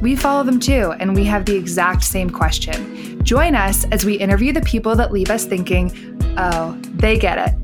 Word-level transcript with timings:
we 0.00 0.14
follow 0.14 0.44
them 0.44 0.60
too, 0.60 0.92
and 1.00 1.14
we 1.14 1.24
have 1.24 1.44
the 1.44 1.56
exact 1.56 2.04
same 2.04 2.30
question. 2.30 3.22
Join 3.24 3.54
us 3.54 3.84
as 3.86 4.04
we 4.04 4.14
interview 4.14 4.52
the 4.52 4.62
people 4.62 4.94
that 4.96 5.12
leave 5.12 5.30
us 5.30 5.44
thinking, 5.44 5.92
oh, 6.38 6.78
they 6.94 7.18
get 7.18 7.38
it. 7.38 7.54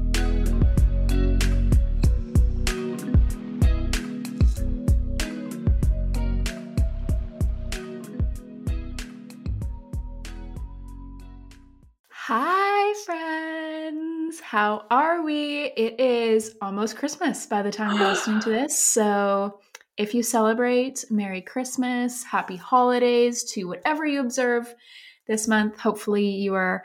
Hi, 12.11 12.95
friends. 13.05 14.41
How 14.41 14.87
are 14.91 15.23
we? 15.23 15.67
It 15.77 16.01
is 16.01 16.57
almost 16.61 16.97
Christmas 16.97 17.47
by 17.47 17.63
the 17.63 17.71
time 17.71 17.97
you're 17.97 18.09
listening 18.09 18.41
to 18.41 18.51
this. 18.51 18.79
So, 18.79 19.61
if 19.97 20.15
you 20.15 20.23
celebrate, 20.23 21.05
Merry 21.11 21.41
Christmas, 21.41 22.25
Happy 22.25 22.57
Holidays 22.57 23.45
to 23.53 23.65
whatever 23.65 24.05
you 24.07 24.21
observe 24.21 24.75
this 25.29 25.47
month. 25.49 25.79
Hopefully, 25.79 26.27
you 26.29 26.55
are 26.55 26.85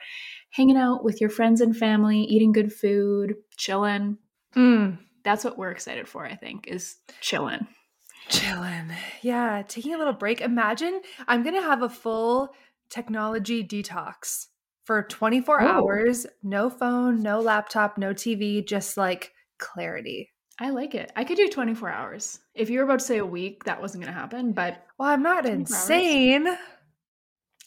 hanging 0.51 0.77
out 0.77 1.03
with 1.03 1.19
your 1.21 1.29
friends 1.29 1.61
and 1.61 1.75
family, 1.75 2.21
eating 2.21 2.51
good 2.51 2.71
food, 2.73 3.35
chilling. 3.57 4.17
Mm, 4.55 4.97
That's 5.23 5.43
what 5.43 5.57
we're 5.57 5.71
excited 5.71 6.07
for, 6.07 6.25
I 6.25 6.35
think, 6.35 6.67
is 6.67 6.97
chilling. 7.21 7.67
chilling. 8.29 8.91
Yeah, 9.21 9.63
taking 9.67 9.93
a 9.93 9.97
little 9.97 10.13
break. 10.13 10.41
Imagine 10.41 11.01
I'm 11.27 11.43
going 11.43 11.55
to 11.55 11.61
have 11.61 11.81
a 11.81 11.89
full 11.89 12.53
technology 12.89 13.63
detox 13.63 14.47
for 14.85 15.03
24 15.03 15.61
Oh. 15.61 15.67
hours, 15.67 16.25
no 16.41 16.69
phone, 16.69 17.21
no 17.21 17.39
laptop, 17.39 17.97
no 17.97 18.13
TV, 18.13 18.65
just 18.65 18.97
like 18.97 19.33
clarity. 19.59 20.31
I 20.59 20.71
like 20.71 20.93
it. 20.95 21.11
I 21.15 21.23
could 21.23 21.37
do 21.37 21.47
24 21.47 21.89
hours. 21.89 22.39
If 22.53 22.69
you 22.69 22.79
were 22.79 22.85
about 22.85 22.99
to 22.99 23.05
say 23.05 23.17
a 23.19 23.25
week, 23.25 23.63
that 23.63 23.81
wasn't 23.81 24.03
going 24.03 24.13
to 24.13 24.19
happen. 24.19 24.51
But 24.51 24.85
Well, 24.97 25.07
I'm 25.09 25.23
not 25.23 25.45
24 25.45 25.55
hours. 25.75 25.89
insane. 25.89 26.57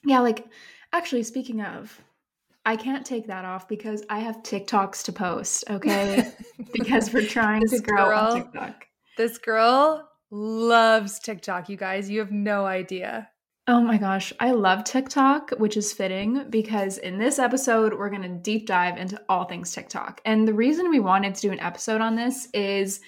yeah, 0.05 0.21
like 0.21 0.47
actually, 0.93 1.23
speaking 1.23 1.63
of, 1.63 1.99
I 2.65 2.77
can't 2.77 3.05
take 3.05 3.27
that 3.29 3.45
off 3.45 3.67
because 3.67 4.05
I 4.11 4.19
have 4.21 4.43
TikToks 4.43 5.05
to 5.05 5.13
post, 5.13 5.65
okay? 5.71 6.33
because 6.73 7.13
we're 7.13 7.27
trying 7.27 7.67
to 7.69 7.79
grow 7.81 8.11
girl- 8.11 8.19
on 8.19 8.43
TikTok. 8.43 8.87
This 9.17 9.39
girl 9.39 10.09
loves 10.31 11.19
TikTok, 11.19 11.69
you 11.69 11.77
guys. 11.77 12.09
You 12.09 12.21
have 12.21 12.31
no 12.31 12.65
idea. 12.67 13.29
Oh 13.73 13.81
my 13.81 13.97
gosh, 13.97 14.35
I 14.39 14.51
love 14.51 14.85
TikTok, 14.85 15.53
which 15.53 15.79
is 15.79 15.95
fitting 15.95 16.45
because 16.51 16.99
in 16.99 17.17
this 17.17 17.39
episode, 17.39 17.95
we're 17.95 18.11
going 18.11 18.21
to 18.21 18.29
deep 18.29 18.67
dive 18.67 18.99
into 18.99 19.19
all 19.31 19.47
things 19.47 19.73
TikTok. 19.73 20.21
And 20.27 20.47
the 20.47 20.53
reason 20.53 20.91
we 20.91 21.01
wanted 21.01 21.35
to 21.35 21.41
do 21.41 21.53
an 21.53 21.61
episode 21.61 22.03
on 22.03 22.15
this 22.15 22.49
is 22.53 23.01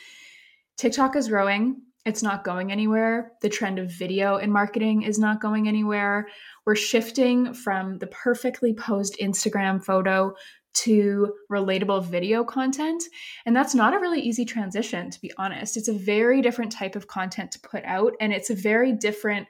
TikTok 0.79 1.17
is 1.17 1.29
growing, 1.29 1.83
it's 2.07 2.23
not 2.23 2.45
going 2.45 2.73
anywhere. 2.73 3.33
The 3.43 3.51
trend 3.51 3.79
of 3.79 3.91
video 3.91 4.37
in 4.39 4.51
marketing 4.51 5.03
is 5.03 5.19
not 5.19 5.39
going 5.39 5.69
anywhere. 5.69 6.29
We're 6.65 6.77
shifting 6.77 7.53
from 7.53 7.99
the 7.99 8.07
perfectly 8.07 8.73
posed 8.73 9.19
Instagram 9.21 9.85
photo 9.85 10.35
to 10.77 11.35
relatable 11.53 12.07
video 12.07 12.43
content. 12.43 13.03
And 13.45 13.55
that's 13.55 13.75
not 13.75 13.93
a 13.93 13.99
really 13.99 14.21
easy 14.21 14.47
transition, 14.47 15.11
to 15.11 15.21
be 15.21 15.31
honest. 15.37 15.77
It's 15.77 15.89
a 15.89 15.93
very 15.93 16.41
different 16.41 16.73
type 16.73 16.97
of 16.97 17.07
content 17.07 17.53
to 17.53 17.61
put 17.61 17.85
out, 17.85 18.15
and 18.19 18.33
it's 18.33 18.49
a 18.49 18.55
very 18.55 18.93
different 18.93 19.47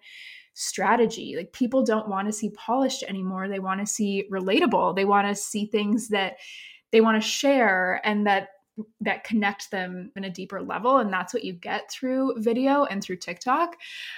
strategy. 0.54 1.34
Like 1.36 1.52
people 1.52 1.84
don't 1.84 2.08
want 2.08 2.28
to 2.28 2.32
see 2.32 2.50
polished 2.50 3.02
anymore. 3.02 3.48
They 3.48 3.58
want 3.58 3.80
to 3.80 3.86
see 3.86 4.26
relatable. 4.30 4.96
They 4.96 5.04
want 5.04 5.28
to 5.28 5.34
see 5.34 5.66
things 5.66 6.08
that 6.08 6.36
they 6.92 7.00
want 7.00 7.20
to 7.20 7.28
share 7.28 8.00
and 8.04 8.26
that 8.26 8.48
that 9.00 9.22
connect 9.22 9.70
them 9.70 10.10
in 10.16 10.24
a 10.24 10.30
deeper 10.30 10.60
level 10.60 10.96
and 10.98 11.12
that's 11.12 11.32
what 11.32 11.44
you 11.44 11.52
get 11.52 11.88
through 11.92 12.34
video 12.38 12.82
and 12.86 13.00
through 13.04 13.14
TikTok. 13.14 13.76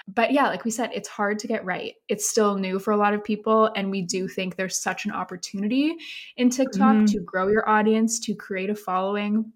But 0.09 0.33
yeah, 0.33 0.47
like 0.47 0.65
we 0.65 0.71
said, 0.71 0.89
it's 0.95 1.11
hard 1.11 1.39
to 1.41 1.47
get 1.47 1.63
right. 1.67 1.93
It's 2.09 2.27
still 2.27 2.57
new 2.57 2.79
for 2.79 2.93
a 2.93 2.97
lot 2.97 3.13
of 3.13 3.23
people 3.23 3.71
and 3.77 3.91
we 3.91 4.01
do 4.01 4.27
think 4.27 4.57
there's 4.57 4.79
such 4.79 5.05
an 5.05 5.11
opportunity 5.13 5.97
in 6.39 6.49
TikTok 6.49 6.97
Mhm. 6.97 7.13
to 7.13 7.21
grow 7.21 7.49
your 7.49 7.69
audience, 7.69 8.19
to 8.21 8.35
create 8.35 8.71
a 8.71 8.75
following 8.75 9.53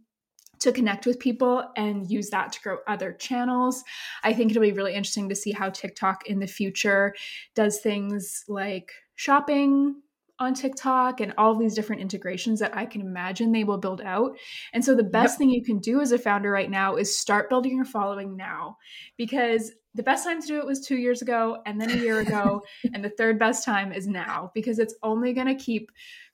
to 0.61 0.73
connect 0.73 1.07
with 1.07 1.19
people 1.19 1.65
and 1.77 2.11
use 2.11 2.31
that 2.31 2.53
to 2.53 2.61
grow 2.61 2.79
other 2.87 3.13
channels. 3.13 3.83
I 4.23 4.33
think 4.33 4.51
it'll 4.51 4.63
be 4.63 4.73
really 4.73 4.95
interesting 4.95 5.29
to 5.29 5.35
see 5.35 5.53
how 5.53 5.71
TikTok 5.71 6.27
in 6.27 6.39
the 6.39 6.47
future 6.47 7.15
does 7.55 7.81
things 7.81 8.45
like 8.49 8.93
shopping 9.17 10.03
on 10.39 10.55
TikTok 10.55 11.21
and 11.21 11.35
all 11.37 11.55
these 11.55 11.75
different 11.75 12.01
integrations 12.01 12.61
that 12.61 12.75
I 12.75 12.87
can 12.87 13.03
imagine 13.03 13.53
they 13.53 13.65
will 13.65 13.77
build 13.77 14.01
out. 14.01 14.39
And 14.73 14.83
so 14.83 14.95
the 14.95 15.03
best 15.05 15.37
Yep. 15.37 15.39
thing 15.39 15.51
you 15.51 15.63
can 15.63 15.79
do 15.81 16.01
as 16.01 16.13
a 16.13 16.19
founder 16.19 16.51
right 16.51 16.71
now 16.71 16.97
is 16.97 17.15
start 17.17 17.51
building 17.51 17.77
your 17.77 17.85
following 17.85 18.37
now 18.37 18.79
because 19.19 19.73
the 19.95 20.03
best 20.03 20.25
time 20.25 20.41
to 20.41 20.47
do 20.47 20.59
it 20.59 20.65
was 20.67 20.87
2 20.87 20.97
years 20.97 21.21
ago 21.21 21.59
and 21.67 21.79
then 21.79 21.91
a 21.91 21.95
year 21.95 22.21
ago 22.21 22.63
and 22.95 23.05
the 23.05 23.11
third 23.11 23.39
best 23.39 23.65
time 23.67 23.93
is 23.93 24.07
now 24.07 24.51
because 24.55 24.79
it's 24.79 24.95
only 25.03 25.35
going 25.35 25.49
to 25.49 25.55
keep 25.55 25.91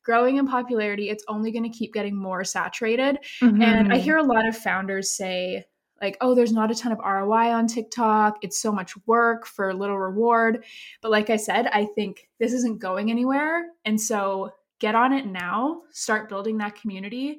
growing 0.07 0.37
in 0.37 0.47
popularity. 0.47 1.11
It's 1.11 1.25
only 1.27 1.51
going 1.51 1.71
to 1.71 1.79
keep 1.79 1.93
getting 1.93 2.17
more 2.17 2.45
saturated. 2.45 3.19
And 3.43 3.59
Mm-hmm. 3.61 3.93
I 3.93 3.99
hear 3.99 4.17
a 4.17 4.23
lot 4.23 4.49
of 4.49 4.57
founders 4.57 5.11
say, 5.11 5.65
like, 6.01 6.17
oh, 6.21 6.35
there's 6.35 6.53
not 6.53 6.71
a 6.71 6.75
ton 6.75 6.93
of 6.93 6.99
ROI 6.99 7.53
on 7.53 7.67
TikTok. 7.67 8.39
It's 8.43 8.61
so 8.61 8.71
much 8.71 8.95
work 9.07 9.47
for 9.47 9.75
little 9.75 9.99
reward. 9.99 10.65
But 11.03 11.11
like 11.11 11.29
I 11.31 11.37
said, 11.37 11.67
I 11.67 11.87
think 11.87 12.29
this 12.39 12.53
isn't 12.53 12.81
going 12.81 13.11
anywhere. 13.11 13.65
And 13.85 14.01
so 14.01 14.53
get 14.79 14.95
on 14.95 15.13
it 15.13 15.27
now, 15.27 15.83
start 15.91 16.29
building 16.29 16.59
that 16.59 16.81
community. 16.81 17.39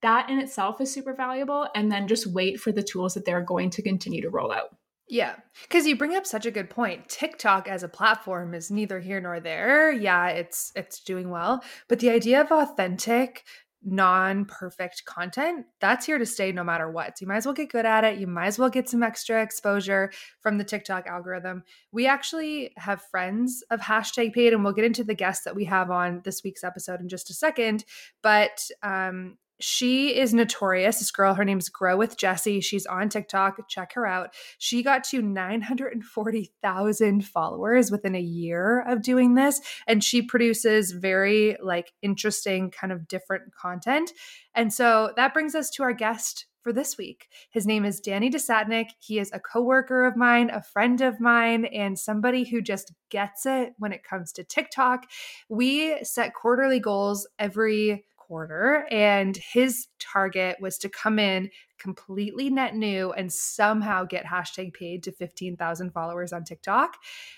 That 0.00 0.30
in 0.30 0.38
itself 0.38 0.80
is 0.80 0.92
super 0.92 1.12
valuable. 1.12 1.68
And 1.74 1.90
then 1.90 2.08
just 2.08 2.26
wait 2.26 2.60
for 2.60 2.72
the 2.72 2.84
tools 2.84 3.14
that 3.14 3.24
they're 3.24 3.42
going 3.42 3.70
to 3.70 3.82
continue 3.82 4.22
to 4.22 4.30
roll 4.30 4.52
out. 4.52 4.77
Yeah, 5.10 5.36
because 5.62 5.86
you 5.86 5.96
bring 5.96 6.14
up 6.16 6.26
such 6.26 6.44
a 6.44 6.50
good 6.50 6.68
point. 6.68 7.08
TikTok 7.08 7.66
as 7.66 7.82
a 7.82 7.88
platform 7.88 8.52
is 8.52 8.70
neither 8.70 9.00
here 9.00 9.20
nor 9.20 9.40
there. 9.40 9.90
Yeah, 9.90 10.28
it's 10.28 10.70
it's 10.76 11.00
doing 11.00 11.30
well, 11.30 11.64
but 11.88 11.98
the 12.00 12.10
idea 12.10 12.42
of 12.42 12.52
authentic, 12.52 13.44
non-perfect 13.82 15.06
content, 15.06 15.64
that's 15.80 16.04
here 16.04 16.18
to 16.18 16.26
stay 16.26 16.52
no 16.52 16.62
matter 16.62 16.90
what. 16.90 17.16
So 17.16 17.22
you 17.22 17.28
might 17.28 17.36
as 17.38 17.46
well 17.46 17.54
get 17.54 17.70
good 17.70 17.86
at 17.86 18.04
it. 18.04 18.18
You 18.18 18.26
might 18.26 18.48
as 18.48 18.58
well 18.58 18.68
get 18.68 18.88
some 18.88 19.02
extra 19.02 19.42
exposure 19.42 20.10
from 20.40 20.58
the 20.58 20.64
TikTok 20.64 21.06
algorithm. 21.06 21.62
We 21.90 22.06
actually 22.06 22.72
have 22.76 23.00
friends 23.10 23.64
of 23.70 23.80
hashtag 23.80 24.34
paid, 24.34 24.52
and 24.52 24.62
we'll 24.62 24.74
get 24.74 24.84
into 24.84 25.04
the 25.04 25.14
guests 25.14 25.44
that 25.44 25.56
we 25.56 25.64
have 25.64 25.90
on 25.90 26.20
this 26.24 26.44
week's 26.44 26.64
episode 26.64 27.00
in 27.00 27.08
just 27.08 27.30
a 27.30 27.34
second. 27.34 27.86
But 28.22 28.68
um, 28.82 29.38
she 29.60 30.16
is 30.16 30.32
notorious. 30.32 30.98
This 30.98 31.10
girl, 31.10 31.34
her 31.34 31.44
name's 31.44 31.68
Grow 31.68 31.96
with 31.96 32.16
Jessie. 32.16 32.60
She's 32.60 32.86
on 32.86 33.08
TikTok. 33.08 33.68
Check 33.68 33.92
her 33.94 34.06
out. 34.06 34.34
She 34.58 34.82
got 34.82 35.04
to 35.04 35.20
940,000 35.20 37.24
followers 37.24 37.90
within 37.90 38.14
a 38.14 38.20
year 38.20 38.84
of 38.86 39.02
doing 39.02 39.34
this. 39.34 39.60
And 39.86 40.04
she 40.04 40.22
produces 40.22 40.92
very 40.92 41.56
like 41.62 41.92
interesting, 42.02 42.70
kind 42.70 42.92
of 42.92 43.08
different 43.08 43.54
content. 43.54 44.12
And 44.54 44.72
so 44.72 45.12
that 45.16 45.34
brings 45.34 45.54
us 45.54 45.70
to 45.70 45.82
our 45.82 45.92
guest 45.92 46.46
for 46.62 46.72
this 46.72 46.98
week. 46.98 47.28
His 47.50 47.66
name 47.66 47.84
is 47.84 48.00
Danny 48.00 48.30
Desatnik. 48.30 48.90
He 48.98 49.18
is 49.18 49.30
a 49.32 49.40
coworker 49.40 50.04
of 50.04 50.16
mine, 50.16 50.50
a 50.50 50.62
friend 50.62 51.00
of 51.00 51.20
mine, 51.20 51.64
and 51.64 51.98
somebody 51.98 52.44
who 52.44 52.60
just 52.60 52.92
gets 53.10 53.46
it 53.46 53.72
when 53.78 53.92
it 53.92 54.04
comes 54.04 54.32
to 54.32 54.44
TikTok. 54.44 55.06
We 55.48 56.04
set 56.04 56.34
quarterly 56.34 56.80
goals 56.80 57.26
every 57.38 58.04
quarter, 58.28 58.86
and 58.90 59.36
his 59.36 59.88
target 59.98 60.56
was 60.60 60.78
to 60.78 60.88
come 60.88 61.18
in 61.18 61.50
completely 61.78 62.50
net 62.50 62.76
new 62.76 63.12
and 63.12 63.32
somehow 63.32 64.04
get 64.04 64.24
hashtag 64.26 64.72
paid 64.74 65.02
to 65.02 65.12
15,000 65.12 65.90
followers 65.90 66.32
on 66.32 66.44
TikTok. 66.44 66.96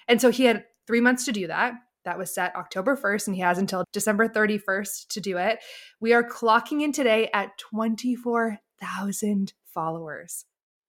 And 0.08 0.20
so 0.20 0.30
he 0.30 0.44
had 0.44 0.64
three 0.86 1.00
months 1.00 1.24
to 1.24 1.32
do 1.32 1.46
that. 1.46 1.74
That 2.04 2.18
was 2.18 2.34
set 2.34 2.56
October 2.56 2.96
1st, 2.96 3.28
and 3.28 3.36
he 3.36 3.42
has 3.42 3.58
until 3.58 3.84
December 3.92 4.28
31st 4.28 5.08
to 5.08 5.20
do 5.20 5.36
it. 5.36 5.60
We 6.00 6.12
are 6.12 6.24
clocking 6.24 6.82
in 6.82 6.92
today 6.92 7.30
at 7.32 7.56
24,000 7.58 9.52
followers. 9.66 10.44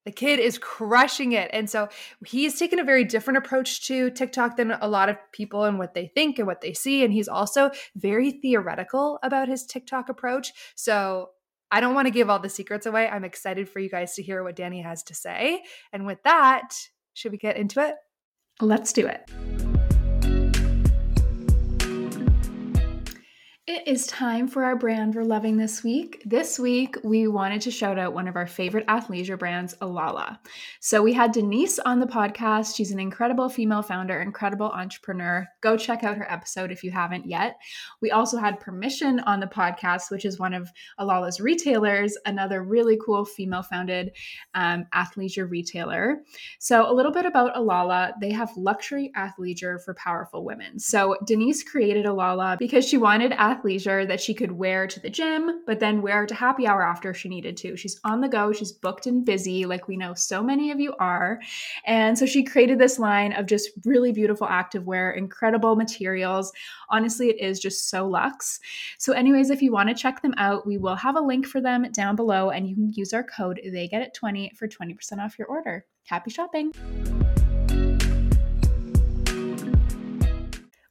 The 0.06 0.12
kid 0.12 0.40
is 0.40 0.58
crushing 0.58 1.34
it. 1.34 1.50
And 1.54 1.70
so 1.70 1.90
he's 2.26 2.58
taken 2.58 2.80
a 2.80 2.84
very 2.84 3.04
different 3.04 3.38
approach 3.38 3.86
to 3.88 4.10
TikTok 4.10 4.58
than 4.58 4.72
a 4.72 4.88
lot 4.88 5.10
of 5.10 5.18
people 5.32 5.64
and 5.66 5.78
what 5.78 5.94
they 5.94 6.08
think 6.08 6.40
and 6.40 6.48
what 6.48 6.62
they 6.62 6.74
see. 6.74 7.04
And 7.04 7.14
he's 7.14 7.28
also 7.28 7.72
very 7.96 8.32
theoretical 8.32 9.20
about 9.22 9.48
his 9.48 9.66
TikTok 9.66 10.10
approach. 10.10 10.54
So 10.76 11.30
I 11.72 11.80
don't 11.80 11.96
want 11.96 12.08
to 12.08 12.12
give 12.12 12.30
all 12.30 12.40
the 12.40 12.50
secrets 12.50 12.86
away. 12.86 13.08
I'm 13.08 13.24
excited 13.24 13.70
for 13.70 13.80
you 13.80 13.90
guys 13.90 14.16
to 14.16 14.24
hear 14.24 14.44
what 14.44 14.56
Danny 14.56 14.82
has 14.82 15.04
to 15.04 15.14
say. 15.14 15.64
And 15.94 16.06
with 16.06 16.22
that, 16.24 16.74
should 17.14 17.32
we 17.32 17.38
get 17.38 17.58
into 17.58 17.86
it? 17.86 17.96
Let's 18.60 18.94
do 18.94 19.08
it. 19.08 19.71
It 23.72 23.88
is 23.88 24.06
time 24.06 24.50
for 24.50 24.66
our 24.66 24.76
brand 24.76 25.16
we're 25.16 25.24
loving 25.24 25.56
this 25.56 25.82
week. 25.82 26.22
This 26.26 26.60
week, 26.60 26.98
we 27.06 27.30
wanted 27.30 27.62
to 27.62 27.72
shout 27.72 27.98
out 27.98 28.14
one 28.14 28.28
of 28.28 28.36
our 28.36 28.46
favorite 28.46 28.86
athleisure 28.88 29.40
brands, 29.40 29.78
Alala. 29.80 30.42
So 30.82 31.02
we 31.02 31.14
had 31.14 31.32
Denise 31.32 31.80
on 31.80 32.02
the 32.02 32.06
podcast. 32.06 32.76
She's 32.76 32.92
an 32.92 33.00
incredible 33.00 33.48
female 33.48 33.82
founder, 33.82 34.20
incredible 34.20 34.66
entrepreneur. 34.66 35.48
Go 35.62 35.78
check 35.78 36.04
out 36.04 36.18
her 36.18 36.30
episode 36.30 36.70
if 36.70 36.84
you 36.84 36.92
haven't 36.92 37.26
yet. 37.26 37.56
We 38.02 38.12
also 38.12 38.38
had 38.38 38.60
Permission 38.60 39.22
on 39.22 39.40
the 39.40 39.48
podcast, 39.48 40.12
which 40.12 40.26
is 40.26 40.38
one 40.38 40.54
of 40.54 40.70
Alala's 40.98 41.40
retailers, 41.40 42.18
another 42.26 42.64
really 42.64 43.00
cool 43.06 43.24
female 43.24 43.64
founded 43.64 44.12
um, 44.54 44.86
athleisure 44.94 45.50
retailer. 45.50 46.24
So, 46.60 46.92
a 46.92 46.94
little 46.94 47.14
bit 47.14 47.26
about 47.26 47.56
Alala. 47.56 48.16
They 48.20 48.32
have 48.32 48.52
luxury 48.58 49.14
athleisure 49.16 49.82
for 49.82 49.94
powerful 49.94 50.44
women. 50.44 50.78
So, 50.78 51.16
Denise 51.26 51.64
created 51.64 52.06
Alala 52.06 52.58
because 52.60 52.86
she 52.86 52.98
wanted 52.98 53.32
athleisure 53.62 54.08
that 54.08 54.22
she 54.22 54.34
could 54.34 54.52
wear 54.52 54.88
to 54.88 55.00
the 55.00 55.10
gym, 55.10 55.62
but 55.66 55.80
then 55.80 56.02
wear 56.02 56.26
to 56.26 56.36
happy 56.36 56.68
hour 56.68 56.84
after 56.84 57.14
she 57.14 57.30
needed 57.30 57.58
to. 57.58 57.76
She's 57.76 58.00
on 58.04 58.22
the 58.22 58.28
go, 58.28 58.52
she's 58.52 58.72
booked 58.72 59.08
and 59.08 59.26
busy, 59.26 59.66
like 59.66 59.88
we 59.88 59.98
know 59.98 60.14
so 60.14 60.44
many 60.44 60.72
of 60.72 60.80
you 60.80 60.94
are. 61.00 61.40
And 61.86 62.18
so 62.18 62.26
she 62.26 62.44
created 62.44 62.80
this 62.80 63.00
line 63.00 63.34
of 63.34 63.46
just 63.46 63.72
really 63.86 64.12
beautiful 64.12 64.48
activewear, 64.48 65.18
incredible 65.18 65.76
materials. 65.76 66.52
Honestly, 66.90 67.30
it 67.30 67.40
is 67.40 67.60
just 67.60 67.90
so 67.90 68.08
luxe. 68.08 68.60
So, 68.98 69.14
anyways, 69.14 69.50
if 69.50 69.62
you 69.62 69.72
want 69.72 69.90
to 69.90 69.96
check 69.96 70.22
them 70.22 70.34
out, 70.38 70.68
we 70.68 70.78
will 70.78 70.96
have 70.96 71.16
a 71.16 71.22
link 71.22 71.46
for 71.46 71.62
them 71.62 71.90
down 71.92 72.16
below, 72.16 72.50
and 72.50 72.68
you 72.68 72.76
can 72.76 72.92
use 72.94 73.14
our 73.14 73.24
code 73.24 73.60
they 73.72 73.88
get 73.88 74.02
it 74.02 74.14
20 74.14 74.52
for 74.58 74.68
20% 74.68 75.20
off 75.20 75.40
your 75.40 75.48
order. 75.48 75.86
Happy 76.06 76.30
shopping! 76.30 76.72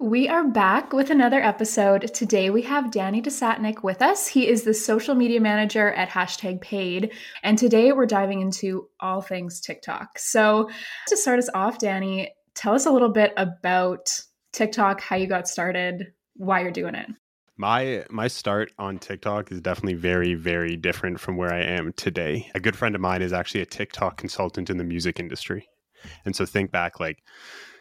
We 0.03 0.31
are 0.31 0.49
back 0.49 0.95
with 0.95 1.11
another 1.11 1.43
episode. 1.43 2.15
Today 2.15 2.49
we 2.49 2.63
have 2.63 2.91
Danny 2.91 3.21
Desatnik 3.21 3.83
with 3.83 4.01
us. 4.01 4.27
He 4.27 4.49
is 4.49 4.63
the 4.63 4.73
social 4.73 5.15
media 5.15 5.43
manager 5.43 5.93
at 5.93 6.09
hashtag 6.09 6.63
paid. 6.63 7.13
And 7.43 7.59
today 7.59 7.93
we're 7.93 8.07
diving 8.07 8.41
into 8.41 8.89
all 8.99 9.21
things 9.21 9.61
TikTok. 9.61 10.19
So 10.19 10.71
to 11.09 11.17
start 11.19 11.39
us 11.39 11.51
off, 11.53 11.79
Danny, 11.79 12.33
tell 12.55 12.75
us 12.75 12.87
a 12.87 12.91
little 12.91 13.11
bit 13.11 13.35
about 13.37 14.09
TikTok, 14.55 15.03
how 15.03 15.17
you 15.17 15.27
got 15.27 15.47
started, 15.47 16.15
why 16.35 16.63
you're 16.63 16.71
doing 16.71 16.95
it. 16.95 17.11
My 17.59 18.07
my 18.09 18.29
start 18.29 18.73
on 18.79 18.99
TikTok 18.99 19.53
is 19.53 19.61
definitely 19.61 19.99
very 19.99 20.33
very 20.33 20.77
different 20.77 21.21
from 21.21 21.37
where 21.37 21.53
I 21.53 21.61
am 21.61 21.93
today. 21.93 22.51
A 22.55 22.61
good 22.61 22.75
friend 22.75 22.95
of 22.95 23.03
mine 23.03 23.21
is 23.21 23.35
actually 23.35 23.61
a 23.61 23.67
TikTok 23.67 24.17
consultant 24.17 24.71
in 24.71 24.79
the 24.79 24.85
music 24.85 25.21
industry. 25.21 25.69
And 26.25 26.35
so 26.35 26.47
think 26.47 26.71
back 26.71 26.99
like 26.99 27.23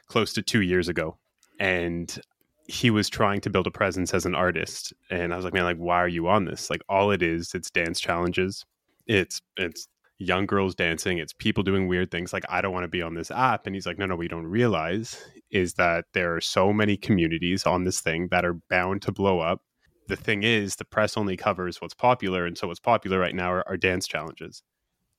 close 0.08 0.34
to 0.34 0.42
2 0.42 0.60
years 0.60 0.90
ago 0.90 1.18
and 1.60 2.20
he 2.68 2.92
was 2.92 3.10
trying 3.10 3.42
to 3.42 3.50
build 3.50 3.68
a 3.68 3.72
presence 3.72 4.14
as 4.14 4.26
an 4.26 4.36
artist 4.36 4.94
and 5.10 5.34
i 5.34 5.36
was 5.36 5.44
like 5.44 5.54
man 5.54 5.64
like 5.64 5.78
why 5.78 5.98
are 5.98 6.08
you 6.08 6.28
on 6.28 6.46
this? 6.46 6.70
Like 6.70 6.82
all 6.90 7.12
it 7.12 7.22
is 7.22 7.54
it's 7.54 7.70
dance 7.72 8.00
challenges. 8.00 8.66
It's 9.08 9.42
it's 9.58 9.88
young 10.22 10.46
girls 10.46 10.76
dancing 10.76 11.18
it's 11.18 11.32
people 11.32 11.64
doing 11.64 11.88
weird 11.88 12.12
things 12.12 12.34
like 12.34 12.44
i 12.50 12.60
don't 12.60 12.74
want 12.74 12.84
to 12.84 12.90
be 12.90 13.02
on 13.02 13.14
this 13.14 13.32
app 13.32 13.66
and 13.66 13.74
he's 13.74 13.86
like 13.86 13.98
no 13.98 14.06
no 14.06 14.18
we 14.18 14.28
don't 14.28 14.46
realize 14.46 15.18
is 15.50 15.76
that 15.76 16.04
there 16.14 16.36
are 16.36 16.42
so 16.42 16.74
many 16.74 16.98
communities 16.98 17.66
on 17.66 17.86
this 17.86 18.02
thing 18.02 18.28
that 18.30 18.46
are 18.46 18.60
bound 18.70 19.02
to 19.02 19.12
blow 19.12 19.40
up. 19.40 19.62
The 20.08 20.16
thing 20.16 20.44
is 20.44 20.76
the 20.76 20.86
press 20.86 21.18
only 21.18 21.38
covers 21.38 21.82
what's 21.82 21.94
popular 21.94 22.46
and 22.46 22.58
so 22.58 22.68
what's 22.68 22.80
popular 22.80 23.20
right 23.20 23.34
now 23.34 23.52
are, 23.52 23.68
are 23.68 23.78
dance 23.78 24.08
challenges. 24.08 24.62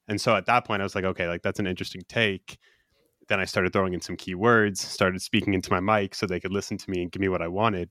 And 0.09 0.21
so 0.21 0.35
at 0.37 0.47
that 0.47 0.65
point 0.65 0.83
i 0.83 0.85
was 0.85 0.95
like 0.95 1.05
okay 1.05 1.29
like 1.29 1.43
that's 1.43 1.61
an 1.61 1.67
interesting 1.67 2.03
take 2.09 2.59
then 3.31 3.41
I 3.41 3.45
started 3.45 3.73
throwing 3.73 3.95
in 3.95 4.01
some 4.01 4.17
keywords, 4.17 4.79
started 4.79 5.23
speaking 5.23 5.55
into 5.55 5.73
my 5.73 5.81
mic 5.81 6.15
so 6.15 6.27
they 6.27 6.41
could 6.41 6.53
listen 6.53 6.77
to 6.77 6.91
me 6.91 7.01
and 7.01 7.11
give 7.11 7.21
me 7.21 7.29
what 7.29 7.41
I 7.41 7.49
wanted. 7.49 7.89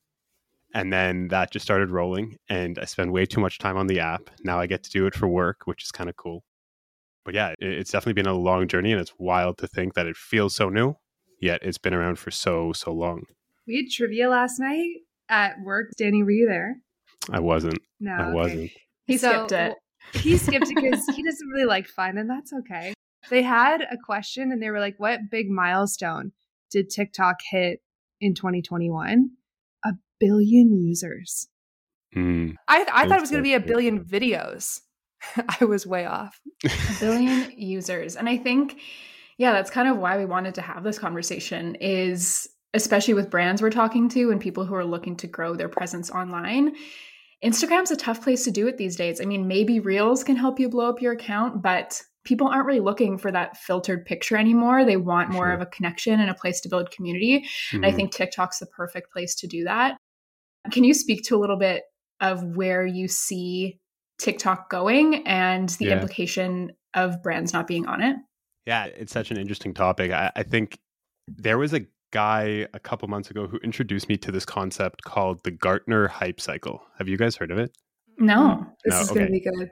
And 0.74 0.94
then 0.94 1.30
that 1.30 1.52
just 1.52 1.66
started 1.66 1.90
rolling. 1.90 2.36
And 2.50 2.78
I 2.78 2.86
spend 2.86 3.12
way 3.12 3.26
too 3.26 3.40
much 3.40 3.58
time 3.58 3.78
on 3.78 3.88
the 3.88 4.02
app. 4.02 4.30
Now 4.44 4.60
I 4.60 4.68
get 4.68 4.84
to 4.84 4.90
do 4.92 5.08
it 5.08 5.16
for 5.16 5.28
work, 5.28 5.62
which 5.66 5.84
is 5.84 5.92
kind 5.92 6.10
of 6.10 6.18
cool. 6.18 6.44
But 7.26 7.34
yeah, 7.34 7.56
it's 7.60 7.92
definitely 7.92 8.22
been 8.22 8.28
a 8.32 8.38
long 8.38 8.68
journey. 8.68 8.92
And 8.92 9.02
it's 9.02 9.14
wild 9.18 9.58
to 9.60 9.68
think 9.68 9.94
that 9.94 10.06
it 10.06 10.18
feels 10.18 10.56
so 10.56 10.70
new, 10.70 10.96
yet 11.42 11.62
it's 11.64 11.78
been 11.78 11.94
around 11.94 12.20
for 12.20 12.32
so, 12.32 12.74
so 12.74 12.92
long. 12.92 13.24
We 13.66 13.78
had 13.78 13.90
trivia 13.90 14.30
last 14.30 14.60
night 14.60 14.90
at 15.30 15.56
work. 15.64 15.92
Danny, 15.98 16.22
were 16.22 16.32
you 16.32 16.48
there? 16.48 16.76
I 17.32 17.40
wasn't. 17.40 17.80
No, 18.00 18.12
I 18.12 18.24
okay. 18.26 18.34
wasn't. 18.34 18.72
He 19.06 19.18
So, 19.18 19.32
skipped 19.32 19.52
it. 19.54 19.78
He 20.14 20.38
skipped 20.38 20.70
it 20.70 20.76
because 20.76 21.06
he 21.16 21.24
doesn't 21.24 21.48
really 21.48 21.66
like 21.66 21.88
fun, 21.88 22.18
and 22.18 22.30
that's 22.30 22.52
okay. 22.52 22.94
They 23.30 23.42
had 23.42 23.82
a 23.82 23.98
question 24.04 24.52
and 24.52 24.62
they 24.62 24.70
were 24.70 24.80
like, 24.80 24.96
What 24.98 25.30
big 25.30 25.50
milestone 25.50 26.32
did 26.72 26.90
TikTok 26.90 27.38
hit 27.50 27.82
in 28.22 28.34
2021? 28.34 29.32
A 29.84 29.94
billion 30.20 30.74
users. 30.74 31.48
Mm. 32.16 32.56
I, 32.68 32.86
I 32.92 33.08
thought 33.08 33.18
it 33.18 33.22
was 33.22 33.32
going 33.32 33.44
to 33.44 33.48
be 33.48 33.54
a 33.54 33.60
billion 33.60 34.04
videos. 34.04 34.80
I 35.60 35.66
was 35.66 35.86
way 35.86 36.06
off. 36.06 36.40
a 36.66 37.00
billion 37.00 37.52
users. 37.56 38.16
And 38.16 38.28
I 38.28 38.38
think, 38.38 38.80
yeah, 39.38 39.52
that's 39.52 39.70
kind 39.70 39.88
of 39.88 39.98
why 39.98 40.18
we 40.18 40.26
wanted 40.26 40.56
to 40.56 40.62
have 40.62 40.84
this 40.84 40.98
conversation 40.98 41.76
is 41.76 42.50
especially 42.74 43.14
with 43.16 43.32
brands 43.32 43.62
we're 43.62 43.70
talking 43.72 44.10
to 44.10 44.32
and 44.32 44.40
people 44.40 44.66
who 44.66 44.76
are 44.76 44.86
looking 44.86 45.16
to 45.18 45.28
grow 45.28 45.56
their 45.56 45.70
presence 45.70 46.12
online. 46.12 46.76
Instagram's 47.44 47.92
a 47.92 47.96
tough 47.96 48.22
place 48.22 48.44
to 48.44 48.52
do 48.52 48.68
it 48.68 48.78
these 48.78 48.96
days. 48.96 49.22
I 49.22 49.26
mean, 49.26 49.48
maybe 49.48 49.80
Reels 49.80 50.24
can 50.24 50.36
help 50.36 50.60
you 50.60 50.70
blow 50.70 50.90
up 50.90 51.02
your 51.02 51.14
account, 51.14 51.62
but 51.62 52.02
people 52.26 52.48
aren't 52.48 52.66
really 52.66 52.80
looking 52.80 53.18
for 53.18 53.32
that 53.32 53.58
filtered 53.58 54.06
picture 54.06 54.36
anymore. 54.38 54.86
They 54.86 54.98
want 54.98 55.30
more 55.30 55.48
Sure. 55.48 55.54
of 55.54 55.62
a 55.62 55.66
connection 55.66 56.20
and 56.20 56.30
a 56.30 56.34
place 56.34 56.60
to 56.62 56.70
build 56.70 56.92
community. 56.92 57.46
And 57.74 57.86
I 57.86 57.92
Mhm. 57.92 57.96
think 57.96 58.14
TikTok's 58.14 58.60
the 58.60 58.66
perfect 58.68 59.12
place 59.12 59.36
to 59.36 59.48
do 59.48 59.64
that. 59.64 59.98
Can 60.72 60.84
you 60.84 60.94
speak 60.94 61.24
to 61.26 61.36
a 61.36 61.40
little 61.40 61.58
bit 61.58 61.84
of 62.20 62.44
where 62.56 62.86
you 62.86 63.08
see 63.08 63.80
TikTok 64.18 64.70
going 64.70 65.26
and 65.26 65.70
the 65.70 65.86
Yeah. 65.86 65.94
implication 65.94 66.74
of 66.94 67.24
brands 67.24 67.54
not 67.54 67.68
being 67.68 67.86
on 67.88 68.02
it? 68.02 68.18
Yeah, 68.66 68.86
it's 68.86 69.14
such 69.14 69.32
an 69.32 69.38
interesting 69.38 69.74
topic. 69.74 70.12
I, 70.12 70.32
I 70.36 70.44
think 70.44 70.78
there 71.28 71.58
was 71.58 71.74
a 71.74 71.86
guy 72.12 72.68
a 72.74 72.80
couple 72.80 73.08
months 73.08 73.30
ago 73.32 73.48
who 73.48 73.58
introduced 73.60 74.10
me 74.10 74.18
to 74.18 74.32
this 74.32 74.46
concept 74.46 75.04
called 75.04 75.44
the 75.44 75.52
Gartner 75.52 76.08
hype 76.08 76.42
cycle. 76.42 76.84
Have 76.98 77.08
you 77.08 77.18
guys 77.18 77.38
heard 77.38 77.52
of 77.52 77.58
it? 77.58 77.72
No. 78.18 78.66
This 78.84 78.96
No, 78.96 79.02
is 79.02 79.08
going 79.12 79.26
to 79.28 79.32
be 79.32 79.40
good. 79.40 79.72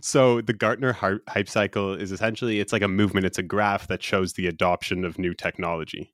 So 0.00 0.40
the 0.40 0.52
Gartner 0.52 0.92
hype 0.92 1.48
cycle 1.48 1.94
is 1.94 2.12
essentially 2.12 2.60
it's 2.60 2.72
like 2.72 2.82
a 2.82 2.88
movement. 2.88 3.26
It's 3.26 3.38
a 3.38 3.42
graph 3.42 3.88
that 3.88 4.02
shows 4.02 4.34
the 4.34 4.46
adoption 4.46 5.04
of 5.04 5.18
new 5.18 5.34
technology, 5.34 6.12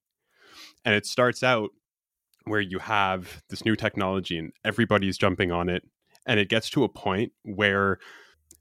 and 0.84 0.94
it 0.94 1.06
starts 1.06 1.42
out 1.42 1.70
where 2.44 2.60
you 2.60 2.78
have 2.78 3.42
this 3.50 3.64
new 3.64 3.76
technology 3.76 4.38
and 4.38 4.52
everybody's 4.64 5.18
jumping 5.18 5.52
on 5.52 5.68
it, 5.68 5.82
and 6.26 6.40
it 6.40 6.48
gets 6.48 6.70
to 6.70 6.84
a 6.84 6.88
point 6.88 7.32
where 7.42 7.98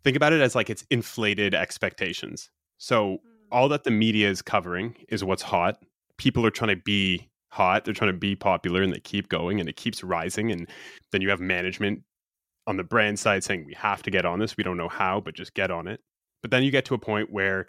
think 0.04 0.15
about 0.15 0.34
it 0.34 0.42
as 0.42 0.56
like 0.56 0.70
it's 0.70 0.86
inflated 0.89 1.54
expectations. 1.54 2.50
So 2.77 3.18
hmm. 3.18 3.18
all 3.51 3.70
that 3.70 3.84
the 3.84 3.92
media 3.92 4.30
is 4.30 4.42
covering 4.42 4.96
is 5.10 5.24
what's 5.24 5.44
hot. 5.44 5.77
People 6.18 6.46
are 6.46 6.51
trying 6.51 6.75
to 6.75 6.82
be 6.82 7.30
hot. 7.50 7.86
They're 7.86 7.94
trying 7.94 8.12
to 8.12 8.18
be 8.18 8.36
popular 8.36 8.82
and 8.82 8.94
they 8.94 9.00
keep 9.00 9.30
going 9.30 9.60
and 9.60 9.68
it 9.68 9.75
keeps 9.77 10.04
rising. 10.04 10.51
And 10.51 10.68
then 11.12 11.22
you 11.22 11.30
have 11.30 11.39
management 11.39 12.04
on 12.67 12.77
the 12.77 12.84
brand 12.84 13.19
side 13.19 13.43
saying, 13.43 13.65
we 13.65 13.74
have 13.75 14.01
to 14.03 14.12
get 14.12 14.25
on 14.25 14.39
this. 14.39 14.57
We 14.57 14.63
don't 14.63 14.77
know 14.77 14.89
how, 14.89 15.22
but 15.22 15.36
just 15.36 15.53
get 15.53 15.72
on 15.72 15.88
it. 15.88 16.01
But 16.41 16.51
then 16.51 16.63
you 16.63 16.72
get 16.72 16.86
to 16.86 16.93
a 16.93 17.00
point 17.00 17.31
where 17.31 17.67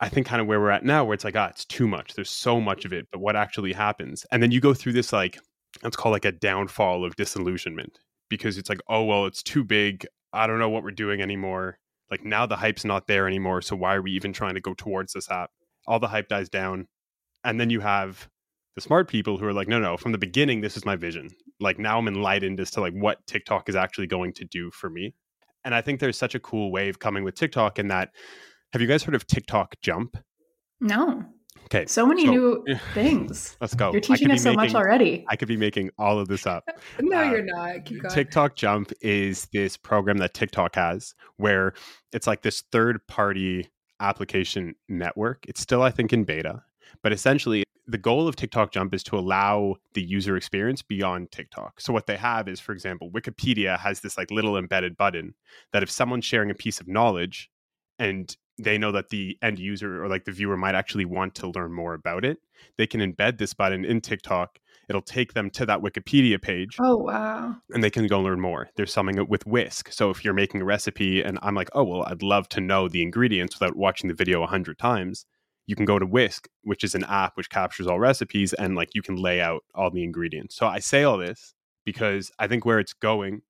I 0.00 0.08
think 0.08 0.26
kind 0.26 0.40
of 0.40 0.46
where 0.46 0.60
we're 0.60 0.70
at 0.70 0.84
now, 0.84 1.04
where 1.04 1.14
it's 1.14 1.24
like, 1.24 1.36
ah, 1.36 1.46
it's 1.46 1.64
too 1.64 1.88
much. 1.88 2.14
There's 2.14 2.30
so 2.30 2.60
much 2.60 2.84
of 2.84 2.92
it, 2.92 3.06
but 3.10 3.20
what 3.20 3.36
actually 3.36 3.72
happens? 3.72 4.26
And 4.30 4.42
then 4.42 4.50
you 4.50 4.60
go 4.60 4.74
through 4.74 4.92
this 4.92 5.12
like, 5.12 5.38
let's 5.82 5.96
call 5.96 6.12
like 6.12 6.24
a 6.24 6.32
downfall 6.32 7.04
of 7.04 7.16
disillusionment 7.16 7.98
because 8.28 8.58
it's 8.58 8.68
like, 8.68 8.80
oh, 8.88 9.04
well, 9.04 9.26
it's 9.26 9.42
too 9.42 9.64
big. 9.64 10.06
I 10.32 10.46
don't 10.46 10.58
know 10.58 10.68
what 10.68 10.82
we're 10.82 10.90
doing 10.90 11.22
anymore. 11.22 11.78
Like 12.10 12.24
now 12.24 12.46
the 12.46 12.56
hype's 12.56 12.84
not 12.84 13.06
there 13.06 13.26
anymore. 13.26 13.62
So 13.62 13.74
why 13.74 13.94
are 13.94 14.02
we 14.02 14.12
even 14.12 14.32
trying 14.32 14.54
to 14.54 14.60
go 14.60 14.74
towards 14.74 15.12
this 15.12 15.30
app? 15.30 15.50
All 15.86 15.98
the 15.98 16.08
hype 16.08 16.28
dies 16.28 16.48
down. 16.48 16.88
And 17.42 17.60
then 17.60 17.70
you 17.70 17.80
have 17.80 18.28
the 18.76 18.80
smart 18.80 19.08
people 19.08 19.36
who 19.38 19.46
are 19.46 19.52
like, 19.52 19.66
no, 19.68 19.80
no, 19.80 19.96
from 19.96 20.12
the 20.12 20.18
beginning, 20.18 20.60
this 20.60 20.76
is 20.76 20.84
my 20.84 20.94
vision. 20.96 21.28
Like 21.58 21.78
now 21.78 21.98
I'm 21.98 22.06
enlightened 22.06 22.60
as 22.60 22.70
to 22.72 22.80
like 22.80 22.92
what 22.92 23.26
TikTok 23.26 23.68
is 23.68 23.74
actually 23.74 24.06
going 24.06 24.32
to 24.34 24.44
do 24.44 24.70
for 24.70 24.88
me. 24.88 25.14
And 25.64 25.74
I 25.74 25.80
think 25.80 25.98
there's 25.98 26.16
such 26.18 26.34
a 26.34 26.40
cool 26.40 26.70
wave 26.70 26.98
coming 27.00 27.24
with 27.24 27.34
TikTok 27.34 27.78
in 27.78 27.88
that. 27.88 28.10
Have 28.72 28.80
you 28.82 28.86
guys 28.88 29.02
heard 29.02 29.14
of 29.16 29.26
TikTok 29.26 29.74
Jump? 29.82 30.16
No. 30.80 31.24
Okay. 31.64 31.86
So 31.86 32.06
many 32.06 32.26
so- 32.26 32.30
new 32.30 32.64
things. 32.94 33.56
Let's 33.60 33.74
go. 33.74 33.90
You're 33.90 34.00
teaching 34.00 34.30
us 34.30 34.42
so 34.42 34.52
much 34.52 34.74
already. 34.74 35.24
I 35.28 35.36
could 35.36 35.48
be 35.48 35.56
making 35.56 35.90
all 35.98 36.18
of 36.20 36.28
this 36.28 36.46
up. 36.46 36.64
No, 37.00 37.18
Uh, 37.20 37.30
you're 37.30 37.42
not. 37.44 37.84
Keep 37.86 38.02
going. 38.02 38.14
TikTok 38.14 38.56
Jump 38.56 38.92
is 39.00 39.48
this 39.52 39.76
program 39.76 40.18
that 40.18 40.34
TikTok 40.34 40.74
has 40.76 41.14
where 41.38 41.72
it's 42.12 42.26
like 42.26 42.42
this 42.42 42.62
third 42.70 42.98
party 43.08 43.70
application 44.00 44.74
network. 44.88 45.44
It's 45.48 45.60
still, 45.60 45.82
I 45.82 45.90
think, 45.90 46.12
in 46.12 46.24
beta, 46.24 46.62
but 47.02 47.12
essentially, 47.12 47.64
the 47.86 47.98
goal 47.98 48.26
of 48.26 48.36
TikTok 48.36 48.72
Jump 48.72 48.94
is 48.94 49.02
to 49.04 49.18
allow 49.18 49.76
the 49.94 50.02
user 50.02 50.36
experience 50.36 50.82
beyond 50.82 51.30
TikTok. 51.30 51.80
So, 51.80 51.92
what 51.92 52.06
they 52.06 52.16
have 52.16 52.48
is, 52.48 52.60
for 52.60 52.72
example, 52.72 53.10
Wikipedia 53.10 53.78
has 53.78 54.00
this 54.00 54.16
like 54.16 54.30
little 54.30 54.56
embedded 54.56 54.96
button 54.96 55.34
that 55.72 55.82
if 55.82 55.90
someone's 55.90 56.24
sharing 56.24 56.50
a 56.50 56.54
piece 56.54 56.80
of 56.80 56.88
knowledge 56.88 57.50
and 57.98 58.36
they 58.58 58.78
know 58.78 58.92
that 58.92 59.10
the 59.10 59.38
end 59.42 59.58
user 59.58 60.02
or 60.02 60.08
like 60.08 60.24
the 60.24 60.32
viewer 60.32 60.56
might 60.56 60.74
actually 60.74 61.04
want 61.04 61.34
to 61.36 61.48
learn 61.48 61.72
more 61.72 61.94
about 61.94 62.24
it, 62.24 62.38
they 62.78 62.86
can 62.86 63.00
embed 63.00 63.38
this 63.38 63.54
button 63.54 63.84
in 63.84 64.00
TikTok 64.00 64.58
it'll 64.88 65.02
take 65.02 65.34
them 65.34 65.50
to 65.50 65.66
that 65.66 65.80
Wikipedia 65.80 66.40
page 66.40 66.76
Oh 66.80 66.96
wow. 66.96 67.56
and 67.70 67.82
they 67.82 67.90
can 67.90 68.06
go 68.06 68.20
learn 68.20 68.40
more. 68.40 68.68
There's 68.76 68.92
something 68.92 69.26
with 69.28 69.46
Whisk. 69.46 69.92
So 69.92 70.10
if 70.10 70.24
you're 70.24 70.34
making 70.34 70.62
a 70.62 70.64
recipe 70.64 71.22
and 71.22 71.38
I'm 71.42 71.54
like, 71.54 71.70
oh, 71.72 71.84
well, 71.84 72.04
I'd 72.04 72.22
love 72.22 72.48
to 72.50 72.60
know 72.60 72.88
the 72.88 73.02
ingredients 73.02 73.58
without 73.58 73.76
watching 73.76 74.08
the 74.08 74.14
video 74.14 74.42
a 74.42 74.46
hundred 74.46 74.78
times, 74.78 75.26
you 75.66 75.76
can 75.76 75.84
go 75.84 75.98
to 75.98 76.06
Whisk, 76.06 76.48
which 76.62 76.84
is 76.84 76.94
an 76.94 77.04
app 77.04 77.36
which 77.36 77.50
captures 77.50 77.86
all 77.86 77.98
recipes 77.98 78.52
and 78.52 78.76
like 78.76 78.94
you 78.94 79.02
can 79.02 79.16
lay 79.16 79.40
out 79.40 79.64
all 79.74 79.90
the 79.90 80.04
ingredients. 80.04 80.54
So 80.56 80.66
I 80.66 80.78
say 80.78 81.04
all 81.04 81.18
this 81.18 81.54
because 81.84 82.30
I 82.38 82.46
think 82.46 82.64
where 82.64 82.78
it's 82.78 82.92
going 82.92 83.42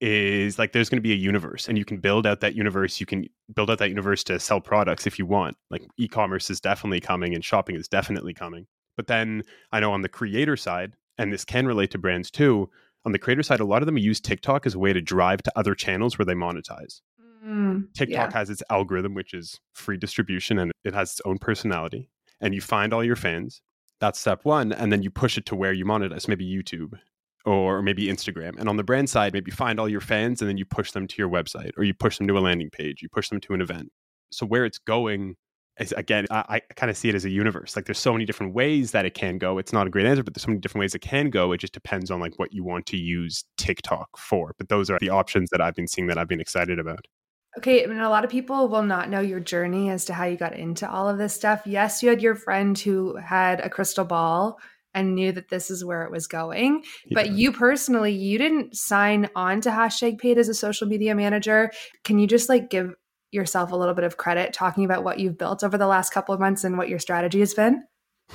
is 0.00 0.58
like 0.58 0.72
there's 0.72 0.88
going 0.88 0.98
to 0.98 1.02
be 1.02 1.12
a 1.12 1.16
universe 1.16 1.68
and 1.68 1.76
you 1.76 1.84
can 1.84 1.98
build 1.98 2.26
out 2.26 2.40
that 2.40 2.54
universe. 2.54 3.00
You 3.00 3.06
can 3.06 3.26
build 3.54 3.70
out 3.70 3.78
that 3.78 3.88
universe 3.88 4.22
to 4.24 4.38
sell 4.38 4.60
products 4.60 5.06
if 5.06 5.18
you 5.18 5.26
want. 5.26 5.56
Like 5.70 5.86
e 5.98 6.08
commerce 6.08 6.50
is 6.50 6.60
definitely 6.60 7.00
coming 7.00 7.34
and 7.34 7.44
shopping 7.44 7.76
is 7.76 7.88
definitely 7.88 8.34
coming. 8.34 8.66
But 8.96 9.06
then 9.06 9.42
I 9.72 9.80
know 9.80 9.92
on 9.92 10.02
the 10.02 10.08
creator 10.08 10.56
side, 10.56 10.94
and 11.18 11.32
this 11.32 11.44
can 11.44 11.66
relate 11.66 11.90
to 11.92 11.98
brands 11.98 12.30
too, 12.30 12.70
on 13.04 13.12
the 13.12 13.18
creator 13.18 13.42
side, 13.42 13.60
a 13.60 13.64
lot 13.64 13.82
of 13.82 13.86
them 13.86 13.98
use 13.98 14.20
TikTok 14.20 14.66
as 14.66 14.74
a 14.74 14.78
way 14.78 14.92
to 14.92 15.00
drive 15.00 15.42
to 15.42 15.52
other 15.56 15.74
channels 15.74 16.18
where 16.18 16.26
they 16.26 16.34
monetize. 16.34 17.00
Mm, 17.44 17.92
TikTok 17.94 18.30
yeah. 18.30 18.38
has 18.38 18.50
its 18.50 18.62
algorithm, 18.70 19.14
which 19.14 19.34
is 19.34 19.60
free 19.74 19.96
distribution 19.96 20.58
and 20.58 20.72
it 20.84 20.94
has 20.94 21.12
its 21.12 21.20
own 21.24 21.38
personality. 21.38 22.10
And 22.40 22.54
you 22.54 22.60
find 22.60 22.92
all 22.92 23.04
your 23.04 23.16
fans. 23.16 23.60
That's 24.00 24.20
step 24.20 24.44
one. 24.44 24.72
And 24.72 24.92
then 24.92 25.02
you 25.02 25.10
push 25.10 25.36
it 25.36 25.46
to 25.46 25.56
where 25.56 25.72
you 25.72 25.84
monetize, 25.84 26.28
maybe 26.28 26.46
YouTube 26.46 26.98
or 27.44 27.82
maybe 27.82 28.06
Instagram. 28.06 28.58
And 28.58 28.68
on 28.68 28.76
the 28.76 28.84
brand 28.84 29.10
side, 29.10 29.32
maybe 29.32 29.50
find 29.50 29.80
all 29.80 29.88
your 29.88 30.00
fans 30.00 30.40
and 30.40 30.48
then 30.48 30.56
you 30.56 30.64
push 30.64 30.92
them 30.92 31.06
to 31.06 31.14
your 31.18 31.28
website 31.28 31.72
or 31.76 31.84
you 31.84 31.94
push 31.94 32.18
them 32.18 32.28
to 32.28 32.38
a 32.38 32.40
landing 32.40 32.70
page, 32.70 33.02
you 33.02 33.08
push 33.08 33.28
them 33.28 33.40
to 33.40 33.54
an 33.54 33.60
event. 33.60 33.90
So 34.30 34.46
where 34.46 34.64
it's 34.64 34.78
going 34.78 35.36
is 35.80 35.92
again, 35.92 36.26
I, 36.30 36.44
I 36.48 36.60
kind 36.74 36.90
of 36.90 36.96
see 36.96 37.08
it 37.08 37.14
as 37.14 37.24
a 37.24 37.30
universe. 37.30 37.76
Like 37.76 37.86
there's 37.86 37.98
so 37.98 38.12
many 38.12 38.24
different 38.24 38.54
ways 38.54 38.90
that 38.92 39.06
it 39.06 39.14
can 39.14 39.38
go. 39.38 39.58
It's 39.58 39.72
not 39.72 39.86
a 39.86 39.90
great 39.90 40.06
answer, 40.06 40.22
but 40.22 40.34
there's 40.34 40.42
so 40.42 40.48
many 40.48 40.60
different 40.60 40.80
ways 40.80 40.94
it 40.94 41.00
can 41.00 41.30
go. 41.30 41.52
It 41.52 41.58
just 41.58 41.72
depends 41.72 42.10
on 42.10 42.20
like 42.20 42.38
what 42.38 42.52
you 42.52 42.64
want 42.64 42.86
to 42.86 42.96
use 42.96 43.44
TikTok 43.56 44.18
for. 44.18 44.54
But 44.58 44.68
those 44.68 44.90
are 44.90 44.98
the 45.00 45.10
options 45.10 45.50
that 45.50 45.60
I've 45.60 45.74
been 45.74 45.88
seeing 45.88 46.08
that 46.08 46.18
I've 46.18 46.28
been 46.28 46.40
excited 46.40 46.78
about. 46.78 47.06
Okay, 47.56 47.82
I 47.82 47.86
mean, 47.86 47.98
a 47.98 48.10
lot 48.10 48.24
of 48.24 48.30
people 48.30 48.68
will 48.68 48.82
not 48.82 49.08
know 49.08 49.20
your 49.20 49.40
journey 49.40 49.90
as 49.90 50.04
to 50.04 50.14
how 50.14 50.26
you 50.26 50.36
got 50.36 50.56
into 50.56 50.88
all 50.88 51.08
of 51.08 51.18
this 51.18 51.34
stuff. 51.34 51.62
Yes, 51.64 52.02
you 52.02 52.08
had 52.08 52.22
your 52.22 52.34
friend 52.34 52.78
who 52.78 53.16
had 53.16 53.60
a 53.60 53.70
crystal 53.70 54.04
ball 54.04 54.58
and 54.94 55.14
knew 55.14 55.32
that 55.32 55.48
this 55.48 55.70
is 55.70 55.84
where 55.84 56.02
it 56.02 56.10
was 56.10 56.26
going. 56.26 56.82
But 57.12 57.30
you 57.30 57.52
personally, 57.52 58.12
you 58.12 58.38
didn't 58.38 58.76
sign 58.76 59.28
on 59.34 59.60
to 59.62 59.70
hashtag 59.70 60.18
paid 60.18 60.38
as 60.38 60.48
a 60.48 60.54
social 60.54 60.86
media 60.86 61.14
manager. 61.14 61.70
Can 62.04 62.18
you 62.18 62.26
just 62.26 62.48
like 62.48 62.70
give 62.70 62.94
yourself 63.30 63.72
a 63.72 63.76
little 63.76 63.94
bit 63.94 64.04
of 64.04 64.16
credit 64.16 64.52
talking 64.52 64.84
about 64.84 65.04
what 65.04 65.18
you've 65.18 65.38
built 65.38 65.62
over 65.62 65.78
the 65.78 65.86
last 65.86 66.12
couple 66.12 66.34
of 66.34 66.40
months 66.40 66.64
and 66.64 66.78
what 66.78 66.88
your 66.88 66.98
strategy 66.98 67.40
has 67.40 67.54
been? 67.54 67.84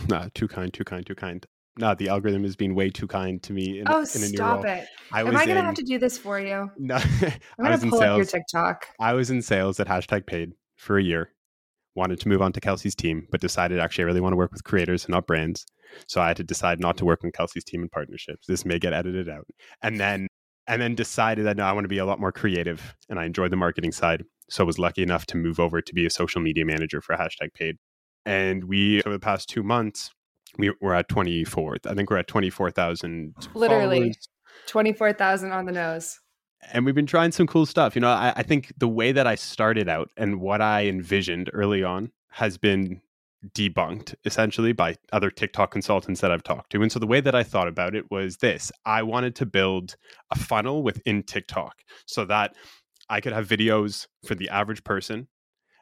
Nah, 0.08 0.30
too 0.34 0.48
kind, 0.48 0.74
too 0.74 0.84
kind, 0.84 1.06
too 1.06 1.16
kind. 1.16 1.46
No, 1.78 1.96
the 1.96 2.10
algorithm 2.10 2.46
is 2.46 2.56
being 2.56 2.76
way 2.76 2.90
too 2.90 3.08
kind 3.08 3.42
to 3.44 3.54
me 3.54 3.80
in, 3.80 3.86
oh, 3.88 4.06
in 4.14 4.24
a 4.24 4.28
new 4.28 4.38
stop 4.38 4.64
it. 4.66 4.88
I 5.12 5.22
Am 5.22 5.36
I 5.36 5.46
going 5.46 5.58
to 5.58 5.64
have 5.64 5.74
to 5.76 5.84
do 5.84 5.98
this 5.98 6.18
for 6.18 6.40
you? 6.40 6.70
no, 6.78 6.96
I'm 7.60 7.66
going 7.66 7.80
to 7.80 7.90
pull 7.90 8.02
up 8.02 8.18
your. 8.18 8.26
TikTok. 8.26 8.88
I 9.00 9.14
was 9.14 9.32
in 9.32 9.42
sales 9.42 9.80
at 9.80 9.88
hashtag 9.88 10.28
paid 10.28 10.54
for 10.78 10.98
a 10.98 11.04
year. 11.04 11.30
Wanted 11.96 12.20
to 12.22 12.30
move 12.30 12.42
on 12.42 12.54
to 12.54 12.62
Kelsey's 12.62 12.96
team, 12.96 13.28
but 13.32 13.42
decided 13.42 13.80
actually 13.80 14.04
I 14.04 14.08
really 14.08 14.22
want 14.22 14.34
to 14.34 14.38
work 14.38 14.52
with 14.52 14.64
creators 14.64 15.06
and 15.06 15.14
not 15.14 15.28
brands. 15.28 15.66
So 16.08 16.22
I 16.22 16.28
had 16.28 16.38
to 16.38 16.44
decide 16.44 16.80
not 16.80 16.98
to 16.98 17.06
work 17.06 17.24
on 17.24 17.32
Kelsey's 17.32 17.64
team 17.64 17.84
in 17.84 17.90
partnerships. 17.90 18.48
This 18.48 18.66
may 18.66 18.80
get 18.80 18.94
edited 18.94 19.30
out. 19.30 19.46
And 19.82 20.00
then 20.00 20.28
and 20.68 20.82
then 20.82 20.96
decided 20.96 21.46
that 21.46 21.58
no, 21.58 21.66
I 21.66 21.74
want 21.74 21.84
to 21.86 21.90
be 21.90 21.98
a 21.98 22.06
lot 22.06 22.20
more 22.20 22.32
creative 22.32 22.96
and 23.10 23.20
I 23.20 23.26
enjoy 23.26 23.50
the 23.50 23.56
marketing 23.56 23.92
side. 23.92 24.24
So 24.50 24.64
I 24.64 24.68
was 24.68 24.80
lucky 24.80 25.04
enough 25.04 25.26
to 25.28 25.38
move 25.38 25.60
over 25.60 25.82
to 25.82 25.94
be 25.94 26.06
a 26.06 26.10
social 26.10 26.42
media 26.42 26.66
manager 26.66 27.02
for 27.02 27.16
hashtag 27.16 27.54
paid. 27.54 27.78
And 28.26 28.64
we 28.64 29.02
over 29.04 29.16
the 29.16 29.20
past 29.20 29.50
two 29.50 29.64
months, 29.64 30.12
we, 30.58 30.72
we're 30.82 30.94
at 30.94 31.10
24. 31.10 31.78
I 31.88 31.94
think 31.94 32.10
we're 32.10 32.18
at 32.18 32.28
24,000 32.28 33.36
Literally. 33.54 33.98
followers. 34.00 34.28
24,000 34.68 35.52
on 35.52 35.66
the 35.66 35.72
nose. 35.72 36.20
and 36.72 36.86
we've 36.86 36.96
been 36.96 37.06
trying 37.06 37.32
some 37.32 37.48
cool 37.48 37.66
stuff. 37.66 37.96
You 37.96 38.02
know, 38.02 38.10
I, 38.10 38.34
I 38.38 38.44
think 38.44 38.72
the 38.78 38.88
way 38.88 39.12
that 39.12 39.28
I 39.28 39.36
started 39.36 39.90
out 39.90 40.10
and 40.16 40.40
what 40.40 40.62
I 40.62 40.86
envisioned 40.86 41.50
early 41.54 41.84
on 41.84 42.12
has 42.30 42.58
been 42.58 43.02
debunked 43.54 44.16
essentially 44.24 44.72
by 44.72 44.96
other 45.12 45.30
TikTok 45.30 45.72
consultants 45.72 46.22
that 46.22 46.32
I've 46.32 46.44
talked 46.44 46.72
to. 46.72 46.82
And 46.82 46.90
so 46.90 46.98
the 47.00 47.08
way 47.08 47.20
that 47.20 47.36
I 47.36 47.44
thought 47.44 47.68
about 47.68 47.94
it 47.94 48.10
was 48.10 48.38
this 48.38 48.72
I 48.86 49.04
wanted 49.04 49.36
to 49.36 49.46
build 49.46 49.98
a 50.32 50.38
funnel 50.38 50.82
within 50.82 51.24
TikTok 51.24 51.76
so 52.06 52.24
that 52.26 52.56
I 53.10 53.20
could 53.20 53.34
have 53.34 53.46
videos 53.48 54.08
for 54.26 54.34
the 54.34 54.48
average 54.48 54.86
person, 54.86 55.28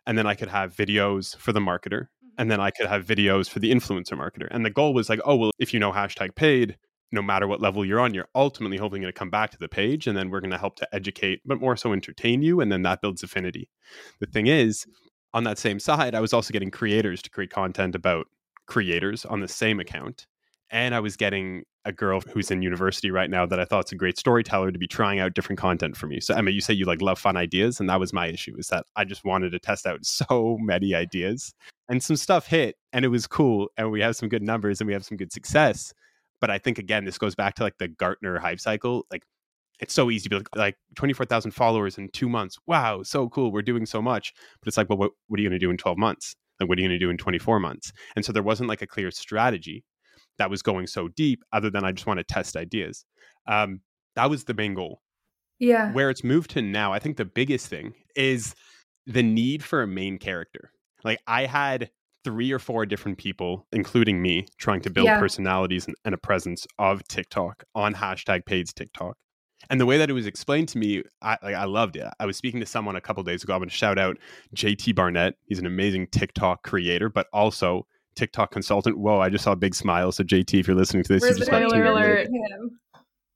and 0.07 0.17
then 0.17 0.25
I 0.25 0.33
could 0.33 0.47
have 0.47 0.75
videos 0.75 1.37
for 1.37 1.53
the 1.53 1.59
marketer, 1.59 2.07
and 2.41 2.49
then 2.49 2.59
I 2.59 2.71
could 2.71 2.87
have 2.87 3.05
videos 3.05 3.47
for 3.47 3.59
the 3.59 3.71
influencer 3.71 4.17
marketer. 4.17 4.47
And 4.49 4.65
the 4.65 4.71
goal 4.71 4.95
was 4.95 5.09
like, 5.09 5.19
oh, 5.25 5.35
well, 5.35 5.51
if 5.59 5.75
you 5.75 5.79
know 5.79 5.91
hashtag 5.91 6.33
paid, 6.33 6.75
no 7.11 7.21
matter 7.21 7.45
what 7.45 7.61
level 7.61 7.85
you're 7.85 7.99
on, 7.99 8.15
you're 8.15 8.29
ultimately 8.33 8.77
hoping 8.77 9.03
to 9.03 9.11
come 9.11 9.29
back 9.29 9.51
to 9.51 9.59
the 9.59 9.69
page 9.69 10.07
and 10.07 10.17
then 10.17 10.31
we're 10.31 10.39
going 10.39 10.49
to 10.49 10.57
help 10.57 10.75
to 10.77 10.87
educate, 10.91 11.41
but 11.45 11.61
more 11.61 11.77
so 11.77 11.93
entertain 11.93 12.41
you. 12.41 12.59
And 12.59 12.71
then 12.71 12.81
that 12.81 12.99
builds 12.99 13.21
affinity. 13.21 13.69
The 14.19 14.25
thing 14.25 14.47
is, 14.47 14.87
on 15.35 15.43
that 15.43 15.59
same 15.59 15.79
side, 15.79 16.15
I 16.15 16.19
was 16.19 16.33
also 16.33 16.51
getting 16.51 16.71
creators 16.71 17.21
to 17.21 17.29
create 17.29 17.51
content 17.51 17.93
about 17.93 18.25
creators 18.65 19.23
on 19.23 19.41
the 19.41 19.47
same 19.47 19.79
account. 19.79 20.25
And 20.71 20.95
I 20.95 20.99
was 20.99 21.15
getting 21.15 21.61
a 21.85 21.91
girl 21.91 22.21
who's 22.21 22.49
in 22.49 22.63
university 22.63 23.11
right 23.11 23.29
now 23.29 23.45
that 23.45 23.59
I 23.59 23.65
thought's 23.65 23.91
a 23.91 23.95
great 23.95 24.17
storyteller 24.17 24.71
to 24.71 24.79
be 24.79 24.87
trying 24.87 25.19
out 25.19 25.35
different 25.35 25.59
content 25.59 25.95
for 25.95 26.07
me. 26.07 26.19
So 26.19 26.33
Emma, 26.33 26.49
you 26.49 26.61
say 26.61 26.73
you 26.73 26.85
like 26.85 27.01
love 27.01 27.19
fun 27.19 27.37
ideas, 27.37 27.79
and 27.79 27.87
that 27.89 27.99
was 27.99 28.13
my 28.13 28.27
issue, 28.27 28.55
is 28.57 28.67
that 28.67 28.85
I 28.95 29.03
just 29.03 29.25
wanted 29.25 29.51
to 29.51 29.59
test 29.59 29.85
out 29.85 30.03
so 30.05 30.57
many 30.59 30.95
ideas. 30.95 31.53
And 31.91 32.01
some 32.01 32.15
stuff 32.15 32.47
hit 32.47 32.77
and 32.93 33.03
it 33.03 33.09
was 33.09 33.27
cool. 33.27 33.67
And 33.77 33.91
we 33.91 34.01
have 34.01 34.15
some 34.15 34.29
good 34.29 34.41
numbers 34.41 34.79
and 34.79 34.87
we 34.87 34.93
have 34.93 35.03
some 35.03 35.17
good 35.17 35.33
success. 35.33 35.93
But 36.39 36.49
I 36.49 36.57
think 36.57 36.79
again, 36.79 37.03
this 37.03 37.17
goes 37.17 37.35
back 37.35 37.55
to 37.55 37.63
like 37.63 37.77
the 37.79 37.89
Gartner 37.89 38.39
hype 38.39 38.61
cycle. 38.61 39.05
Like 39.11 39.23
it's 39.81 39.93
so 39.93 40.09
easy 40.09 40.23
to 40.23 40.29
be 40.29 40.35
like, 40.37 40.55
like 40.55 40.75
24,000 40.95 41.51
followers 41.51 41.97
in 41.97 42.07
two 42.13 42.29
months. 42.29 42.57
Wow, 42.65 43.03
so 43.03 43.27
cool. 43.27 43.51
We're 43.51 43.61
doing 43.61 43.85
so 43.85 44.01
much. 44.01 44.33
But 44.61 44.69
it's 44.69 44.77
like, 44.77 44.89
well, 44.89 44.97
what, 44.97 45.11
what 45.27 45.37
are 45.37 45.43
you 45.43 45.49
going 45.49 45.59
to 45.59 45.65
do 45.65 45.69
in 45.69 45.77
12 45.77 45.97
months? 45.97 46.35
Like, 46.59 46.69
what 46.69 46.77
are 46.77 46.81
you 46.81 46.87
going 46.87 46.97
to 46.97 47.05
do 47.05 47.09
in 47.09 47.17
24 47.17 47.59
months? 47.59 47.91
And 48.15 48.23
so 48.23 48.31
there 48.31 48.41
wasn't 48.41 48.69
like 48.69 48.81
a 48.81 48.87
clear 48.87 49.11
strategy 49.11 49.83
that 50.37 50.49
was 50.49 50.61
going 50.61 50.87
so 50.87 51.09
deep, 51.09 51.43
other 51.51 51.69
than 51.69 51.83
I 51.83 51.91
just 51.91 52.07
want 52.07 52.19
to 52.19 52.23
test 52.23 52.55
ideas. 52.55 53.05
Um, 53.47 53.81
that 54.15 54.29
was 54.29 54.45
the 54.45 54.53
main 54.53 54.75
goal. 54.75 55.01
Yeah. 55.59 55.91
Where 55.91 56.09
it's 56.09 56.23
moved 56.23 56.51
to 56.51 56.61
now, 56.61 56.93
I 56.93 56.99
think 56.99 57.17
the 57.17 57.25
biggest 57.25 57.67
thing 57.67 57.93
is 58.15 58.55
the 59.05 59.23
need 59.23 59.63
for 59.63 59.81
a 59.81 59.87
main 59.87 60.17
character. 60.17 60.71
Like, 61.03 61.19
I 61.27 61.45
had 61.45 61.89
three 62.23 62.51
or 62.51 62.59
four 62.59 62.85
different 62.85 63.17
people, 63.17 63.65
including 63.71 64.21
me, 64.21 64.45
trying 64.57 64.81
to 64.81 64.89
build 64.89 65.07
Yeah. 65.07 65.19
personalities 65.19 65.87
and, 65.87 65.95
and 66.05 66.13
a 66.13 66.17
presence 66.17 66.67
of 66.77 67.03
TikTok 67.07 67.63
on 67.73 67.95
hashtag 67.95 68.45
Paid's 68.45 68.73
TikTok. 68.73 69.17
And 69.69 69.79
the 69.79 69.85
way 69.85 69.97
that 69.97 70.09
it 70.09 70.13
was 70.13 70.25
explained 70.27 70.69
to 70.69 70.77
me, 70.79 71.03
I 71.21 71.37
like 71.43 71.55
I 71.55 71.65
loved 71.65 71.95
it. 71.95 72.07
I 72.19 72.25
was 72.25 72.35
speaking 72.35 72.59
to 72.61 72.65
someone 72.65 72.95
a 72.95 73.01
couple 73.01 73.21
days 73.23 73.43
ago. 73.43 73.53
I'm 73.53 73.59
going 73.59 73.69
to 73.69 73.75
shout 73.75 73.99
out 73.99 74.17
JT 74.55 74.95
Barnett. 74.95 75.35
He's 75.45 75.59
an 75.59 75.67
amazing 75.67 76.07
TikTok 76.07 76.63
creator, 76.63 77.09
but 77.09 77.27
also 77.31 77.85
TikTok 78.15 78.51
consultant. 78.51 78.97
Whoa, 78.97 79.19
I 79.19 79.29
just 79.29 79.43
saw 79.43 79.51
a 79.51 79.55
big 79.55 79.75
smile. 79.75 80.11
So 80.11 80.23
JT, 80.23 80.59
if 80.59 80.67
you're 80.67 80.75
listening 80.75 81.03
to 81.03 81.13
this, 81.13 81.23
you 81.23 81.35
just 81.35 81.45
Spoiler 81.45 81.85
alert. 81.85 82.27
Him. 82.27 82.79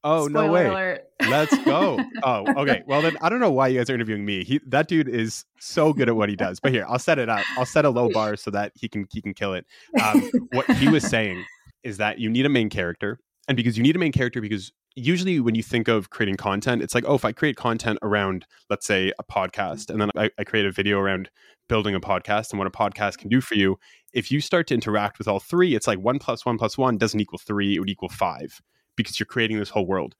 Oh 0.07 0.27
no 0.27 0.51
way! 0.51 0.67
alert. 0.67 1.09
Let's 1.27 1.57
go. 1.65 1.99
Oh, 2.23 2.45
okay. 2.61 2.83
Well 2.87 3.01
then, 3.01 3.17
I 3.21 3.29
don't 3.29 3.39
know 3.39 3.51
why 3.51 3.67
you 3.67 3.79
guys 3.79 3.89
are 3.89 3.93
interviewing 3.93 4.25
me. 4.25 4.43
He, 4.43 4.59
that 4.67 4.87
dude 4.87 5.09
is 5.09 5.45
so 5.59 5.93
good 5.93 6.07
at 6.07 6.15
what 6.15 6.29
he 6.29 6.35
does. 6.35 6.59
But 6.59 6.71
here, 6.71 6.85
I'll 6.87 6.99
set 6.99 7.19
it 7.19 7.29
up. 7.29 7.43
I'll 7.57 7.65
set 7.65 7.85
a 7.85 7.89
low 7.89 8.09
bar 8.09 8.35
so 8.35 8.51
that 8.51 8.71
he 8.75 8.87
can 8.87 9.07
he 9.11 9.21
can 9.21 9.33
kill 9.33 9.53
it. 9.53 9.65
Um, 10.01 10.29
what 10.51 10.69
he 10.77 10.87
was 10.87 11.03
saying 11.03 11.43
is 11.83 11.97
that 11.97 12.19
you 12.19 12.29
need 12.29 12.45
a 12.45 12.49
main 12.49 12.69
character, 12.69 13.19
and 13.47 13.57
because 13.57 13.77
you 13.77 13.83
need 13.83 13.95
a 13.95 13.99
main 13.99 14.11
character, 14.11 14.41
because 14.41 14.71
usually 14.95 15.39
when 15.39 15.55
you 15.55 15.63
think 15.63 15.87
of 15.87 16.11
creating 16.11 16.37
content, 16.37 16.83
it's 16.83 16.93
like, 16.93 17.05
oh, 17.07 17.15
if 17.15 17.25
I 17.25 17.31
create 17.31 17.57
content 17.57 17.99
around, 18.01 18.45
let's 18.69 18.85
say, 18.85 19.11
a 19.19 19.23
podcast, 19.23 19.89
and 19.89 19.99
then 19.99 20.11
I, 20.15 20.29
I 20.37 20.43
create 20.43 20.65
a 20.65 20.71
video 20.71 20.99
around 20.99 21.29
building 21.67 21.95
a 21.95 21.99
podcast 21.99 22.51
and 22.51 22.59
what 22.59 22.67
a 22.67 22.71
podcast 22.71 23.17
can 23.17 23.29
do 23.29 23.41
for 23.41 23.55
you. 23.55 23.77
If 24.13 24.31
you 24.31 24.39
start 24.39 24.67
to 24.67 24.75
interact 24.75 25.17
with 25.17 25.27
all 25.27 25.39
three, 25.39 25.75
it's 25.75 25.87
like 25.87 25.99
one 25.99 26.19
plus 26.19 26.45
one 26.45 26.57
plus 26.57 26.77
one 26.77 26.97
doesn't 26.97 27.19
equal 27.19 27.39
three; 27.39 27.75
it 27.75 27.79
would 27.79 27.89
equal 27.89 28.09
five 28.09 28.61
because 28.95 29.19
you're 29.19 29.25
creating 29.25 29.59
this 29.59 29.69
whole 29.69 29.85
world 29.85 30.15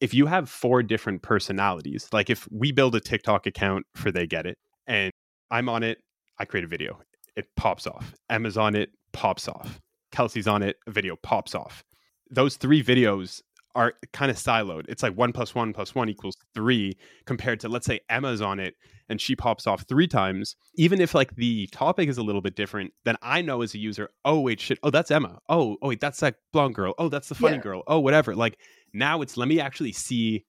if 0.00 0.12
you 0.12 0.26
have 0.26 0.48
four 0.48 0.82
different 0.82 1.22
personalities, 1.22 2.08
like 2.12 2.30
if 2.30 2.46
we 2.50 2.72
build 2.72 2.94
a 2.94 3.00
TikTok 3.00 3.46
account 3.46 3.86
for 3.94 4.10
They 4.10 4.26
Get 4.26 4.46
It, 4.46 4.58
and 4.86 5.10
I'm 5.50 5.68
on 5.68 5.82
it, 5.82 5.98
I 6.38 6.44
create 6.44 6.64
a 6.64 6.68
video, 6.68 7.00
it 7.34 7.46
pops 7.56 7.86
off. 7.86 8.14
Emma's 8.28 8.58
on 8.58 8.74
it, 8.74 8.90
pops 9.12 9.48
off. 9.48 9.80
Kelsey's 10.12 10.46
on 10.46 10.62
it, 10.62 10.76
a 10.86 10.90
video 10.90 11.16
pops 11.16 11.54
off. 11.54 11.82
Those 12.30 12.56
three 12.56 12.82
videos 12.82 13.42
are 13.76 13.92
kind 14.12 14.30
of 14.30 14.36
siloed. 14.36 14.86
It's 14.88 15.02
like 15.04 15.14
one 15.16 15.32
plus 15.32 15.54
one 15.54 15.72
plus 15.72 15.94
one 15.94 16.08
equals 16.08 16.36
three 16.54 16.96
compared 17.26 17.60
to, 17.60 17.68
let's 17.68 17.86
say, 17.86 18.00
Emma's 18.08 18.40
on 18.42 18.58
it 18.58 18.74
and 19.08 19.20
she 19.20 19.36
pops 19.36 19.66
off 19.66 19.84
three 19.88 20.08
times. 20.08 20.56
Even 20.76 21.00
if 21.00 21.14
like 21.14 21.36
the 21.36 21.68
topic 21.68 22.08
is 22.08 22.18
a 22.18 22.22
little 22.22 22.40
bit 22.40 22.56
different, 22.56 22.92
then 23.04 23.16
I 23.22 23.42
know 23.42 23.62
as 23.62 23.74
a 23.74 23.78
user, 23.78 24.08
oh, 24.24 24.40
wait, 24.40 24.58
shit. 24.60 24.78
Oh, 24.82 24.90
that's 24.90 25.10
Emma. 25.12 25.38
Oh, 25.48 25.76
oh, 25.82 25.88
wait, 25.88 26.00
that's 26.00 26.18
that 26.20 26.36
blonde 26.52 26.74
girl. 26.74 26.94
Oh, 26.98 27.08
that's 27.08 27.28
the 27.28 27.34
funny 27.36 27.56
Yeah. 27.56 27.60
girl. 27.62 27.82
Oh, 27.86 28.00
whatever. 28.00 28.34
Like, 28.34 28.58
now 28.92 29.20
it's 29.22 29.36
let 29.36 29.46
me 29.46 29.60
actually 29.60 29.92
see 29.92 30.44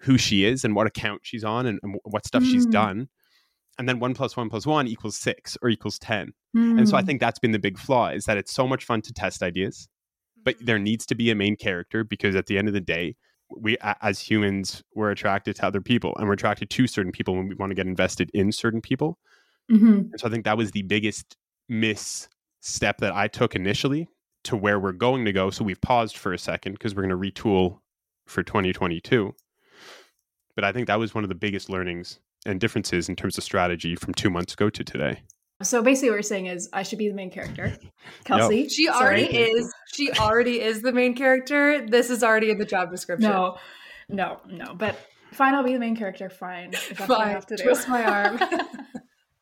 who 0.00 0.18
she 0.18 0.44
is 0.44 0.64
and 0.64 0.74
what 0.74 0.86
account 0.86 1.20
she's 1.24 1.44
on 1.44 1.64
and, 1.66 1.78
and 1.82 1.96
what 2.04 2.26
stuff 2.26 2.44
she's 2.44 2.66
Mm. 2.66 2.70
done. 2.72 3.08
And 3.78 3.88
then 3.88 3.98
one 4.00 4.12
plus 4.14 4.36
one 4.36 4.50
plus 4.50 4.66
one 4.66 4.88
equals 4.88 5.16
six 5.16 5.56
or 5.62 5.68
equals 5.68 5.98
10. 5.98 6.32
And 6.76 6.88
so 6.88 6.96
I 6.96 7.00
Hmm. 7.00 7.06
think 7.06 7.20
that's 7.20 7.38
been 7.38 7.52
the 7.52 7.58
big 7.58 7.78
flaw 7.78 8.08
is 8.08 8.24
that 8.24 8.36
it's 8.36 8.52
so 8.52 8.66
much 8.66 8.84
fun 8.84 9.02
to 9.02 9.12
test 9.12 9.42
ideas. 9.42 9.88
But 10.46 10.54
there 10.60 10.78
needs 10.78 11.04
to 11.04 11.16
be 11.16 11.30
a 11.30 11.34
main 11.34 11.56
character 11.56 12.04
because 12.04 12.36
at 12.36 12.46
the 12.46 12.56
end 12.56 12.68
of 12.68 12.74
the 12.74 12.80
day, 12.80 13.16
we 13.50 13.76
as 13.82 14.20
humans 14.20 14.82
we're 14.94 15.10
attracted 15.10 15.56
to 15.56 15.66
other 15.66 15.80
people 15.80 16.14
and 16.16 16.26
we're 16.26 16.34
attracted 16.34 16.70
to 16.70 16.86
certain 16.86 17.12
people 17.12 17.34
when 17.34 17.48
we 17.48 17.54
want 17.56 17.70
to 17.70 17.74
get 17.74 17.86
invested 17.86 18.30
in 18.32 18.52
certain 18.52 18.80
people. 18.80 19.18
Mm-hmm. 19.70 19.86
And 19.86 20.12
so 20.16 20.28
I 20.28 20.30
think 20.30 20.44
that 20.44 20.56
was 20.56 20.70
the 20.70 20.82
biggest 20.82 21.36
misstep 21.68 22.98
that 22.98 23.12
I 23.12 23.26
took 23.26 23.56
initially 23.56 24.08
to 24.44 24.56
where 24.56 24.78
we're 24.78 24.92
going 24.92 25.24
to 25.24 25.32
go. 25.32 25.50
So 25.50 25.64
we've 25.64 25.80
paused 25.80 26.16
for 26.16 26.32
a 26.32 26.38
second 26.38 26.74
because 26.74 26.94
we're 26.94 27.06
going 27.06 27.20
to 27.20 27.42
retool 27.42 27.80
for 28.26 28.44
2022. 28.44 29.34
But 30.54 30.64
I 30.64 30.70
think 30.70 30.86
that 30.86 31.00
was 31.00 31.12
one 31.12 31.24
of 31.24 31.28
the 31.28 31.34
biggest 31.34 31.68
learnings 31.68 32.20
and 32.46 32.60
differences 32.60 33.08
in 33.08 33.16
terms 33.16 33.36
of 33.36 33.42
strategy 33.42 33.96
from 33.96 34.14
two 34.14 34.30
months 34.30 34.52
ago 34.52 34.70
to 34.70 34.84
today. 34.84 35.22
So 35.62 35.82
basically, 35.82 36.10
what 36.10 36.16
you're 36.16 36.22
saying 36.22 36.46
is 36.46 36.68
I 36.72 36.82
should 36.82 36.98
be 36.98 37.08
the 37.08 37.14
main 37.14 37.30
character. 37.30 37.72
Kelsey, 38.24 38.68
She 38.68 38.86
sorry. 38.86 39.24
already 39.24 39.38
is. 39.38 39.72
She 39.94 40.10
already 40.12 40.60
is 40.60 40.82
the 40.82 40.92
main 40.92 41.14
character. 41.14 41.86
This 41.86 42.10
is 42.10 42.22
already 42.22 42.50
in 42.50 42.58
the 42.58 42.66
job 42.66 42.90
description. 42.90 43.30
No, 43.30 43.56
no, 44.08 44.40
no. 44.46 44.74
But 44.74 44.96
fine, 45.32 45.54
I'll 45.54 45.64
be 45.64 45.72
the 45.72 45.78
main 45.78 45.96
character. 45.96 46.28
Fine, 46.28 46.74
if 46.74 46.90
that's 46.98 47.08
what 47.08 47.20
I 47.20 47.24
Fine. 47.24 47.32
have 47.34 47.46
to 47.46 47.56
do. 47.56 47.62
Twist 47.64 47.88
my 47.88 48.04
arm. 48.04 48.38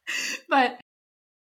but 0.49 0.81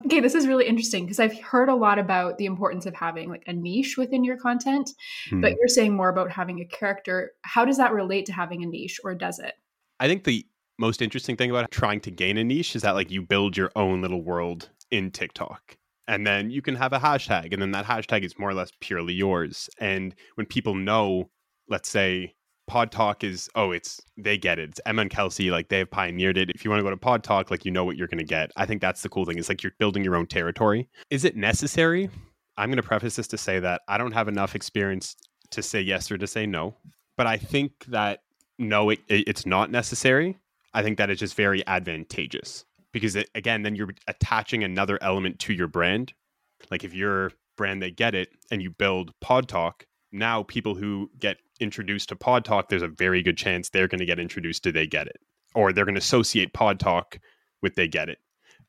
okay, 0.05 0.21
this 0.21 0.35
is 0.35 0.47
really 0.47 0.67
interesting 0.67 1.05
because 1.05 1.19
I've 1.19 1.39
heard 1.41 1.69
a 1.71 1.75
lot 1.75 1.99
about 1.99 2.37
the 2.39 2.45
importance 2.45 2.85
of 2.87 2.95
having 2.95 3.31
like 3.31 3.45
a 3.47 3.53
niche 3.55 3.97
within 3.97 4.23
your 4.23 4.37
content, 4.37 4.91
Hmm. 5.31 5.41
but 5.41 5.53
you're 5.59 5.69
saying 5.69 5.97
more 5.97 6.11
about 6.11 6.31
having 6.31 6.61
a 6.61 6.65
character. 6.67 7.33
How 7.43 7.65
does 7.65 7.79
that 7.79 7.93
relate 7.93 8.27
to 8.27 8.33
having 8.33 8.63
a 8.63 8.67
niche, 8.67 9.01
or 9.03 9.15
does 9.15 9.39
it? 9.39 9.55
I 9.99 10.09
think 10.09 10.25
the 10.25 10.47
most 10.79 11.03
interesting 11.03 11.37
thing 11.37 11.51
about 11.51 11.71
trying 11.71 12.01
to 12.03 12.11
gain 12.11 12.39
a 12.39 12.45
niche 12.45 12.77
is 12.77 12.83
that 12.83 12.95
like 12.95 13.11
you 13.11 13.23
build 13.23 13.57
your 13.57 13.71
own 13.77 14.01
little 14.01 14.23
world 14.23 14.69
in 14.91 15.11
TikTok. 15.11 15.77
And 16.07 16.27
then 16.27 16.51
you 16.51 16.63
can 16.63 16.75
have 16.77 16.95
a 16.95 16.99
hashtag, 16.99 17.53
and 17.53 17.61
then 17.61 17.73
that 17.73 17.85
hashtag 17.85 18.23
is 18.25 18.39
more 18.39 18.49
or 18.49 18.55
less 18.55 18.71
purely 18.81 19.13
yours. 19.13 19.69
And 19.79 20.15
when 20.37 20.47
people 20.47 20.75
know, 20.75 21.29
let's 21.69 21.91
say 21.91 22.35
PodTok 22.71 23.25
is, 23.25 23.51
oh, 23.55 23.73
it's 23.73 24.01
they 24.17 24.39
get 24.39 24.59
it. 24.59 24.71
It's 24.71 24.81
Emma 24.87 25.03
and 25.03 25.11
Kelsey, 25.11 25.51
like 25.51 25.69
they've 25.69 25.91
pioneered 25.91 26.39
it. 26.39 26.49
If 26.51 26.65
you 26.65 26.71
want 26.71 26.81
to 26.81 26.85
go 26.85 26.91
to 26.91 26.97
PodTok, 26.97 27.51
like 27.51 27.67
you 27.67 27.71
know 27.71 27.85
what 27.85 27.97
you're 27.99 28.09
going 28.09 28.19
to 28.19 28.25
get. 28.25 28.51
I 28.57 28.65
think 28.65 28.81
that's 28.81 29.03
the 29.03 29.11
cool 29.11 29.27
thing. 29.27 29.37
Is 29.37 29.51
like 29.51 29.63
you're 29.63 29.75
building 29.79 30.03
your 30.03 30.17
own 30.17 30.27
territory. 30.27 30.89
Is 31.11 31.27
it 31.27 31.37
necessary? 31.37 32.09
I'm 32.57 32.71
going 32.71 32.77
to 32.79 32.83
preface 32.83 33.17
this 33.17 33.29
to 33.29 33.39
say 33.39 33.61
that 33.61 33.83
I 33.87 33.99
don't 33.99 34.13
have 34.13 34.29
enough 34.29 34.55
experience 34.55 35.15
to 35.51 35.63
say 35.63 35.81
yes 35.83 36.11
or 36.11 36.17
to 36.17 36.27
say 36.27 36.47
no. 36.47 36.75
But 37.19 37.27
I 37.27 37.37
think 37.37 37.85
that 37.89 38.21
no, 38.59 38.89
it, 38.91 39.01
it- 39.09 39.29
it's 39.29 39.45
not 39.45 39.71
necessary. 39.71 40.39
I 40.79 40.83
think 40.85 40.97
that 40.99 41.11
is 41.11 41.19
just 41.19 41.35
very 41.35 41.67
advantageous 41.67 42.65
because 42.93 43.17
it, 43.17 43.29
again, 43.35 43.63
then 43.63 43.75
you're 43.75 43.91
attaching 44.07 44.63
another 44.63 44.97
element 45.03 45.41
to 45.41 45.53
your 45.53 45.67
brand. 45.67 46.13
Like 46.71 46.85
if 46.85 46.95
your 46.95 47.33
brand 47.57 47.83
they 47.83 47.91
get 47.91 48.15
it 48.15 48.29
and 48.53 48.63
you 48.63 48.71
build 48.71 49.13
PodTok, 49.21 49.83
now 50.13 50.45
people 50.45 50.77
who 50.77 51.11
get 51.19 51.39
introduced 51.59 52.11
to 52.11 52.17
PodTok, 52.17 52.69
there's 52.69 52.83
a 52.83 52.89
very 52.89 53.23
good 53.23 53.37
chance 53.37 53.69
they're 53.69 53.89
going 53.89 53.99
to 53.99 54.07
get 54.07 54.21
introduced 54.21 54.63
to 54.63 54.73
They 54.73 54.87
Get 54.87 55.09
It, 55.09 55.17
or 55.55 55.73
they're 55.73 55.85
going 55.85 55.97
to 55.97 56.01
associate 56.01 56.53
PodTok 56.53 57.19
with 57.61 57.75
They 57.75 57.89
Get 57.89 58.09
It. 58.09 58.19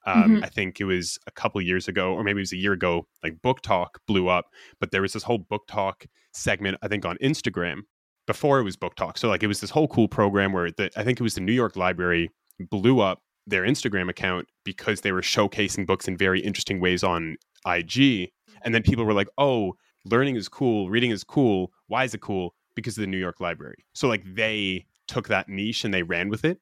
Um, 0.07 0.37
Mhm. 0.37 0.45
I 0.45 0.49
think 0.49 0.81
it 0.81 0.85
was 0.85 1.19
a 1.27 1.31
couple 1.31 1.61
years 1.61 1.87
ago, 1.87 2.13
or 2.13 2.23
maybe 2.23 2.39
it 2.39 2.41
was 2.41 2.53
a 2.53 2.57
year 2.57 2.73
ago, 2.73 3.07
like 3.23 3.41
BookTok 3.41 3.87
blew 4.07 4.29
up, 4.29 4.45
but 4.79 4.89
there 4.89 5.03
was 5.03 5.13
this 5.13 5.23
whole 5.23 5.39
BookTok 5.39 6.07
segment, 6.33 6.77
I 6.81 6.87
think, 6.87 7.05
on 7.05 7.17
Instagram 7.17 7.81
before 8.29 8.59
it 8.59 8.63
was 8.63 8.77
BookTok. 8.77 9.17
So 9.17 9.27
like 9.27 9.41
it 9.41 9.47
was 9.47 9.59
this 9.59 9.71
whole 9.71 9.87
cool 9.87 10.07
program 10.07 10.53
where 10.53 10.69
the, 10.69 10.91
I 10.95 11.03
think 11.03 11.19
it 11.19 11.23
was 11.23 11.33
the 11.33 11.41
New 11.41 11.51
York 11.51 11.75
Library 11.75 12.29
blew 12.59 12.99
up 12.99 13.23
their 13.47 13.63
Instagram 13.63 14.07
account 14.07 14.47
because 14.63 15.01
they 15.01 15.11
were 15.11 15.23
showcasing 15.23 15.87
books 15.87 16.07
in 16.07 16.15
very 16.15 16.39
interesting 16.39 16.79
ways 16.79 17.03
on 17.03 17.37
IG. 17.65 18.29
And 18.61 18.75
then 18.75 18.83
people 18.83 19.03
were 19.03 19.15
like, 19.15 19.29
"Oh, 19.39 19.73
learning 20.05 20.35
is 20.35 20.47
cool, 20.47 20.91
reading 20.91 21.09
is 21.09 21.23
cool. 21.23 21.71
Why 21.87 22.03
is 22.03 22.13
it 22.13 22.21
cool? 22.21 22.53
Because 22.75 22.99
of 22.99 23.01
the 23.01 23.07
New 23.07 23.17
York 23.17 23.39
Library." 23.39 23.83
So 23.93 24.07
like 24.07 24.23
they 24.35 24.85
took 25.07 25.27
that 25.29 25.49
niche 25.49 25.83
and 25.83 25.91
they 25.91 26.03
ran 26.03 26.29
with 26.29 26.45
it. 26.45 26.59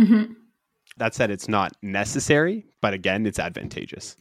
Mm-hmm. 0.00 0.32
That 0.96 1.14
said, 1.14 1.30
it's 1.30 1.46
not 1.46 1.76
necessary, 1.82 2.64
but 2.80 2.94
again, 2.94 3.26
it's 3.26 3.38
advantageous. 3.38 4.16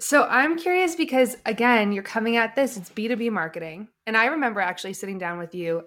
So 0.00 0.24
I'm 0.24 0.58
curious 0.58 0.96
because 0.96 1.38
again, 1.46 1.92
you're 1.92 2.02
coming 2.02 2.36
at 2.36 2.56
this, 2.56 2.76
it's 2.76 2.90
B2B 2.90 3.30
marketing. 3.30 3.88
And 4.06 4.18
I 4.18 4.26
remember 4.26 4.60
actually 4.60 4.92
sitting 4.92 5.18
down 5.18 5.38
with 5.38 5.54
you 5.54 5.84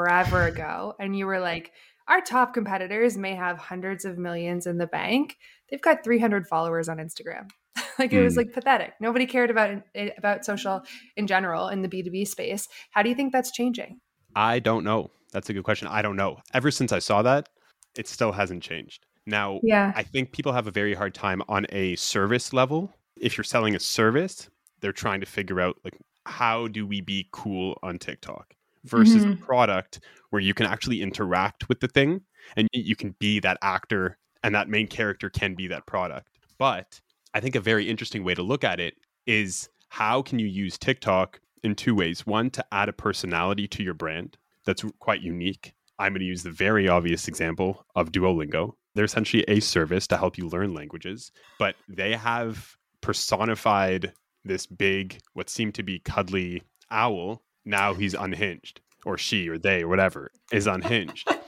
forever 0.00 0.42
ago 0.42 0.92
and 1.00 1.16
you 1.16 1.24
were 1.26 1.40
like, 1.40 1.72
our 2.06 2.20
top 2.20 2.52
competitors 2.52 3.16
may 3.16 3.34
have 3.34 3.56
hundreds 3.56 4.04
of 4.04 4.18
millions 4.18 4.66
in 4.66 4.76
the 4.76 4.86
bank. 4.86 5.38
They've 5.70 5.80
got 5.80 6.04
300 6.04 6.46
followers 6.46 6.90
on 6.90 6.98
Instagram. 6.98 7.48
like 7.98 8.12
it 8.12 8.22
was 8.22 8.34
Hmm. 8.34 8.40
like 8.40 8.52
pathetic. 8.52 8.92
Nobody 9.00 9.24
cared 9.24 9.50
about 9.50 9.70
it, 9.94 10.12
about 10.18 10.44
social 10.44 10.82
in 11.16 11.26
general 11.26 11.68
in 11.68 11.80
the 11.80 11.88
B2B 11.88 12.28
space. 12.28 12.68
How 12.90 13.02
do 13.02 13.08
you 13.08 13.14
think 13.14 13.32
that's 13.32 13.50
changing? 13.50 14.00
I 14.34 14.58
don't 14.58 14.84
know. 14.84 15.10
That's 15.32 15.48
a 15.48 15.54
good 15.54 15.64
question. 15.64 15.88
I 15.88 16.02
don't 16.02 16.16
know. 16.16 16.40
Ever 16.52 16.70
since 16.70 16.92
I 16.92 16.98
saw 16.98 17.22
that, 17.22 17.48
it 17.96 18.06
still 18.06 18.32
hasn't 18.32 18.62
changed. 18.62 19.06
Now, 19.24 19.60
Yeah. 19.62 19.92
I 19.96 20.02
think 20.02 20.30
people 20.32 20.52
have 20.52 20.66
a 20.66 20.70
very 20.70 20.92
hard 20.92 21.14
time 21.14 21.40
on 21.48 21.64
a 21.70 21.96
service 21.96 22.52
level. 22.52 22.92
If 23.18 23.38
you're 23.38 23.44
selling 23.44 23.74
a 23.74 23.80
service, 23.80 24.50
they're 24.82 24.92
trying 24.92 25.20
to 25.20 25.26
figure 25.26 25.58
out 25.58 25.76
like 25.84 25.94
how 26.26 26.68
do 26.68 26.86
we 26.86 27.00
be 27.00 27.28
cool 27.32 27.78
on 27.82 27.98
TikTok 27.98 28.52
versus 28.88 29.24
a 29.24 29.36
product 29.36 30.00
where 30.30 30.40
you 30.40 30.54
can 30.54 30.66
actually 30.66 31.02
interact 31.02 31.68
with 31.68 31.80
the 31.80 31.88
thing 31.88 32.20
and 32.56 32.68
you 32.72 32.96
can 32.96 33.14
be 33.18 33.40
that 33.40 33.58
actor 33.62 34.18
and 34.42 34.54
that 34.54 34.68
main 34.68 34.86
character 34.86 35.28
can 35.28 35.54
be 35.54 35.66
that 35.68 35.86
product. 35.86 36.28
But 36.58 37.00
I 37.34 37.40
think 37.40 37.54
a 37.54 37.60
very 37.60 37.88
interesting 37.88 38.24
way 38.24 38.34
to 38.34 38.42
look 38.42 38.64
at 38.64 38.80
it 38.80 38.94
is 39.26 39.68
how 39.88 40.22
can 40.22 40.38
you 40.38 40.46
use 40.46 40.78
TikTok 40.78 41.40
in 41.62 41.74
two 41.74 41.94
ways? 41.94 42.26
One, 42.26 42.50
to 42.50 42.64
add 42.72 42.88
a 42.88 42.92
personality 42.92 43.66
to 43.68 43.82
your 43.82 43.94
brand 43.94 44.36
that's 44.64 44.84
quite 44.98 45.22
unique. 45.22 45.74
I'm 45.98 46.12
going 46.12 46.20
to 46.20 46.26
use 46.26 46.42
the 46.42 46.50
very 46.50 46.88
obvious 46.88 47.28
example 47.28 47.86
of 47.94 48.12
Duolingo. 48.12 48.72
They're 48.94 49.04
essentially 49.04 49.44
a 49.48 49.60
service 49.60 50.06
to 50.08 50.16
help 50.16 50.36
you 50.36 50.48
learn 50.48 50.74
languages, 50.74 51.32
but 51.58 51.76
they 51.88 52.14
have 52.14 52.76
personified 53.00 54.12
this 54.44 54.66
big, 54.66 55.18
what 55.32 55.48
seemed 55.48 55.74
to 55.74 55.82
be 55.82 55.98
cuddly 55.98 56.62
owl. 56.90 57.42
Now 57.66 57.92
he's 57.92 58.14
unhinged, 58.14 58.80
or 59.04 59.18
she, 59.18 59.48
or 59.48 59.58
they, 59.58 59.82
or 59.82 59.88
whatever 59.88 60.30
is 60.52 60.66
unhinged. 60.66 61.28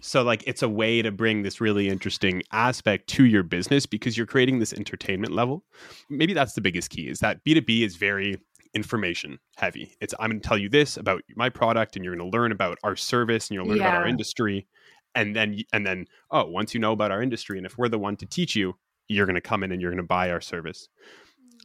So, 0.00 0.22
like, 0.22 0.44
it's 0.46 0.62
a 0.62 0.68
way 0.68 1.02
to 1.02 1.10
bring 1.10 1.42
this 1.42 1.60
really 1.60 1.88
interesting 1.88 2.42
aspect 2.52 3.08
to 3.08 3.24
your 3.24 3.42
business 3.42 3.86
because 3.86 4.16
you're 4.16 4.26
creating 4.26 4.58
this 4.58 4.72
entertainment 4.72 5.32
level. 5.32 5.64
Maybe 6.08 6.34
that's 6.34 6.52
the 6.52 6.60
biggest 6.60 6.90
key 6.90 7.08
is 7.08 7.20
that 7.20 7.44
B2B 7.44 7.84
is 7.84 7.96
very 7.96 8.38
information 8.74 9.38
heavy. 9.56 9.96
It's, 10.00 10.14
I'm 10.20 10.30
going 10.30 10.40
to 10.40 10.48
tell 10.48 10.58
you 10.58 10.68
this 10.68 10.96
about 10.96 11.22
my 11.36 11.48
product, 11.48 11.96
and 11.96 12.04
you're 12.04 12.14
going 12.14 12.30
to 12.30 12.36
learn 12.36 12.52
about 12.52 12.78
our 12.84 12.96
service, 12.96 13.48
and 13.48 13.56
you'll 13.56 13.66
learn 13.66 13.80
about 13.80 13.94
our 13.94 14.06
industry. 14.06 14.66
And 15.14 15.34
then, 15.34 15.58
and 15.72 15.86
then, 15.86 16.06
oh, 16.30 16.44
once 16.44 16.74
you 16.74 16.80
know 16.80 16.92
about 16.92 17.10
our 17.10 17.22
industry, 17.22 17.56
and 17.56 17.66
if 17.66 17.76
we're 17.76 17.88
the 17.88 17.98
one 17.98 18.16
to 18.16 18.26
teach 18.26 18.54
you, 18.54 18.74
you're 19.08 19.26
going 19.26 19.34
to 19.34 19.40
come 19.40 19.64
in 19.64 19.72
and 19.72 19.80
you're 19.80 19.90
going 19.90 20.02
to 20.02 20.06
buy 20.06 20.30
our 20.30 20.40
service. 20.40 20.88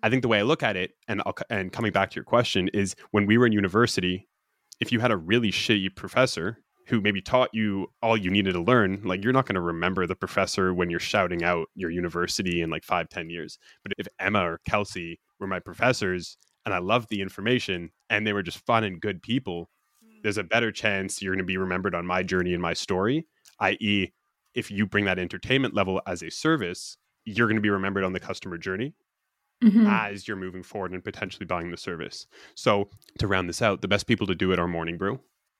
I 0.04 0.10
think 0.10 0.22
the 0.22 0.28
way 0.28 0.40
I 0.40 0.44
look 0.44 0.62
at 0.62 0.76
it, 0.76 0.92
and 1.08 1.22
I'll, 1.26 1.34
and 1.50 1.72
coming 1.72 1.94
back 1.94 2.12
to 2.12 2.16
your 2.16 2.26
question, 2.26 2.68
is 2.74 2.94
when 3.12 3.26
we 3.26 3.38
were 3.38 3.46
in 3.46 3.54
university, 3.54 4.28
if 4.82 4.92
you 4.92 5.00
had 5.00 5.12
a 5.12 5.18
really 5.18 5.50
shitty 5.50 5.96
professor 5.96 6.60
who 6.88 7.00
maybe 7.00 7.22
taught 7.22 7.50
you 7.54 7.88
all 8.02 8.18
you 8.18 8.30
needed 8.30 8.52
to 8.52 8.62
learn, 8.62 9.02
like 9.06 9.24
you're 9.24 9.32
not 9.32 9.46
going 9.46 9.56
to 9.56 9.62
remember 9.62 10.06
the 10.06 10.16
professor 10.16 10.74
when 10.74 10.90
you're 10.90 11.00
shouting 11.00 11.42
out 11.42 11.70
your 11.74 11.90
university 11.90 12.62
in 12.62 12.70
like 12.70 12.84
five, 12.84 13.08
ten 13.08 13.30
years. 13.30 13.58
But 13.82 13.94
if 13.98 14.06
Emma 14.20 14.42
or 14.42 14.60
Kelsey 14.68 15.22
were 15.40 15.48
my 15.48 15.60
professors 15.60 16.38
and 16.66 16.74
I 16.74 16.80
loved 16.80 17.08
the 17.10 17.22
information 17.22 17.90
and 18.10 18.28
they 18.28 18.34
were 18.34 18.44
just 18.44 18.66
fun 18.66 18.84
and 18.84 19.00
good 19.00 19.22
people, 19.22 19.70
mm. 20.04 20.22
there's 20.22 20.38
a 20.38 20.44
better 20.44 20.74
chance 20.74 21.22
you're 21.22 21.34
going 21.34 21.40
to 21.40 21.46
be 21.46 21.58
remembered 21.58 21.96
on 21.96 22.06
my 22.06 22.24
journey 22.24 22.52
and 22.52 22.62
my 22.62 22.74
story, 22.74 23.26
i.e., 23.62 24.12
if 24.54 24.70
you 24.70 24.86
bring 24.86 25.06
that 25.06 25.18
entertainment 25.18 25.74
level 25.74 26.02
as 26.06 26.22
a 26.22 26.30
service, 26.30 26.98
you're 27.24 27.48
going 27.48 27.56
to 27.56 27.62
be 27.62 27.70
remembered 27.70 28.04
on 28.04 28.12
the 28.12 28.20
customer 28.20 28.58
journey 28.58 28.94
Mhm. 29.64 29.88
as 29.88 30.28
you're 30.28 30.38
moving 30.38 30.64
forward 30.64 30.92
and 30.92 31.04
potentially 31.04 31.46
buying 31.46 31.72
the 31.72 31.78
service. 31.78 32.28
So 32.56 32.90
to 33.20 33.28
round 33.28 33.48
this 33.50 33.62
out, 33.62 33.82
the 33.82 33.88
best 33.88 34.08
people 34.08 34.28
to 34.28 34.36
do 34.36 34.52
it 34.52 34.60
are 34.60 34.68
Morning 34.68 34.98
Brew. 34.98 35.20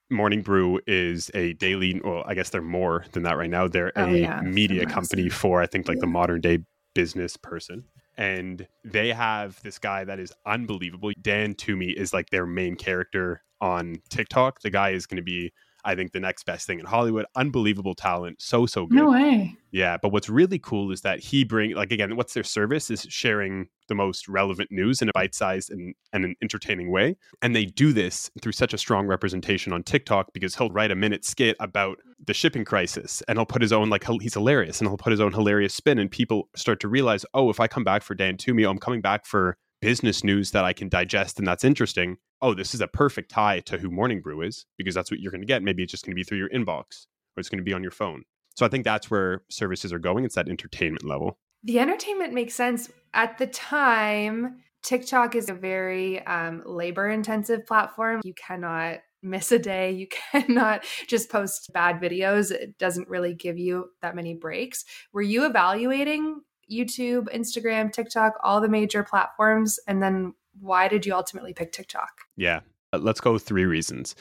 Morning 0.10 0.42
Brew 0.42 0.80
is 0.86 1.32
a 1.34 1.54
daily, 1.54 2.00
well, 2.04 2.24
I 2.28 2.36
guess 2.36 2.50
they're 2.50 2.62
more 2.62 3.06
than 3.14 3.24
that 3.24 3.38
right 3.38 3.50
now. 3.50 3.68
They're 3.68 3.92
Oh, 3.96 4.06
a 4.06 4.22
yeah, 4.22 4.42
media 4.42 4.86
company 4.86 5.30
for, 5.30 5.62
I 5.62 5.66
think, 5.66 5.88
like 5.88 6.00
the 6.00 6.08
modern 6.08 6.42
day 6.42 6.60
business 6.94 7.38
person. 7.38 7.86
And 8.18 8.68
they 8.84 9.12
have 9.14 9.60
this 9.64 9.80
guy 9.80 10.04
that 10.04 10.20
is 10.20 10.32
unbelievable. 10.46 11.12
Dan 11.20 11.56
Toomey 11.56 11.90
is 11.92 12.14
like 12.14 12.30
their 12.30 12.46
main 12.46 12.76
character 12.76 13.42
on 13.62 13.96
TikTok. 14.10 14.62
The 14.62 14.70
guy 14.70 14.90
is 14.92 15.08
going 15.08 15.18
to 15.18 15.24
be, 15.24 15.52
I 15.86 15.96
think, 15.96 16.12
the 16.12 16.20
next 16.20 16.46
best 16.46 16.68
thing 16.68 16.80
in 16.80 16.86
Hollywood. 16.86 17.26
Unbelievable 17.36 17.96
talent. 17.96 18.42
So, 18.42 18.66
so 18.66 18.86
good. 18.86 18.96
No 18.96 19.12
way. 19.12 19.56
Yeah, 19.72 19.98
but 20.02 20.10
what's 20.10 20.30
really 20.30 20.60
cool 20.60 20.92
is 20.92 21.02
that 21.02 21.20
he 21.20 21.44
bring 21.44 21.76
like 21.76 21.92
again, 21.92 22.16
what's 22.16 22.34
their 22.34 22.44
service 22.44 22.92
is 22.92 23.08
sharing 23.10 23.68
the 23.88 23.96
most 23.96 24.28
relevant 24.28 24.72
news 24.72 25.02
in 25.02 25.10
a 25.10 25.12
bite-sized 25.14 25.70
and, 25.72 25.94
and 26.14 26.26
an 26.26 26.36
entertaining 26.42 26.92
way. 26.92 27.16
And 27.42 27.56
they 27.56 27.66
do 27.66 27.94
this 27.94 28.30
through 28.42 28.52
such 28.54 28.74
a 28.74 28.78
strong 28.78 29.08
representation 29.08 29.74
on 29.74 29.84
TikTok 29.84 30.34
because 30.34 30.56
he'll 30.56 30.70
write 30.70 30.92
a 30.92 30.96
minute 30.96 31.26
skit 31.26 31.56
about 31.60 31.98
the 32.26 32.34
shipping 32.34 32.66
crisis 32.66 33.22
and 33.28 33.38
he'll 33.38 33.46
put 33.46 33.62
his 33.62 33.74
own 33.74 33.90
like 33.90 34.06
he's 34.22 34.34
hilarious 34.34 34.80
and 34.80 34.90
he'll 34.90 34.98
put 34.98 35.12
his 35.12 35.20
own 35.20 35.34
hilarious 35.34 35.74
spin 35.74 36.00
and 36.00 36.10
people 36.10 36.50
start 36.56 36.80
to 36.82 36.88
realize, 36.88 37.26
oh, 37.34 37.50
if 37.50 37.60
I 37.60 37.68
come 37.68 37.84
back 37.84 38.04
for 38.04 38.16
Dan 38.16 38.38
Toomey, 38.38 38.64
I'm 38.64 38.80
coming 38.80 39.02
back 39.02 39.26
for 39.26 39.58
business 39.82 40.24
news 40.24 40.52
that 40.52 40.64
I 40.64 40.72
can 40.74 40.88
digest 40.88 41.40
and 41.40 41.48
that's 41.48 41.64
interesting. 41.64 42.18
Oh, 42.44 42.54
this 42.54 42.76
is 42.76 42.82
a 42.82 42.88
perfect 42.88 43.32
tie 43.32 43.62
to 43.62 43.78
who 43.78 43.90
Morning 43.90 44.22
Brew 44.22 44.42
is 44.42 44.66
because 44.78 44.94
that's 44.94 45.10
what 45.10 45.22
you're 45.22 45.32
going 45.32 45.42
to 45.42 45.48
get. 45.48 45.64
Maybe 45.64 45.82
it's 45.82 45.92
just 45.92 46.06
going 46.06 46.12
to 46.12 46.16
be 46.16 46.24
through 46.24 46.40
your 46.40 46.50
inbox 46.50 47.08
or 47.36 47.40
it's 47.40 47.50
going 47.50 47.58
to 47.58 47.64
be 47.64 47.74
on 47.74 47.82
your 47.82 47.92
phone. 47.92 48.24
So 48.56 48.66
I 48.66 48.70
think 48.70 48.84
that's 48.84 49.10
where 49.10 49.44
services 49.50 49.94
are 49.94 50.00
going. 50.00 50.26
It's 50.26 50.36
that 50.36 50.50
entertainment 50.50 51.06
level. 51.06 51.40
The 51.64 51.80
entertainment 51.80 52.34
makes 52.34 52.54
sense. 52.54 52.92
At 53.14 53.38
the 53.38 53.48
time, 53.48 54.58
TikTok 54.84 55.36
is 55.36 55.50
a 55.50 55.54
very 55.54 56.24
um, 56.28 56.62
labor 56.66 57.10
intensive 57.10 57.66
platform. 57.66 58.20
You 58.26 58.34
cannot 58.34 59.00
miss 59.22 59.54
a 59.54 59.58
day. 59.58 59.92
You 59.92 60.08
cannot 60.32 60.84
just 61.08 61.32
post 61.32 61.72
bad 61.74 62.02
videos. 62.02 62.52
It 62.52 62.78
doesn't 62.78 63.08
really 63.08 63.34
give 63.34 63.58
you 63.58 63.90
that 64.02 64.18
many 64.18 64.34
breaks. 64.34 64.84
Were 65.14 65.22
you 65.22 65.46
evaluating 65.46 66.42
YouTube, 66.70 67.34
Instagram, 67.34 67.92
TikTok, 67.92 68.34
all 68.44 68.60
the 68.60 68.68
major 68.68 69.04
platforms? 69.04 69.80
And 69.88 70.04
then 70.04 70.34
why 70.60 70.88
did 70.88 71.06
you 71.06 71.14
ultimately 71.14 71.54
pick 71.54 71.72
TikTok? 71.72 72.22
Yeah. 72.36 72.62
Uh, 72.92 73.00
let's 73.00 73.22
go 73.22 73.38
three 73.38 73.66
reasons. 73.66 74.16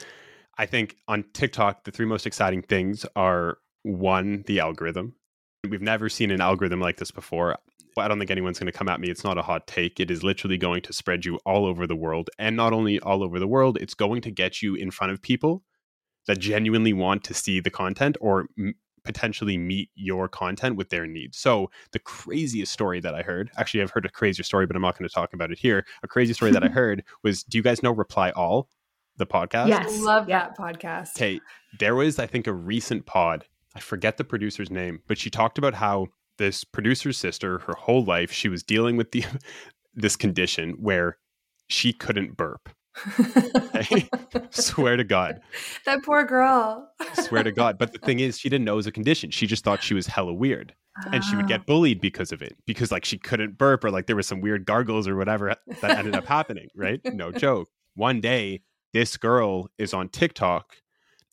I 0.57 0.65
think 0.65 0.97
on 1.07 1.25
TikTok, 1.33 1.83
the 1.83 1.91
three 1.91 2.05
most 2.05 2.27
exciting 2.27 2.61
things 2.61 3.05
are 3.15 3.57
one, 3.83 4.43
the 4.47 4.59
algorithm. 4.59 5.15
We've 5.67 5.81
never 5.81 6.09
seen 6.09 6.31
an 6.31 6.41
algorithm 6.41 6.79
like 6.79 6.97
this 6.97 7.11
before. 7.11 7.57
I 7.97 8.07
don't 8.07 8.19
think 8.19 8.31
anyone's 8.31 8.59
going 8.59 8.71
to 8.71 8.77
come 8.77 8.89
at 8.89 8.99
me. 8.99 9.09
It's 9.09 9.23
not 9.23 9.37
a 9.37 9.43
hot 9.43 9.67
take. 9.67 9.99
It 9.99 10.09
is 10.09 10.23
literally 10.23 10.57
going 10.57 10.81
to 10.83 10.93
spread 10.93 11.25
you 11.25 11.39
all 11.45 11.65
over 11.65 11.85
the 11.85 11.95
world. 11.95 12.29
And 12.39 12.55
not 12.55 12.73
only 12.73 12.99
all 12.99 13.23
over 13.23 13.39
the 13.39 13.47
world, 13.47 13.77
it's 13.79 13.93
going 13.93 14.21
to 14.21 14.31
get 14.31 14.61
you 14.61 14.75
in 14.75 14.91
front 14.91 15.13
of 15.13 15.21
people 15.21 15.63
that 16.27 16.39
genuinely 16.39 16.93
want 16.93 17.23
to 17.25 17.33
see 17.33 17.59
the 17.59 17.69
content 17.69 18.17
or 18.19 18.47
potentially 19.03 19.57
meet 19.57 19.89
your 19.95 20.27
content 20.27 20.75
with 20.75 20.89
their 20.89 21.05
needs. 21.05 21.37
So, 21.37 21.69
the 21.91 21.99
craziest 21.99 22.71
story 22.71 22.99
that 23.01 23.15
I 23.15 23.21
heard 23.21 23.51
actually, 23.57 23.81
I've 23.81 23.91
heard 23.91 24.05
a 24.05 24.09
crazier 24.09 24.43
story, 24.43 24.65
but 24.65 24.75
I'm 24.75 24.81
not 24.81 24.97
going 24.97 25.07
to 25.07 25.13
talk 25.13 25.33
about 25.33 25.51
it 25.51 25.59
here. 25.59 25.85
A 26.03 26.07
crazy 26.07 26.33
story 26.33 26.51
that 26.51 26.63
I 26.63 26.67
heard 26.69 27.03
was 27.23 27.43
do 27.43 27.57
you 27.57 27.63
guys 27.63 27.83
know 27.83 27.91
Reply 27.91 28.31
All, 28.31 28.69
the 29.17 29.25
podcast? 29.25 29.67
Yes. 29.67 29.99
I 29.99 30.01
love 30.01 30.29
yeah. 30.29 30.47
that 30.47 30.57
podcast. 30.57 31.15
Okay. 31.17 31.39
There 31.79 31.95
was, 31.95 32.19
I 32.19 32.27
think, 32.27 32.47
a 32.47 32.53
recent 32.53 33.05
pod. 33.05 33.45
I 33.75 33.79
forget 33.79 34.17
the 34.17 34.23
producer's 34.23 34.69
name, 34.69 35.01
but 35.07 35.17
she 35.17 35.29
talked 35.29 35.57
about 35.57 35.73
how 35.73 36.07
this 36.37 36.63
producer's 36.63 37.17
sister, 37.17 37.59
her 37.59 37.73
whole 37.73 38.03
life, 38.03 38.31
she 38.31 38.49
was 38.49 38.63
dealing 38.63 38.97
with 38.97 39.11
the 39.11 39.25
this 39.93 40.15
condition 40.15 40.71
where 40.79 41.17
she 41.67 41.93
couldn't 41.93 42.35
burp. 42.35 42.69
okay? 43.75 44.07
Swear 44.51 44.97
to 44.97 45.03
God. 45.03 45.41
That 45.85 46.03
poor 46.03 46.23
girl. 46.23 46.89
Swear 47.13 47.43
to 47.43 47.51
God. 47.51 47.77
But 47.77 47.91
the 47.91 47.99
thing 47.99 48.19
is, 48.19 48.39
she 48.39 48.49
didn't 48.49 48.65
know 48.65 48.73
it 48.73 48.77
was 48.77 48.87
a 48.87 48.91
condition. 48.91 49.31
She 49.31 49.47
just 49.47 49.63
thought 49.63 49.83
she 49.83 49.93
was 49.93 50.07
hella 50.07 50.33
weird. 50.33 50.73
And 51.11 51.23
she 51.23 51.35
would 51.35 51.47
get 51.47 51.61
ah. 51.61 51.63
bullied 51.65 51.99
because 51.99 52.31
of 52.31 52.41
it, 52.41 52.55
because 52.65 52.91
like 52.91 53.03
she 53.03 53.17
couldn't 53.17 53.57
burp 53.57 53.83
or 53.83 53.91
like 53.91 54.05
there 54.05 54.15
was 54.15 54.27
some 54.27 54.41
weird 54.41 54.65
gargles 54.65 55.07
or 55.07 55.15
whatever 55.15 55.55
that 55.81 55.97
ended 55.97 56.15
up 56.15 56.25
happening, 56.25 56.67
right? 56.75 57.01
No 57.03 57.31
joke. 57.45 57.69
One 57.95 58.21
day, 58.21 58.61
this 58.93 59.17
girl 59.17 59.69
is 59.77 59.93
on 59.93 60.09
TikTok 60.09 60.77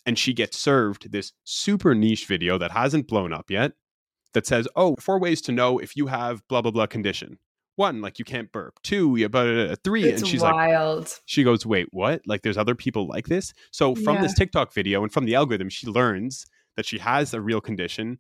and 0.07 0.19
she 0.19 0.33
gets 0.33 0.57
served 0.57 1.13
this 1.13 1.33
super 1.45 1.95
niche 1.95 2.27
video 2.27 2.59
that 2.59 2.71
hasn't 2.71 3.07
blown 3.07 3.33
up 3.33 3.51
yet 3.51 3.73
that 4.33 4.47
says, 4.47 4.67
oh, 4.77 4.97
four 4.97 5.19
ways 5.19 5.41
to 5.43 5.53
know 5.53 5.79
if 5.79 5.97
you 5.97 6.07
have 6.07 6.47
blah, 6.49 6.63
blah, 6.63 6.71
blah 6.71 6.87
condition. 6.87 7.39
One, 7.81 8.03
like 8.03 8.19
you 8.19 8.27
can't 8.27 8.53
burp. 8.53 8.79
Two, 8.83 9.17
you 9.17 9.25
about 9.25 9.47
a 9.47 9.75
three. 9.75 10.05
It's 10.05 10.21
and 10.21 10.29
she's 10.29 10.43
wild. 10.43 11.05
like, 11.05 11.21
she 11.25 11.43
goes, 11.43 11.65
wait, 11.65 11.89
what? 11.93 12.21
Like 12.27 12.43
there's 12.43 12.59
other 12.59 12.75
people 12.75 13.09
like 13.09 13.29
this. 13.29 13.55
So 13.71 13.95
from 13.95 14.17
yeah. 14.17 14.21
this 14.21 14.35
TikTok 14.35 14.75
video 14.75 15.03
and 15.03 15.11
from 15.11 15.25
the 15.25 15.35
algorithm, 15.35 15.71
she 15.71 15.87
learns 15.87 16.45
that 16.77 16.85
she 16.85 16.99
has 16.99 17.33
a 17.33 17.41
real 17.41 17.63
condition, 17.63 18.19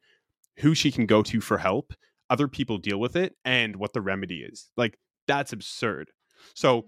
who 0.60 0.74
she 0.74 0.90
can 0.90 1.04
go 1.04 1.22
to 1.24 1.42
for 1.42 1.58
help, 1.58 1.92
other 2.30 2.48
people 2.48 2.78
deal 2.78 2.98
with 2.98 3.16
it, 3.16 3.36
and 3.44 3.76
what 3.76 3.92
the 3.92 4.00
remedy 4.00 4.36
is. 4.36 4.70
Like 4.78 4.98
that's 5.26 5.52
absurd. 5.52 6.10
So 6.54 6.80
mm. 6.80 6.84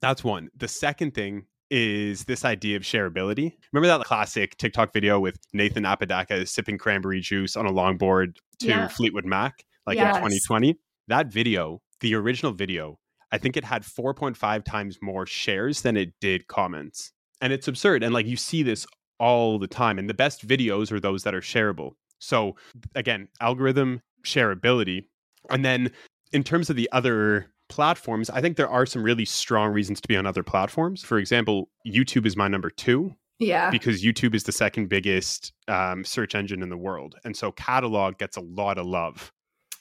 that's 0.00 0.22
one. 0.22 0.50
The 0.56 0.68
second 0.68 1.14
thing 1.14 1.46
is 1.68 2.26
this 2.26 2.44
idea 2.44 2.76
of 2.76 2.84
shareability. 2.84 3.54
Remember 3.72 3.88
that 3.98 4.06
classic 4.06 4.56
TikTok 4.56 4.92
video 4.92 5.18
with 5.18 5.40
Nathan 5.52 5.84
Apodaca 5.84 6.46
sipping 6.46 6.78
cranberry 6.78 7.22
juice 7.22 7.56
on 7.56 7.66
a 7.66 7.72
longboard 7.72 8.36
to 8.60 8.68
yeah. 8.68 8.86
Fleetwood 8.86 9.24
Mac, 9.24 9.64
like 9.84 9.96
yes. 9.96 10.14
in 10.14 10.22
2020? 10.22 10.78
That 11.08 11.32
video, 11.32 11.80
the 12.00 12.14
original 12.14 12.52
video, 12.52 12.98
I 13.32 13.38
think 13.38 13.56
it 13.56 13.64
had 13.64 13.82
4.5 13.82 14.64
times 14.64 14.98
more 15.02 15.26
shares 15.26 15.82
than 15.82 15.96
it 15.96 16.12
did 16.20 16.46
comments. 16.46 17.12
And 17.40 17.52
it's 17.52 17.68
absurd. 17.68 18.02
And 18.02 18.14
like 18.14 18.26
you 18.26 18.36
see 18.36 18.62
this 18.62 18.86
all 19.18 19.58
the 19.58 19.66
time. 19.66 19.98
And 19.98 20.08
the 20.08 20.14
best 20.14 20.46
videos 20.46 20.90
are 20.92 21.00
those 21.00 21.22
that 21.24 21.34
are 21.34 21.40
shareable. 21.40 21.92
So 22.18 22.56
again, 22.94 23.28
algorithm 23.40 24.00
shareability. 24.24 25.04
And 25.50 25.64
then 25.64 25.90
in 26.32 26.44
terms 26.44 26.70
of 26.70 26.76
the 26.76 26.88
other 26.92 27.46
platforms, 27.68 28.30
I 28.30 28.40
think 28.40 28.56
there 28.56 28.68
are 28.68 28.86
some 28.86 29.02
really 29.02 29.24
strong 29.24 29.72
reasons 29.72 30.00
to 30.00 30.08
be 30.08 30.16
on 30.16 30.26
other 30.26 30.42
platforms. 30.42 31.02
For 31.02 31.18
example, 31.18 31.68
YouTube 31.86 32.26
is 32.26 32.36
my 32.36 32.48
number 32.48 32.70
two. 32.70 33.14
Yeah. 33.38 33.70
Because 33.70 34.02
YouTube 34.02 34.34
is 34.34 34.42
the 34.44 34.52
second 34.52 34.88
biggest 34.88 35.52
um, 35.68 36.04
search 36.04 36.34
engine 36.34 36.60
in 36.60 36.70
the 36.70 36.76
world. 36.76 37.14
And 37.24 37.36
so 37.36 37.52
catalog 37.52 38.18
gets 38.18 38.36
a 38.36 38.40
lot 38.40 38.78
of 38.78 38.86
love 38.86 39.32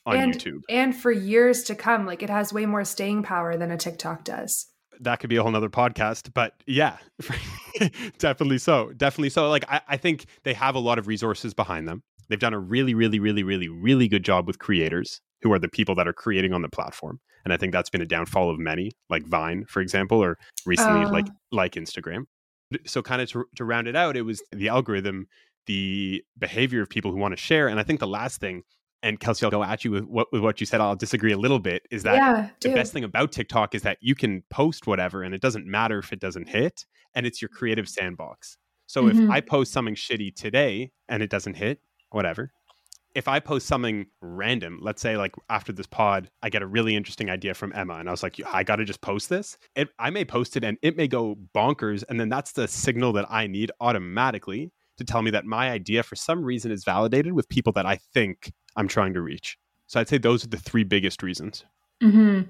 on 0.07 0.17
and, 0.17 0.33
YouTube. 0.33 0.61
And 0.69 0.95
for 0.95 1.11
years 1.11 1.63
to 1.63 1.75
come, 1.75 2.05
like 2.05 2.23
it 2.23 2.29
has 2.29 2.53
way 2.53 2.65
more 2.65 2.85
staying 2.85 3.23
power 3.23 3.57
than 3.57 3.71
a 3.71 3.77
TikTok 3.77 4.23
does. 4.23 4.67
That 4.99 5.19
could 5.19 5.29
be 5.29 5.35
a 5.35 5.43
whole 5.43 5.51
nother 5.51 5.69
podcast, 5.69 6.33
but 6.33 6.53
yeah, 6.65 6.97
definitely 8.17 8.57
so. 8.57 8.91
Definitely 8.93 9.29
so. 9.29 9.47
Like, 9.47 9.65
I, 9.69 9.81
I 9.87 9.97
think 9.97 10.25
they 10.43 10.55
have 10.55 10.73
a 10.73 10.79
lot 10.79 10.97
of 10.97 11.07
resources 11.07 11.53
behind 11.53 11.87
them. 11.87 12.01
They've 12.29 12.39
done 12.39 12.53
a 12.53 12.59
really, 12.59 12.95
really, 12.95 13.19
really, 13.19 13.43
really, 13.43 13.67
really 13.67 14.07
good 14.07 14.23
job 14.23 14.47
with 14.47 14.57
creators 14.57 15.21
who 15.43 15.53
are 15.53 15.59
the 15.59 15.67
people 15.67 15.93
that 15.95 16.07
are 16.07 16.13
creating 16.13 16.51
on 16.51 16.63
the 16.63 16.69
platform. 16.69 17.19
And 17.45 17.53
I 17.53 17.57
think 17.57 17.73
that's 17.73 17.91
been 17.91 18.01
a 18.01 18.07
downfall 18.07 18.49
of 18.49 18.57
many, 18.57 18.91
like 19.09 19.25
Vine, 19.25 19.65
for 19.65 19.81
example, 19.81 20.21
or 20.21 20.37
recently 20.65 21.05
uh. 21.05 21.11
like 21.11 21.27
like 21.51 21.73
Instagram. 21.73 22.23
So 22.85 23.01
kind 23.01 23.21
of 23.21 23.29
to, 23.31 23.45
to 23.55 23.65
round 23.65 23.87
it 23.87 23.95
out, 23.95 24.17
it 24.17 24.23
was 24.23 24.41
the 24.51 24.67
algorithm, 24.67 25.27
the 25.67 26.23
behavior 26.37 26.81
of 26.81 26.89
people 26.89 27.11
who 27.11 27.17
want 27.17 27.33
to 27.33 27.37
share. 27.37 27.67
And 27.67 27.79
I 27.79 27.83
think 27.83 27.99
the 27.99 28.07
last 28.07 28.41
thing, 28.41 28.63
and 29.03 29.19
Kelsey, 29.19 29.45
I'll 29.45 29.51
go 29.51 29.63
at 29.63 29.85
you 29.85 29.91
with 29.91 30.03
what, 30.05 30.27
with 30.31 30.41
what 30.41 30.59
you 30.59 30.65
said. 30.65 30.81
I'll 30.81 30.95
disagree 30.95 31.31
a 31.31 31.37
little 31.37 31.59
bit. 31.59 31.83
Is 31.91 32.03
that 32.03 32.15
yeah, 32.15 32.49
the 32.61 32.73
best 32.73 32.93
thing 32.93 33.03
about 33.03 33.31
TikTok 33.31 33.75
is 33.75 33.83
that 33.83 33.97
you 34.01 34.15
can 34.15 34.43
post 34.49 34.87
whatever, 34.87 35.23
and 35.23 35.33
it 35.35 35.41
doesn't 35.41 35.65
matter 35.65 35.99
if 35.99 36.11
it 36.11 36.19
doesn't 36.19 36.49
hit, 36.49 36.85
and 37.15 37.25
it's 37.25 37.41
your 37.41 37.49
creative 37.49 37.87
sandbox. 37.87 38.57
So 38.87 39.03
mm-hmm. 39.03 39.23
if 39.23 39.29
I 39.29 39.41
post 39.41 39.71
something 39.71 39.95
shitty 39.95 40.35
today 40.35 40.91
and 41.09 41.21
it 41.21 41.29
doesn't 41.29 41.55
hit, 41.55 41.81
whatever, 42.11 42.51
if 43.13 43.27
I 43.27 43.39
post 43.39 43.67
something 43.67 44.05
random, 44.21 44.79
let's 44.81 45.01
say 45.01 45.17
like 45.17 45.33
after 45.49 45.71
this 45.73 45.87
pod, 45.87 46.29
I 46.41 46.49
get 46.49 46.61
a 46.61 46.67
really 46.67 46.95
interesting 46.95 47.29
idea 47.29 47.53
from 47.53 47.73
Emma, 47.73 47.95
and 47.95 48.07
I 48.07 48.11
was 48.11 48.23
like, 48.23 48.39
I 48.51 48.63
got 48.63 48.77
to 48.77 48.85
just 48.85 49.01
post 49.01 49.29
this. 49.29 49.57
It, 49.75 49.89
I 49.99 50.09
may 50.09 50.23
post 50.25 50.55
it, 50.55 50.63
and 50.63 50.77
it 50.81 50.95
may 50.97 51.07
go 51.07 51.35
bonkers, 51.55 52.03
and 52.09 52.19
then 52.19 52.29
that's 52.29 52.51
the 52.51 52.67
signal 52.67 53.13
that 53.13 53.25
I 53.29 53.47
need 53.47 53.71
automatically 53.79 54.71
to 54.97 55.03
tell 55.03 55.21
me 55.21 55.31
that 55.31 55.45
my 55.45 55.69
idea, 55.69 56.03
for 56.03 56.15
some 56.15 56.43
reason, 56.43 56.71
is 56.71 56.83
validated 56.83 57.33
with 57.33 57.49
people 57.49 57.73
that 57.73 57.85
I 57.85 57.97
think 58.13 58.51
I'm 58.77 58.87
trying 58.87 59.13
to 59.15 59.21
reach. 59.21 59.57
So 59.87 59.99
I'd 59.99 60.07
say 60.07 60.17
those 60.17 60.45
are 60.45 60.49
the 60.49 60.57
three 60.57 60.83
biggest 60.83 61.23
reasons. 61.23 61.65
Mm-hmm. 62.01 62.49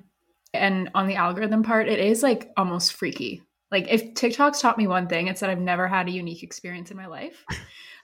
And 0.54 0.90
on 0.94 1.08
the 1.08 1.16
algorithm 1.16 1.64
part, 1.64 1.88
it 1.88 2.00
is 2.00 2.22
like 2.22 2.52
almost 2.58 2.94
freaky. 2.94 3.42
Like 3.72 3.88
if 3.90 4.14
TikTok's 4.14 4.62
taught 4.62 4.78
me 4.78 4.88
one 4.88 5.08
thing, 5.08 5.28
it's 5.28 5.42
that 5.42 5.50
I've 5.50 5.60
never 5.60 5.88
had 5.88 6.08
a 6.08 6.12
unique 6.12 6.44
experience 6.44 6.92
in 6.92 6.98
my 6.98 7.08
life. 7.08 7.44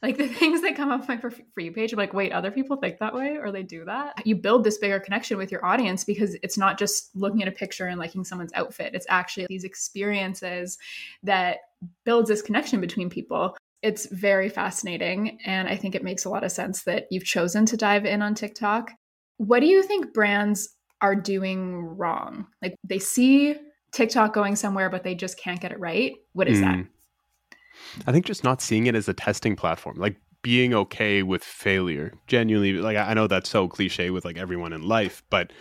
like 0.03 0.17
the 0.17 0.27
things 0.27 0.62
that 0.62 0.75
come 0.75 0.91
up 0.91 1.07
my 1.07 1.17
for, 1.17 1.31
for 1.31 1.62
you 1.62 1.71
page 1.71 1.93
i'm 1.93 1.97
like 1.97 2.13
wait 2.13 2.31
other 2.33 2.51
people 2.51 2.75
think 2.75 2.99
that 2.99 3.15
way 3.15 3.38
or 3.38 3.51
they 3.51 3.63
do 3.63 3.86
that 3.86 4.13
you 4.27 4.36
build 4.36 4.63
this 4.63 4.77
bigger 4.77 4.99
connection 4.99 5.38
with 5.38 5.51
your 5.51 5.65
audience 5.65 6.03
because 6.03 6.36
it's 6.43 6.57
not 6.57 6.77
just 6.77 7.15
looking 7.15 7.41
at 7.41 7.47
a 7.47 7.51
picture 7.51 7.88
and 7.88 7.99
liking 7.99 8.23
someone's 8.23 8.51
outfit 8.53 8.93
it's 8.93 9.07
actually 9.09 9.47
these 9.47 9.63
experiences 9.63 10.77
that 11.23 11.59
builds 12.03 12.29
this 12.29 12.41
connection 12.41 12.81
between 12.81 13.09
people 13.09 13.55
it's 13.84 14.08
very 14.08 14.50
fascinating 14.50 15.38
and 15.46 15.67
i 15.67 15.76
think 15.76 15.93
it 15.93 16.04
makes 16.04 16.26
a 16.26 16.30
lot 16.30 16.43
of 16.43 16.52
sense 16.52 16.84
that 16.84 17.06
you've 17.12 17.26
chosen 17.26 17.65
to 17.65 17.78
dive 17.78 18.06
in 18.06 18.22
on 18.22 18.34
tiktok. 18.34 18.91
What 19.38 19.60
do 19.60 19.65
you 19.65 19.84
think 19.84 20.13
brands 20.13 20.69
are 21.02 21.15
doing 21.15 21.76
wrong? 21.76 22.48
Like 22.62 22.76
they 22.84 23.00
see 23.00 23.56
tiktok 23.91 24.34
going 24.34 24.56
somewhere 24.56 24.89
but 24.89 25.04
they 25.04 25.15
just 25.15 25.38
can't 25.38 25.62
get 25.62 25.72
it 25.72 25.80
right. 25.80 26.13
What 26.34 26.48
is 26.48 26.60
mm. 26.60 26.62
that 26.62 26.86
I 28.08 28.12
think 28.12 28.26
just 28.26 28.43
not 28.43 28.62
seeing 28.62 28.88
it 28.88 28.96
as 28.96 29.08
a 29.08 29.13
testing 29.13 29.56
platform, 29.56 29.98
like 29.98 30.17
being 30.41 30.74
okay 30.74 31.24
with 31.24 31.43
failure, 31.43 32.13
genuinely, 32.28 32.74
like 32.74 32.98
I 32.98 33.13
know 33.13 33.28
that's 33.28 33.50
so 33.50 33.67
cliche 33.67 34.10
with 34.10 34.26
like 34.26 34.38
everyone 34.38 34.74
in 34.74 34.84
life, 34.84 35.24
but 35.30 35.52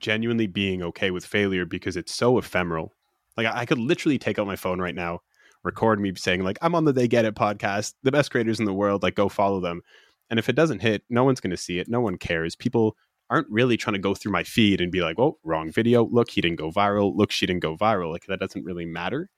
genuinely 0.00 0.46
being 0.46 0.82
okay 0.82 1.10
with 1.10 1.24
failure 1.24 1.64
because 1.64 1.96
it's 1.96 2.14
so 2.14 2.38
ephemeral. 2.38 2.92
Like 3.36 3.46
I, 3.46 3.66
could 3.66 3.78
literally 3.78 4.18
take 4.18 4.38
out 4.38 4.46
my 4.46 4.56
phone 4.56 4.80
right 4.80 4.94
now, 4.94 5.20
record 5.62 6.00
me 6.00 6.12
saying 6.16 6.42
like 6.42 6.58
I'm 6.62 6.74
on 6.74 6.84
the 6.84 6.92
They 6.92 7.08
Get 7.08 7.24
It 7.24 7.34
podcast, 7.34 7.94
the 8.02 8.12
best 8.12 8.30
creators 8.30 8.58
in 8.58 8.66
the 8.66 8.72
world, 8.72 9.02
like 9.02 9.14
go 9.14 9.28
follow 9.28 9.60
them. 9.60 9.82
And 10.28 10.38
if 10.38 10.48
it 10.48 10.56
doesn't 10.56 10.80
hit, 10.80 11.02
no 11.10 11.24
one's 11.24 11.40
going 11.40 11.50
to 11.50 11.56
see 11.56 11.78
it. 11.78 11.88
No 11.88 12.00
one 12.00 12.16
cares. 12.16 12.54
People 12.54 12.96
aren't 13.30 13.50
really 13.50 13.76
trying 13.76 13.94
to 13.94 14.00
go 14.00 14.14
through 14.14 14.32
my 14.32 14.44
feed 14.44 14.80
and 14.80 14.92
be 14.92 15.00
like, 15.00 15.18
"Oh, 15.18 15.38
wrong 15.44 15.70
video. 15.70 16.04
Look, 16.04 16.30
he 16.30 16.40
didn't 16.40 16.58
go 16.58 16.70
viral. 16.70 17.14
Look, 17.14 17.30
she 17.30 17.46
didn't 17.46 17.62
go 17.62 17.76
viral." 17.76 18.10
Like 18.10 18.26
that 18.26 18.40
doesn't 18.40 18.64
really 18.64 18.86
matter. 18.86 19.30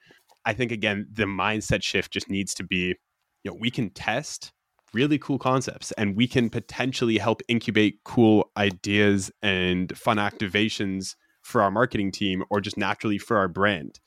I 0.45 0.55
think 0.55 0.73
again, 0.73 1.07
the 1.13 1.25
mindset 1.25 1.83
shift 1.83 2.13
just 2.13 2.29
needs 2.29 2.55
to 2.55 2.65
be, 2.65 2.97
you 3.45 3.51
know, 3.51 3.55
we 3.55 3.71
can 3.71 3.91
test 3.91 4.53
really 4.93 5.19
cool 5.19 5.39
concepts 5.39 5.93
and 5.93 6.17
we 6.17 6.27
can 6.27 6.51
potentially 6.51 7.19
help 7.19 7.41
incubate 7.49 8.01
cool 8.05 8.51
ideas 8.57 9.31
and 9.43 9.97
fun 9.97 10.19
activations 10.19 11.15
for 11.43 11.63
our 11.63 11.71
marketing 11.71 12.13
team 12.13 12.45
or 12.51 12.61
just 12.61 12.77
naturally 12.77 13.19
for 13.19 13.37
our 13.37 13.49
brand. 13.49 14.01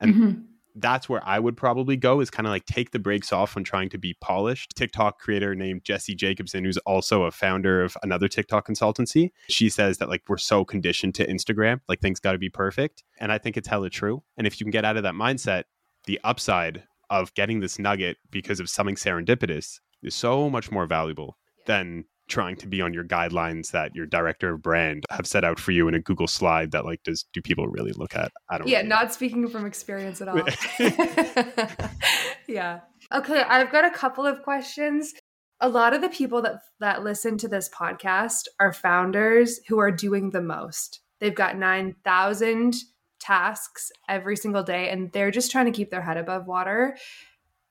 And 0.00 0.14
mm-hmm. 0.14 0.40
That's 0.74 1.08
where 1.08 1.22
I 1.26 1.38
would 1.38 1.56
probably 1.56 1.96
go 1.96 2.20
is 2.20 2.30
kind 2.30 2.46
of 2.46 2.50
like 2.50 2.64
take 2.64 2.90
the 2.90 2.98
brakes 2.98 3.32
off 3.32 3.54
when 3.54 3.64
trying 3.64 3.88
to 3.90 3.98
be 3.98 4.14
polished. 4.20 4.74
TikTok 4.74 5.18
creator 5.18 5.54
named 5.54 5.84
Jesse 5.84 6.14
Jacobson, 6.14 6.64
who's 6.64 6.78
also 6.78 7.24
a 7.24 7.30
founder 7.30 7.82
of 7.82 7.96
another 8.02 8.28
TikTok 8.28 8.66
consultancy, 8.66 9.30
she 9.48 9.68
says 9.68 9.98
that 9.98 10.08
like 10.08 10.22
we're 10.28 10.38
so 10.38 10.64
conditioned 10.64 11.14
to 11.16 11.26
Instagram, 11.26 11.80
like 11.88 12.00
things 12.00 12.20
got 12.20 12.32
to 12.32 12.38
be 12.38 12.48
perfect. 12.48 13.04
And 13.20 13.30
I 13.30 13.38
think 13.38 13.56
it's 13.56 13.68
hella 13.68 13.90
true. 13.90 14.22
And 14.36 14.46
if 14.46 14.60
you 14.60 14.64
can 14.64 14.70
get 14.70 14.84
out 14.84 14.96
of 14.96 15.02
that 15.02 15.14
mindset, 15.14 15.64
the 16.04 16.20
upside 16.24 16.84
of 17.10 17.34
getting 17.34 17.60
this 17.60 17.78
nugget 17.78 18.16
because 18.30 18.58
of 18.58 18.70
something 18.70 18.96
serendipitous 18.96 19.80
is 20.02 20.14
so 20.14 20.48
much 20.48 20.70
more 20.70 20.86
valuable 20.86 21.36
than 21.66 22.04
trying 22.32 22.56
to 22.56 22.66
be 22.66 22.80
on 22.80 22.94
your 22.94 23.04
guidelines 23.04 23.72
that 23.72 23.94
your 23.94 24.06
director 24.06 24.54
of 24.54 24.62
brand 24.62 25.04
have 25.10 25.26
set 25.26 25.44
out 25.44 25.60
for 25.60 25.70
you 25.70 25.86
in 25.86 25.94
a 25.94 26.00
Google 26.00 26.26
slide 26.26 26.70
that 26.70 26.86
like 26.86 27.02
does 27.02 27.26
do 27.34 27.42
people 27.42 27.68
really 27.68 27.92
look 27.92 28.16
at? 28.16 28.32
I 28.48 28.56
don't 28.56 28.66
know. 28.66 28.72
Yeah, 28.72 28.78
really 28.78 28.88
not 28.88 29.12
speaking 29.12 29.46
from 29.48 29.66
experience 29.66 30.22
at 30.22 30.28
all. 30.28 30.40
yeah. 32.48 32.80
Okay, 33.12 33.42
I've 33.42 33.70
got 33.70 33.84
a 33.84 33.90
couple 33.90 34.26
of 34.26 34.42
questions. 34.42 35.12
A 35.60 35.68
lot 35.68 35.92
of 35.92 36.00
the 36.00 36.08
people 36.08 36.40
that 36.42 36.60
that 36.80 37.04
listen 37.04 37.36
to 37.38 37.48
this 37.48 37.68
podcast 37.68 38.48
are 38.58 38.72
founders 38.72 39.60
who 39.68 39.78
are 39.78 39.90
doing 39.90 40.30
the 40.30 40.40
most. 40.40 41.00
They've 41.20 41.34
got 41.34 41.58
9,000 41.58 42.74
tasks 43.20 43.92
every 44.08 44.36
single 44.36 44.62
day 44.62 44.88
and 44.88 45.12
they're 45.12 45.30
just 45.30 45.52
trying 45.52 45.66
to 45.66 45.70
keep 45.70 45.90
their 45.90 46.02
head 46.02 46.16
above 46.16 46.46
water 46.46 46.96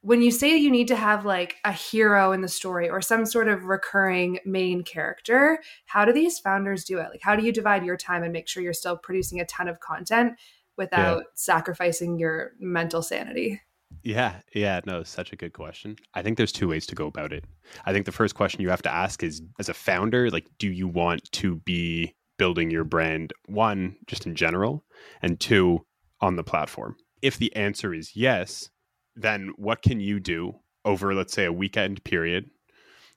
when 0.02 0.22
you 0.22 0.32
say 0.32 0.58
you 0.58 0.72
need 0.72 0.88
to 0.88 0.96
have 0.96 1.26
like 1.26 1.58
a 1.64 1.72
hero 1.72 2.32
in 2.32 2.42
the 2.42 2.48
story 2.48 2.90
or 2.90 3.02
some 3.02 3.26
sort 3.26 3.48
of 3.48 3.66
recurring 3.66 4.40
main 4.46 4.84
character, 4.84 5.60
how 5.86 6.06
do 6.06 6.12
these 6.12 6.40
founders 6.40 6.84
do 6.84 6.98
it? 6.98 7.10
Like, 7.12 7.22
how 7.22 7.36
do 7.36 7.46
you 7.46 7.52
divide 7.52 7.86
your 7.86 7.98
time 7.98 8.24
and 8.24 8.34
make 8.34 8.48
sure 8.48 8.64
you're 8.64 8.74
still 8.74 8.98
producing 8.98 9.40
a 9.40 9.46
ton 9.46 9.68
of 9.68 9.80
content 9.80 10.34
without 10.76 11.18
yeah. 11.18 11.24
sacrificing 11.36 12.18
your 12.18 12.54
mental 12.60 13.04
sanity? 13.04 13.62
Yeah, 14.04 14.40
yeah, 14.56 14.82
no, 14.86 15.04
such 15.04 15.32
a 15.32 15.36
good 15.36 15.54
question. 15.54 15.98
I 16.16 16.24
think 16.24 16.38
there's 16.38 16.52
two 16.52 16.68
ways 16.68 16.88
to 16.88 16.96
go 16.96 17.06
about 17.06 17.32
it. 17.32 17.46
I 17.86 17.94
think 17.94 18.06
the 18.06 18.12
first 18.12 18.34
question 18.34 18.62
you 18.62 18.70
have 18.70 18.82
to 18.84 18.94
ask 18.94 19.22
is 19.22 19.42
as 19.60 19.70
a 19.70 19.74
founder, 19.74 20.32
like, 20.32 20.48
do 20.58 20.72
you 20.72 20.88
want 20.88 21.32
to 21.34 21.58
be 21.58 22.16
building 22.38 22.72
your 22.72 22.84
brand, 22.84 23.34
one, 23.46 23.98
just 24.08 24.26
in 24.26 24.34
general, 24.34 24.84
and 25.22 25.40
two, 25.40 25.86
on 26.22 26.36
the 26.36 26.44
platform? 26.44 26.96
If 27.22 27.38
the 27.38 27.56
answer 27.56 27.94
is 27.94 28.16
yes, 28.16 28.72
then 29.22 29.54
what 29.58 29.82
can 29.82 30.00
you 30.00 30.20
do 30.20 30.56
over, 30.86 31.14
let's 31.14 31.34
say, 31.34 31.46
a 31.46 31.54
weekend 31.54 32.04
period 32.04 32.50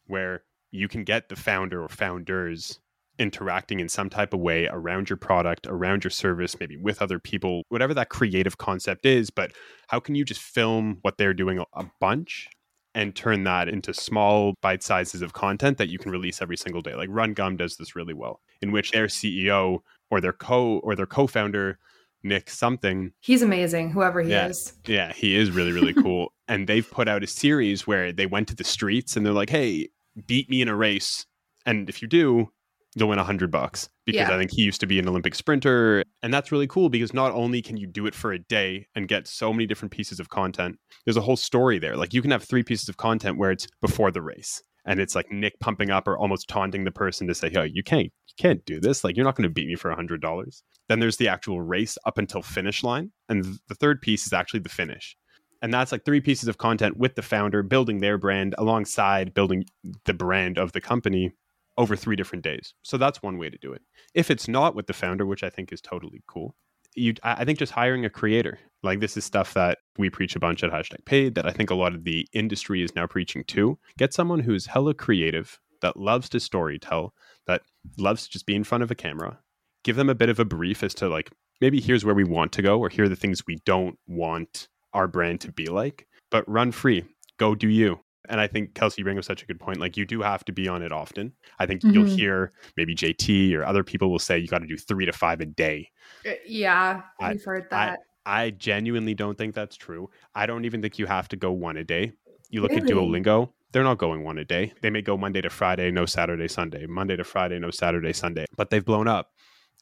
where 0.07 0.43
you 0.71 0.89
can 0.89 1.05
get 1.05 1.29
the 1.29 1.37
founder 1.37 1.83
or 1.83 1.89
founders 1.89 2.81
interacting 3.19 3.79
in 3.81 3.89
some 3.89 4.11
type 4.11 4.35
of 4.35 4.41
way 4.41 4.67
around 4.67 5.09
your 5.09 5.17
product, 5.17 5.67
around 5.69 6.03
your 6.03 6.11
service, 6.11 6.59
maybe 6.59 6.77
with 6.77 7.01
other 7.01 7.19
people, 7.19 7.63
whatever 7.69 7.95
that 7.95 8.09
creative 8.09 8.59
concept 8.59 9.07
is. 9.07 9.31
But 9.31 9.53
how 9.89 10.01
can 10.01 10.15
you 10.15 10.25
just 10.25 10.41
film 10.41 10.99
what 11.03 11.17
they're 11.17 11.35
doing 11.35 11.65
a 11.75 11.85
bunch 12.01 12.49
and 12.95 13.15
turn 13.15 13.45
that 13.45 13.69
into 13.69 13.95
small 13.95 14.55
bite 14.61 14.83
sizes 14.83 15.23
of 15.23 15.33
content 15.33 15.79
that 15.79 15.89
you 15.89 15.99
can 15.99 16.11
release 16.11 16.43
every 16.43 16.57
single 16.57 16.83
day? 16.83 16.95
Like 16.95 17.09
Run 17.11 17.35
Gum 17.35 17.57
does 17.57 17.77
this 17.77 17.95
really 17.95 18.15
well, 18.15 18.41
in 18.61 18.73
which 18.73 18.91
their 18.91 19.07
CEO 19.07 19.79
or 20.11 20.21
their 20.21 20.33
co 20.33 20.79
or 20.79 20.97
their 20.97 21.07
co-founder 21.07 21.79
Nick 22.25 22.51
something. 22.51 23.13
He's 23.21 23.43
amazing, 23.43 23.91
whoever 23.91 24.23
he 24.23 24.31
yeah. 24.31 24.49
is. 24.49 24.73
Yeah, 24.87 25.13
he 25.13 25.37
is 25.37 25.51
really, 25.51 25.73
really 25.73 25.95
cool. 26.03 26.33
and 26.49 26.67
they've 26.67 26.89
put 26.91 27.09
out 27.09 27.23
a 27.23 27.27
series 27.27 27.87
where 27.87 28.13
they 28.13 28.27
went 28.27 28.49
to 28.49 28.57
the 28.57 28.65
streets 28.65 29.17
and 29.17 29.25
they're 29.25 29.33
like, 29.33 29.51
hey, 29.51 29.89
beat 30.27 30.51
me 30.51 30.63
in 30.63 30.69
a 30.69 30.77
race. 30.77 31.27
And 31.67 31.89
if 31.89 32.03
you 32.03 32.09
do, 32.09 32.51
you'll 32.95 33.09
win 33.09 33.19
a 33.19 33.25
hundred 33.25 33.51
bucks. 33.51 33.89
Because 34.07 34.29
yeah. 34.29 34.35
I 34.35 34.39
think 34.39 34.51
he 34.51 34.63
used 34.63 34.81
to 34.81 34.87
be 34.87 34.99
an 34.99 35.09
Olympic 35.09 35.35
sprinter. 35.35 36.05
And 36.23 36.33
that's 36.33 36.53
really 36.53 36.67
cool 36.67 36.89
because 36.89 37.15
not 37.15 37.33
only 37.33 37.63
can 37.63 37.77
you 37.77 37.87
do 37.87 38.07
it 38.07 38.15
for 38.15 38.33
a 38.33 38.39
day 38.39 38.87
and 38.95 39.09
get 39.09 39.27
so 39.27 39.53
many 39.53 39.67
different 39.67 39.93
pieces 39.93 40.21
of 40.21 40.29
content, 40.29 40.79
there's 41.05 41.17
a 41.17 41.23
whole 41.23 41.37
story 41.37 41.79
there. 41.79 41.97
Like 41.97 42.13
you 42.13 42.21
can 42.21 42.31
have 42.31 42.45
three 42.45 42.63
pieces 42.63 42.89
of 42.89 42.97
content 42.97 43.39
where 43.39 43.51
it's 43.51 43.67
before 43.81 44.11
the 44.11 44.23
race 44.23 44.63
and 44.85 45.01
it's 45.01 45.15
like 45.15 45.31
Nick 45.31 45.59
pumping 45.61 45.91
up 45.91 46.07
or 46.07 46.19
almost 46.19 46.49
taunting 46.49 46.85
the 46.85 46.91
person 46.91 47.27
to 47.27 47.35
say, 47.35 47.51
"Yo, 47.51 47.63
you 47.63 47.83
can't, 47.83 48.05
you 48.05 48.35
can't 48.37 48.65
do 48.65 48.81
this. 48.81 49.05
Like, 49.05 49.17
you're 49.17 49.25
not 49.25 49.37
going 49.37 49.49
to 49.49 49.53
beat 49.53 49.67
me 49.67 49.77
for 49.77 49.91
a 49.91 49.97
hundred 49.97 50.21
dollars." 50.21 50.63
Then 50.89 51.01
there's 51.01 51.17
the 51.17 51.29
actual 51.29 51.61
race 51.61 51.97
up 52.05 52.19
until 52.19 52.43
finish 52.43 52.83
line, 52.83 53.13
and 53.29 53.45
the 53.69 53.75
third 53.75 54.03
piece 54.03 54.27
is 54.27 54.33
actually 54.33 54.61
the 54.61 54.69
finish, 54.69 55.17
and 55.63 55.73
that's 55.73 55.93
like 55.93 56.05
three 56.05 56.21
pieces 56.21 56.49
of 56.49 56.59
content 56.59 56.97
with 56.97 57.15
the 57.15 57.23
founder 57.23 57.63
building 57.63 57.99
their 57.99 58.19
brand 58.19 58.55
alongside 58.59 59.35
building 59.35 59.65
the 60.05 60.15
brand 60.15 60.59
of 60.59 60.73
the 60.73 60.81
company 60.81 61.33
over 61.77 61.97
three 61.97 62.17
different 62.17 62.45
days. 62.45 62.75
So 62.83 62.97
that's 62.97 63.23
one 63.23 63.39
way 63.39 63.51
to 63.51 63.59
do 63.59 63.73
it. 63.73 63.83
If 64.15 64.31
it's 64.31 64.47
not 64.47 64.75
with 64.75 64.87
the 64.87 64.93
founder, 64.93 65.27
which 65.27 65.43
I 65.43 65.51
think 65.51 65.73
is 65.73 65.81
totally 65.81 66.23
cool, 66.29 66.55
you 66.95 67.15
I 67.23 67.45
think 67.45 67.59
just 67.59 67.73
hiring 67.73 68.05
a 68.05 68.11
creator. 68.11 68.59
Like 68.83 69.01
this 69.01 69.17
is 69.17 69.25
stuff 69.25 69.55
that 69.55 69.79
we 69.99 70.11
preach 70.11 70.37
a 70.37 70.41
bunch 70.41 70.63
at 70.63 70.71
hashtag 70.71 71.05
paid 71.07 71.35
that 71.35 71.47
I 71.47 71.51
think 71.51 71.71
a 71.71 71.75
lot 71.75 71.95
of 71.95 72.05
the 72.05 72.29
industry 72.33 72.83
is 72.83 72.95
now 72.95 73.07
preaching 73.07 73.43
too. 73.45 73.79
Get 73.97 74.13
someone 74.13 74.41
who's 74.41 74.67
hella 74.67 74.95
creative, 74.95 75.59
that 75.81 75.99
loves 75.99 76.29
to 76.31 76.41
story 76.41 76.79
tell, 76.79 77.13
that 77.47 77.63
loves 77.99 78.25
to 78.25 78.31
just 78.31 78.47
be 78.47 78.55
in 78.55 78.65
front 78.65 78.83
of 78.83 78.91
a 78.91 78.95
camera. 78.95 79.39
Give 79.85 79.97
them 79.97 80.11
a 80.11 80.15
bit 80.15 80.29
of 80.29 80.41
a 80.41 80.45
brief 80.45 80.83
as 80.83 80.95
to 80.95 81.09
like 81.09 81.31
maybe 81.61 81.81
here's 81.81 82.05
where 82.05 82.15
we 82.15 82.25
want 82.25 82.53
to 82.53 82.63
go 82.63 82.79
or 82.79 82.89
here 82.89 83.05
are 83.05 83.09
the 83.09 83.17
things 83.17 83.47
we 83.47 83.57
don't 83.65 83.99
want 84.07 84.69
our 84.93 85.07
brand 85.07 85.41
to 85.43 85.53
be 85.53 85.67
like. 85.67 86.07
But 86.31 86.49
run 86.49 86.73
free. 86.73 87.05
Go 87.39 87.55
do 87.55 87.69
you. 87.69 88.01
And 88.29 88.41
I 88.41 88.47
think 88.47 88.75
Kelsey, 88.75 89.01
you 89.01 89.05
bring 89.05 89.19
up 89.19 89.25
such 89.25 89.43
a 89.43 89.47
good 89.47 89.61
point. 89.61 89.79
Like 89.79 89.97
you 89.97 90.07
do 90.07 90.23
have 90.23 90.45
to 90.47 90.53
be 90.53 90.67
on 90.67 90.83
it 90.83 90.93
often. 90.93 91.33
I 91.59 91.67
think 91.67 91.83
mm-hmm. 91.83 91.95
you'll 91.95 92.07
hear 92.07 92.53
maybe 92.77 92.95
JT 92.95 93.55
or 93.55 93.65
other 93.65 93.85
people 93.85 94.11
will 94.11 94.19
say 94.19 94.39
you 94.39 94.49
got 94.49 94.61
to 94.61 94.67
do 94.67 94.79
three 94.79 95.05
to 95.05 95.13
five 95.13 95.41
a 95.41 95.47
day. 95.47 95.91
Uh, 96.27 96.33
yeah, 96.47 97.03
I, 97.21 97.33
we've 97.33 97.45
heard 97.45 97.69
that. 97.71 98.01
I, 98.25 98.45
I, 98.45 98.51
genuinely 98.51 99.15
don't 99.15 99.37
think 99.37 99.55
that's 99.55 99.77
true. 99.77 100.09
I 100.35 100.47
don't 100.47 100.65
even 100.65 100.81
think 100.81 100.99
you 100.99 101.05
have 101.05 101.29
to 101.29 101.37
go 101.37 101.53
one 101.53 101.77
a 101.77 101.85
day. 101.85 102.13
You 102.49 102.63
look 102.63 102.71
really? 102.71 102.83
at 102.83 102.89
Duolingo, 102.89 103.51
they're 103.73 103.83
not 103.83 103.99
going 103.99 104.23
one 104.23 104.39
a 104.39 104.45
day. 104.45 104.73
They 104.81 104.89
may 104.89 105.03
go 105.03 105.19
Monday 105.19 105.41
to 105.41 105.51
Friday, 105.51 105.91
no 105.91 106.07
Saturday, 106.07 106.49
Sunday, 106.49 106.87
Monday 106.87 107.17
to 107.17 107.25
Friday, 107.25 107.59
no 107.59 107.71
Saturday, 107.71 108.13
Sunday, 108.13 108.47
but 108.57 108.71
they've 108.71 108.85
blown 108.85 109.09
up. 109.09 109.33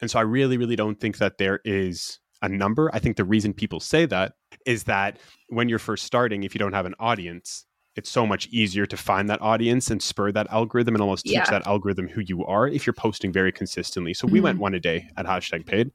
And 0.01 0.11
so 0.11 0.19
I 0.19 0.23
really, 0.23 0.59
really 0.59 0.77
don't 0.77 0.99
think 0.99 1.19
that 1.19 1.39
there 1.39 1.61
is 1.65 2.19
a 2.41 2.49
number. 2.49 2.91
I 2.93 2.99
think 2.99 3.17
the 3.17 3.25
reason 3.25 3.53
people 3.53 3.81
say 3.81 4.05
that 4.07 4.35
is 4.67 4.85
that 4.85 5.19
when 5.49 5.69
you're 5.69 5.79
first 5.79 6.05
starting, 6.05 6.43
if 6.43 6.55
you 6.55 6.59
don't 6.59 6.73
have 6.73 6.87
an 6.87 6.95
audience, 6.99 7.65
it's 7.95 8.11
so 8.11 8.27
much 8.27 8.49
easier 8.49 8.87
to 8.87 8.97
find 8.97 9.29
that 9.31 9.41
audience 9.43 9.91
and 9.91 10.03
spur 10.03 10.33
that 10.33 10.51
algorithm 10.51 10.95
and 10.95 11.03
almost 11.03 11.25
teach 11.25 11.35
yeah. 11.35 11.51
that 11.51 11.67
algorithm 11.67 12.09
who 12.09 12.23
you 12.23 12.45
are 12.47 12.67
if 12.67 12.87
you're 12.87 12.95
posting 12.95 13.33
very 13.33 13.53
consistently. 13.53 14.15
So 14.15 14.27
mm-hmm. 14.27 14.33
we 14.33 14.41
went 14.41 14.57
mm-hmm. 14.57 14.63
one 14.63 14.75
a 14.75 14.81
day 14.81 15.09
at 15.17 15.27
hashtag 15.27 15.67
paid. 15.67 15.93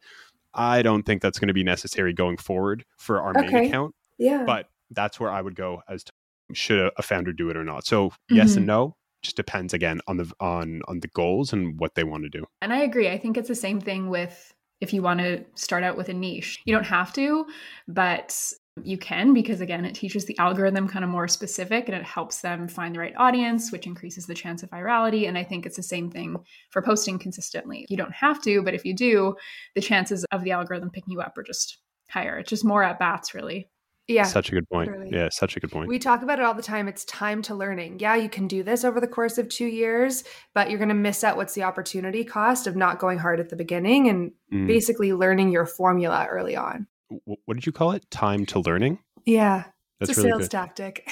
I 0.54 0.82
don't 0.82 1.04
think 1.04 1.22
that's 1.22 1.40
going 1.40 1.50
to 1.50 1.54
be 1.54 1.64
necessary 1.64 2.14
going 2.14 2.38
forward 2.38 2.86
for 2.98 3.22
our 3.22 3.32
okay. 3.38 3.52
main 3.52 3.66
account. 3.66 3.96
Yeah. 4.18 4.44
But 4.46 4.70
that's 4.92 5.20
where 5.20 5.32
I 5.32 5.42
would 5.42 5.56
go 5.56 5.82
as 5.90 6.04
to 6.06 6.12
should 6.54 6.92
a 6.96 7.02
founder 7.02 7.34
do 7.34 7.50
it 7.50 7.58
or 7.58 7.64
not. 7.64 7.86
So 7.86 8.12
yes 8.30 8.52
mm-hmm. 8.52 8.60
and 8.60 8.68
no 8.68 8.96
just 9.28 9.36
depends 9.36 9.74
again 9.74 10.00
on 10.08 10.18
the 10.18 10.32
on 10.40 10.82
on 10.88 11.02
the 11.02 11.10
goals 11.10 11.54
and 11.54 11.80
what 11.80 11.96
they 11.96 12.04
want 12.04 12.24
to 12.24 12.30
do. 12.30 12.46
And 12.62 12.74
I 12.74 12.80
agree. 12.80 13.10
I 13.10 13.18
think 13.18 13.38
it's 13.38 13.50
the 13.50 13.56
same 13.56 13.80
thing 13.80 14.10
with 14.10 14.54
if 14.80 14.94
you 14.94 15.02
want 15.02 15.20
to 15.20 15.44
start 15.56 15.84
out 15.84 15.98
with 15.98 16.10
a 16.10 16.14
niche. 16.14 16.60
You 16.66 16.74
don't 16.74 16.86
have 16.86 17.14
to, 17.14 17.46
but 17.88 18.36
you 18.84 18.98
can 18.98 19.34
because 19.34 19.60
again 19.60 19.86
it 19.86 19.96
teaches 19.96 20.26
the 20.26 20.38
algorithm 20.38 20.88
kind 20.88 21.04
of 21.04 21.10
more 21.10 21.28
specific 21.28 21.90
and 21.90 21.98
it 21.98 22.04
helps 22.04 22.42
them 22.42 22.68
find 22.68 22.94
the 22.94 23.00
right 23.00 23.16
audience 23.18 23.72
which 23.72 23.88
increases 23.88 24.28
the 24.28 24.36
chance 24.36 24.62
of 24.62 24.70
virality 24.70 25.28
and 25.28 25.36
i 25.36 25.44
think 25.44 25.66
it's 25.66 25.78
the 25.78 25.82
same 25.82 26.12
thing 26.12 26.38
for 26.70 26.84
posting 26.84 27.18
consistently 27.18 27.88
you 27.90 27.98
don't 27.98 28.14
have 28.14 28.40
to 28.40 28.62
but 28.62 28.76
if 28.76 28.86
you 28.86 28.94
do 28.94 29.36
the 29.74 29.82
chances 29.82 30.24
of 30.32 30.44
the 30.44 30.52
algorithm 30.52 30.92
picking 30.92 31.12
you 31.12 31.22
up 31.22 31.36
are 31.40 31.44
just 31.44 31.80
higher 32.12 32.38
it's 32.38 32.52
just 32.52 32.64
more 32.64 32.84
at 32.84 33.00
bats 33.00 33.34
really 33.34 33.68
yeah 34.08 34.24
such 34.24 34.50
a 34.50 34.52
good 34.54 34.68
point 34.70 34.90
literally. 34.90 35.12
yeah 35.12 35.30
such 35.30 35.58
a 35.58 35.60
good 35.60 35.72
point 35.72 35.88
we 35.88 36.00
talk 36.00 36.22
about 36.22 36.40
it 36.40 36.46
all 36.46 36.54
the 36.54 36.62
time 36.62 36.88
it's 36.88 37.04
time 37.06 37.42
to 37.42 37.54
learning 37.54 38.00
yeah 38.00 38.16
you 38.16 38.30
can 38.30 38.48
do 38.48 38.64
this 38.64 38.84
over 38.84 39.00
the 39.00 39.08
course 39.08 39.38
of 39.38 39.50
two 39.50 39.66
years 39.66 40.24
but 40.54 40.70
you're 40.70 40.80
going 40.80 40.90
to 40.90 40.96
miss 40.96 41.24
out 41.24 41.36
what's 41.38 41.54
the 41.54 41.64
opportunity 41.64 42.24
cost 42.24 42.68
of 42.68 42.76
not 42.76 43.00
going 43.00 43.18
hard 43.18 43.40
at 43.40 43.50
the 43.50 43.56
beginning 43.56 44.08
and 44.08 44.32
mm. 44.54 44.68
basically 44.68 45.14
learning 45.14 45.52
your 45.52 45.66
formula 45.66 46.26
early 46.30 46.56
on 46.56 46.88
what 47.10 47.54
did 47.54 47.66
you 47.66 47.72
call 47.72 47.92
it? 47.92 48.10
Time 48.12 48.46
to 48.48 48.60
learning. 48.60 49.00
Yeah, 49.26 49.66
That's 50.00 50.12
it's 50.12 50.20
a 50.20 50.24
really 50.24 50.32
sales 50.32 50.42
good. 50.44 50.52
tactic. 50.52 51.12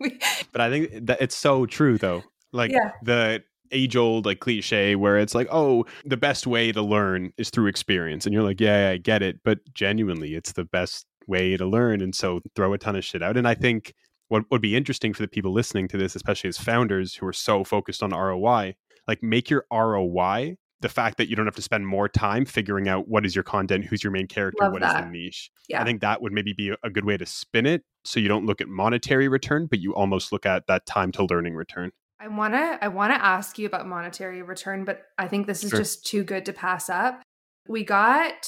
but 0.52 0.60
I 0.60 0.70
think 0.70 1.06
that 1.06 1.20
it's 1.20 1.36
so 1.36 1.66
true 1.66 1.98
though. 1.98 2.22
Like 2.52 2.70
yeah. 2.70 2.92
the 3.02 3.42
age 3.72 3.96
old 3.96 4.26
like 4.26 4.40
cliche 4.40 4.96
where 4.96 5.18
it's 5.18 5.34
like, 5.34 5.48
oh, 5.50 5.84
the 6.04 6.16
best 6.16 6.46
way 6.46 6.72
to 6.72 6.82
learn 6.82 7.32
is 7.36 7.50
through 7.50 7.66
experience, 7.66 8.26
and 8.26 8.32
you're 8.32 8.42
like, 8.42 8.60
yeah, 8.60 8.90
I 8.90 8.96
get 8.98 9.22
it, 9.22 9.40
but 9.44 9.58
genuinely, 9.74 10.34
it's 10.34 10.52
the 10.52 10.64
best 10.64 11.06
way 11.26 11.56
to 11.56 11.66
learn, 11.66 12.00
and 12.00 12.14
so 12.14 12.40
throw 12.54 12.72
a 12.72 12.78
ton 12.78 12.96
of 12.96 13.04
shit 13.04 13.22
out. 13.22 13.36
And 13.36 13.46
I 13.46 13.54
think 13.54 13.94
what 14.28 14.44
would 14.50 14.62
be 14.62 14.76
interesting 14.76 15.14
for 15.14 15.22
the 15.22 15.28
people 15.28 15.52
listening 15.52 15.88
to 15.88 15.96
this, 15.96 16.16
especially 16.16 16.48
as 16.48 16.58
founders 16.58 17.14
who 17.14 17.26
are 17.26 17.32
so 17.32 17.64
focused 17.64 18.02
on 18.02 18.10
ROI, 18.10 18.74
like 19.06 19.22
make 19.22 19.50
your 19.50 19.66
ROI 19.72 20.56
the 20.80 20.88
fact 20.88 21.16
that 21.16 21.28
you 21.28 21.36
don't 21.36 21.46
have 21.46 21.56
to 21.56 21.62
spend 21.62 21.86
more 21.86 22.08
time 22.08 22.44
figuring 22.44 22.88
out 22.88 23.08
what 23.08 23.24
is 23.24 23.34
your 23.34 23.44
content, 23.44 23.86
who's 23.86 24.04
your 24.04 24.10
main 24.10 24.26
character, 24.26 24.64
Love 24.64 24.72
what 24.72 24.82
that. 24.82 24.96
is 24.96 25.04
the 25.06 25.10
niche. 25.10 25.50
Yeah. 25.68 25.80
I 25.80 25.84
think 25.84 26.00
that 26.02 26.20
would 26.20 26.32
maybe 26.32 26.52
be 26.52 26.74
a 26.82 26.90
good 26.90 27.04
way 27.04 27.16
to 27.16 27.24
spin 27.24 27.66
it 27.66 27.82
so 28.04 28.20
you 28.20 28.28
don't 28.28 28.44
look 28.44 28.60
at 28.60 28.68
monetary 28.68 29.28
return, 29.28 29.66
but 29.66 29.78
you 29.78 29.94
almost 29.94 30.32
look 30.32 30.44
at 30.44 30.66
that 30.66 30.84
time 30.86 31.12
to 31.12 31.24
learning 31.24 31.54
return. 31.54 31.92
I 32.20 32.28
want 32.28 32.54
to 32.54 32.78
I 32.82 32.88
want 32.88 33.12
to 33.12 33.22
ask 33.22 33.58
you 33.58 33.66
about 33.66 33.86
monetary 33.86 34.42
return, 34.42 34.84
but 34.84 35.02
I 35.18 35.28
think 35.28 35.46
this 35.46 35.64
is 35.64 35.70
sure. 35.70 35.78
just 35.78 36.06
too 36.06 36.24
good 36.24 36.46
to 36.46 36.52
pass 36.52 36.88
up. 36.88 37.22
We 37.68 37.84
got 37.84 38.46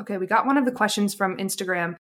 okay, 0.00 0.18
we 0.18 0.26
got 0.26 0.46
one 0.46 0.56
of 0.56 0.64
the 0.64 0.72
questions 0.72 1.14
from 1.14 1.36
Instagram. 1.36 1.96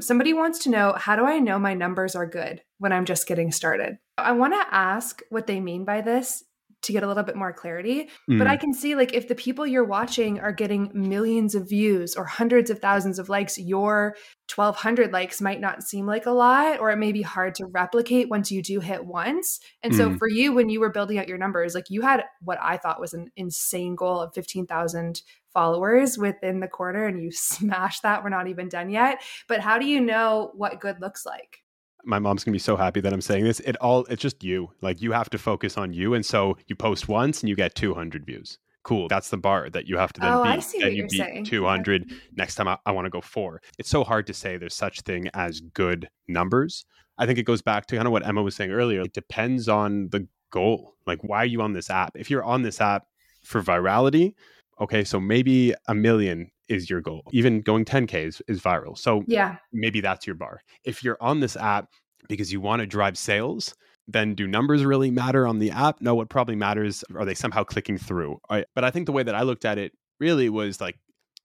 Somebody 0.00 0.32
wants 0.32 0.60
to 0.60 0.70
know 0.70 0.94
how 0.96 1.16
do 1.16 1.24
I 1.24 1.38
know 1.38 1.58
my 1.58 1.74
numbers 1.74 2.16
are 2.16 2.26
good 2.26 2.62
when 2.78 2.92
I'm 2.92 3.04
just 3.04 3.26
getting 3.26 3.52
started? 3.52 3.98
I 4.18 4.32
want 4.32 4.54
to 4.54 4.74
ask 4.74 5.22
what 5.30 5.46
they 5.46 5.60
mean 5.60 5.84
by 5.84 6.00
this 6.00 6.42
to 6.84 6.92
get 6.92 7.02
a 7.02 7.08
little 7.08 7.22
bit 7.22 7.36
more 7.36 7.52
clarity. 7.52 8.10
Mm. 8.30 8.38
But 8.38 8.46
I 8.46 8.56
can 8.56 8.72
see 8.72 8.94
like 8.94 9.14
if 9.14 9.26
the 9.26 9.34
people 9.34 9.66
you're 9.66 9.84
watching 9.84 10.38
are 10.40 10.52
getting 10.52 10.90
millions 10.92 11.54
of 11.54 11.68
views 11.68 12.14
or 12.14 12.24
hundreds 12.24 12.70
of 12.70 12.78
thousands 12.78 13.18
of 13.18 13.28
likes, 13.28 13.58
your 13.58 14.16
1200 14.54 15.10
likes 15.12 15.40
might 15.40 15.60
not 15.60 15.82
seem 15.82 16.06
like 16.06 16.26
a 16.26 16.30
lot 16.30 16.80
or 16.80 16.90
it 16.90 16.96
may 16.96 17.12
be 17.12 17.22
hard 17.22 17.54
to 17.56 17.66
replicate 17.66 18.28
once 18.28 18.52
you 18.52 18.62
do 18.62 18.80
hit 18.80 19.04
once. 19.04 19.60
And 19.82 19.94
mm. 19.94 19.96
so 19.96 20.14
for 20.16 20.28
you 20.28 20.52
when 20.52 20.68
you 20.68 20.80
were 20.80 20.90
building 20.90 21.18
out 21.18 21.28
your 21.28 21.38
numbers, 21.38 21.74
like 21.74 21.88
you 21.88 22.02
had 22.02 22.24
what 22.42 22.58
I 22.60 22.76
thought 22.76 23.00
was 23.00 23.14
an 23.14 23.30
insane 23.36 23.94
goal 23.94 24.20
of 24.20 24.34
15,000 24.34 25.22
followers 25.54 26.18
within 26.18 26.60
the 26.60 26.68
quarter 26.68 27.06
and 27.06 27.22
you 27.22 27.30
smash 27.32 28.00
that. 28.00 28.22
We're 28.22 28.28
not 28.28 28.48
even 28.48 28.68
done 28.68 28.90
yet. 28.90 29.22
But 29.48 29.60
how 29.60 29.78
do 29.78 29.86
you 29.86 30.00
know 30.00 30.50
what 30.54 30.80
good 30.80 31.00
looks 31.00 31.24
like? 31.24 31.60
my 32.06 32.18
mom's 32.18 32.44
gonna 32.44 32.52
be 32.52 32.58
so 32.58 32.76
happy 32.76 33.00
that 33.00 33.12
I'm 33.12 33.20
saying 33.20 33.44
this. 33.44 33.60
It 33.60 33.76
all 33.76 34.04
it's 34.10 34.22
just 34.22 34.44
you. 34.44 34.70
Like 34.82 35.00
you 35.00 35.12
have 35.12 35.30
to 35.30 35.38
focus 35.38 35.78
on 35.78 35.92
you, 35.92 36.14
and 36.14 36.24
so 36.24 36.56
you 36.66 36.76
post 36.76 37.08
once 37.08 37.40
and 37.40 37.48
you 37.48 37.56
get 37.56 37.74
200 37.74 38.26
views. 38.26 38.58
Cool. 38.82 39.08
That's 39.08 39.30
the 39.30 39.38
bar 39.38 39.70
that 39.70 39.86
you 39.86 39.96
have 39.96 40.12
to 40.12 40.20
then 40.20 40.32
oh, 40.32 40.42
beat. 40.42 40.50
I 40.50 40.58
see 40.58 40.82
and 40.82 40.92
you 40.92 40.98
you're 40.98 41.08
beat 41.08 41.16
saying. 41.16 41.44
200. 41.44 42.12
Next 42.36 42.56
time 42.56 42.68
I, 42.68 42.76
I 42.84 42.92
want 42.92 43.06
to 43.06 43.10
go 43.10 43.22
four. 43.22 43.62
It's 43.78 43.88
so 43.88 44.04
hard 44.04 44.26
to 44.26 44.34
say 44.34 44.58
there's 44.58 44.74
such 44.74 45.00
thing 45.00 45.28
as 45.32 45.60
good 45.60 46.10
numbers. 46.28 46.84
I 47.16 47.24
think 47.24 47.38
it 47.38 47.44
goes 47.44 47.62
back 47.62 47.86
to 47.86 47.96
kind 47.96 48.06
of 48.06 48.12
what 48.12 48.26
Emma 48.26 48.42
was 48.42 48.54
saying 48.54 48.72
earlier. 48.72 49.00
It 49.00 49.14
depends 49.14 49.68
on 49.70 50.10
the 50.10 50.28
goal. 50.50 50.96
Like, 51.06 51.20
why 51.22 51.38
are 51.38 51.46
you 51.46 51.62
on 51.62 51.72
this 51.72 51.88
app? 51.88 52.12
If 52.14 52.30
you're 52.30 52.44
on 52.44 52.60
this 52.60 52.78
app 52.78 53.06
for 53.42 53.62
virality, 53.62 54.34
okay, 54.80 55.04
so 55.04 55.20
maybe 55.20 55.74
a 55.88 55.94
million 55.94 56.50
is 56.68 56.88
your 56.88 57.00
goal. 57.00 57.22
Even 57.32 57.60
going 57.60 57.84
10K 57.84 58.26
is, 58.26 58.42
is 58.48 58.60
viral. 58.60 58.96
So 58.96 59.22
yeah, 59.26 59.56
maybe 59.72 60.00
that's 60.00 60.26
your 60.26 60.36
bar. 60.36 60.60
If 60.84 61.04
you're 61.04 61.18
on 61.20 61.40
this 61.40 61.56
app 61.56 61.88
because 62.28 62.52
you 62.52 62.60
want 62.60 62.80
to 62.80 62.86
drive 62.86 63.18
sales, 63.18 63.74
then 64.08 64.34
do 64.34 64.46
numbers 64.46 64.84
really 64.84 65.10
matter 65.10 65.46
on 65.46 65.58
the 65.58 65.70
app? 65.70 66.00
No, 66.00 66.14
what 66.14 66.28
probably 66.28 66.56
matters 66.56 67.04
are 67.14 67.24
they 67.24 67.34
somehow 67.34 67.64
clicking 67.64 67.98
through? 67.98 68.38
Right? 68.50 68.66
But 68.74 68.84
I 68.84 68.90
think 68.90 69.06
the 69.06 69.12
way 69.12 69.22
that 69.22 69.34
I 69.34 69.42
looked 69.42 69.64
at 69.64 69.78
it 69.78 69.92
really 70.20 70.48
was 70.48 70.80
like 70.80 70.96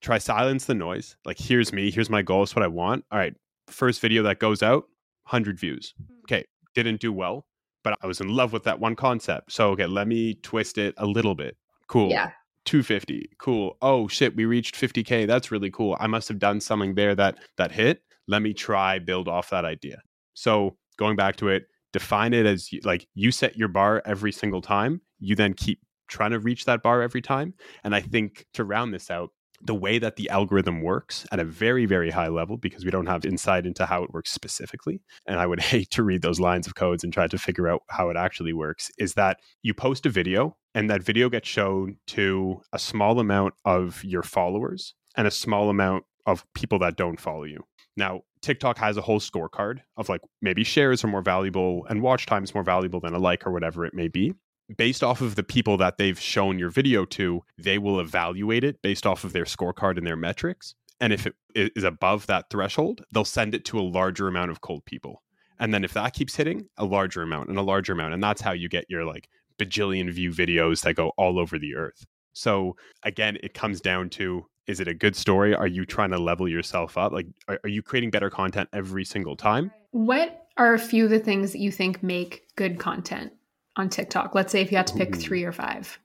try 0.02 0.18
silence 0.18 0.66
the 0.66 0.74
noise. 0.74 1.16
Like 1.26 1.38
here's 1.40 1.74
me, 1.74 1.92
here's 1.92 2.10
my 2.10 2.22
goal, 2.22 2.44
it's 2.44 2.56
what 2.56 2.64
I 2.64 2.68
want. 2.68 3.06
All 3.12 3.20
right, 3.20 3.36
first 3.68 4.02
video 4.02 4.24
that 4.24 4.40
goes 4.40 4.64
out, 4.64 4.86
100 5.26 5.60
views. 5.60 5.94
Hmm. 5.98 6.14
Okay, 6.26 6.46
didn't 6.76 7.02
do 7.02 7.12
well, 7.12 7.46
but 7.84 7.98
I 8.02 8.08
was 8.08 8.22
in 8.22 8.30
love 8.30 8.54
with 8.54 8.64
that 8.64 8.80
one 8.80 8.96
concept. 8.96 9.52
So 9.52 9.72
okay, 9.72 9.88
let 9.88 10.08
me 10.08 10.36
twist 10.36 10.78
it 10.78 10.94
a 10.98 11.06
little 11.06 11.36
bit. 11.36 11.58
Cool. 11.88 12.10
Yeah. 12.10 12.32
250. 12.70 13.32
Cool. 13.40 13.76
Oh 13.82 14.08
shit, 14.08 14.36
we 14.36 14.46
reached 14.46 14.76
50k. 14.76 15.26
That's 15.26 15.50
really 15.50 15.72
cool. 15.72 15.98
I 16.00 16.06
must 16.06 16.28
have 16.28 16.38
done 16.38 16.62
something 16.62 16.94
there 16.94 17.16
that 17.16 17.40
that 17.58 17.72
hit. 17.72 18.04
Let 18.28 18.44
me 18.44 18.54
try 18.54 19.00
build 19.00 19.28
off 19.28 19.50
that 19.50 19.66
idea. 19.66 20.04
So 20.36 20.78
going 21.00 21.16
back 21.16 21.36
to 21.38 21.48
it, 21.50 21.64
define 21.94 22.32
it 22.32 22.46
as 22.46 22.70
like 22.84 23.08
you 23.16 23.32
set 23.32 23.58
your 23.58 23.70
bar 23.70 24.04
every 24.06 24.32
single 24.32 24.62
time. 24.62 25.02
You 25.20 25.36
then 25.36 25.56
keep 25.56 25.80
trying 26.10 26.30
to 26.30 26.38
reach 26.38 26.66
that 26.66 26.84
bar 26.84 27.02
every 27.02 27.24
time. 27.24 27.56
And 27.84 27.96
I 27.96 28.02
think 28.02 28.46
to 28.54 28.64
round 28.64 28.94
this 28.94 29.10
out, 29.10 29.32
the 29.62 29.76
way 29.76 30.00
that 30.00 30.16
the 30.16 30.30
algorithm 30.30 30.82
works 30.82 31.26
at 31.32 31.40
a 31.40 31.44
very, 31.44 31.86
very 31.86 32.12
high 32.12 32.28
level, 32.28 32.58
because 32.58 32.86
we 32.86 32.92
don't 32.92 33.08
have 33.08 33.26
insight 33.26 33.66
into 33.66 33.86
how 33.86 34.04
it 34.04 34.14
works 34.14 34.32
specifically. 34.32 35.02
And 35.26 35.40
I 35.40 35.46
would 35.46 35.60
hate 35.72 35.90
to 35.92 36.04
read 36.04 36.22
those 36.22 36.40
lines 36.40 36.68
of 36.68 36.76
codes 36.76 37.04
and 37.04 37.14
try 37.14 37.28
to 37.28 37.38
figure 37.38 37.68
out 37.68 37.84
how 37.90 38.10
it 38.10 38.18
actually 38.18 38.54
works 38.54 38.92
is 38.98 39.14
that 39.14 39.38
you 39.62 39.74
post 39.74 40.06
a 40.06 40.10
video 40.10 40.56
and 40.76 40.90
that 40.90 41.04
video 41.04 41.30
gets 41.30 41.48
shown 41.48 41.98
to 42.08 42.62
a 42.74 42.80
small 42.80 43.20
amount 43.20 43.54
of 43.66 44.04
your 44.04 44.24
followers 44.24 44.94
and 45.16 45.28
a 45.28 45.32
small 45.32 45.70
amount 45.70 46.04
of 46.26 46.46
people 46.54 46.80
that 46.80 46.96
don't 46.96 47.20
follow 47.20 47.44
you. 47.44 47.64
Now, 47.98 48.22
TikTok 48.42 48.78
has 48.78 48.96
a 48.96 49.02
whole 49.02 49.20
scorecard 49.20 49.80
of 49.98 50.08
like 50.08 50.22
maybe 50.42 50.64
shares 50.64 51.04
are 51.04 51.08
more 51.08 51.22
valuable 51.22 51.86
and 51.90 52.02
watch 52.02 52.26
time 52.26 52.44
is 52.44 52.54
more 52.54 52.64
valuable 52.64 53.00
than 53.00 53.14
a 53.14 53.20
like 53.20 53.46
or 53.46 53.52
whatever 53.52 53.86
it 53.86 53.94
may 53.94 54.08
be. 54.08 54.34
Based 54.78 55.04
off 55.04 55.22
of 55.22 55.36
the 55.36 55.44
people 55.44 55.78
that 55.78 55.98
they've 55.98 56.20
shown 56.20 56.60
your 56.60 56.70
video 56.70 57.06
to, 57.06 57.44
they 57.58 57.78
will 57.78 58.00
evaluate 58.00 58.64
it 58.64 58.82
based 58.82 59.06
off 59.06 59.24
of 59.24 59.34
their 59.34 59.46
scorecard 59.46 59.98
and 59.98 60.06
their 60.06 60.16
metrics. 60.16 60.76
And 61.02 61.14
if 61.14 61.26
it 61.26 61.34
is 61.56 61.84
above 61.84 62.28
that 62.28 62.50
threshold, 62.50 63.04
they'll 63.12 63.26
send 63.26 63.56
it 63.56 63.66
to 63.66 63.80
a 63.80 63.82
larger 63.82 64.28
amount 64.28 64.52
of 64.52 64.62
cold 64.62 64.86
people. 64.86 65.24
And 65.60 65.74
then 65.74 65.84
if 65.84 65.94
that 65.94 66.14
keeps 66.14 66.36
hitting, 66.36 66.68
a 66.78 66.86
larger 66.86 67.22
amount 67.22 67.50
and 67.50 67.58
a 67.58 67.64
larger 67.64 67.94
amount. 67.94 68.14
And 68.14 68.24
that's 68.24 68.42
how 68.42 68.52
you 68.52 68.70
get 68.70 68.86
your 68.90 69.06
like 69.06 69.28
bajillion 69.58 70.12
view 70.12 70.32
videos 70.32 70.82
that 70.82 70.94
go 70.94 71.12
all 71.18 71.40
over 71.40 71.60
the 71.60 71.76
earth. 71.76 72.06
So 72.34 72.76
again, 73.04 73.38
it 73.44 73.54
comes 73.54 73.82
down 73.82 74.10
to 74.12 74.46
is 74.68 74.80
it 74.80 74.88
a 74.88 74.94
good 74.94 75.16
story? 75.16 75.56
Are 75.56 75.68
you 75.68 75.84
trying 75.84 76.12
to 76.12 76.20
level 76.20 76.48
yourself 76.48 76.96
up? 76.96 77.12
Like, 77.12 77.26
are, 77.48 77.60
are 77.64 77.70
you 77.70 77.82
creating 77.82 78.12
better 78.12 78.30
content 78.30 78.70
every 78.72 79.04
single 79.04 79.36
time? 79.36 79.72
What 79.92 80.46
are 80.58 80.76
a 80.76 80.80
few 80.80 81.06
of 81.06 81.10
the 81.10 81.20
things 81.20 81.52
that 81.54 81.60
you 81.60 81.72
think 81.72 82.04
make 82.04 82.46
good 82.56 82.78
content 82.78 83.34
on 83.80 83.90
TikTok? 83.90 84.36
Let's 84.36 84.52
say 84.52 84.62
if 84.62 84.72
you 84.72 84.78
had 84.78 84.88
to 84.88 84.96
pick 84.96 85.16
Ooh. 85.16 85.20
three 85.20 85.44
or 85.44 85.52
five. 85.52 85.98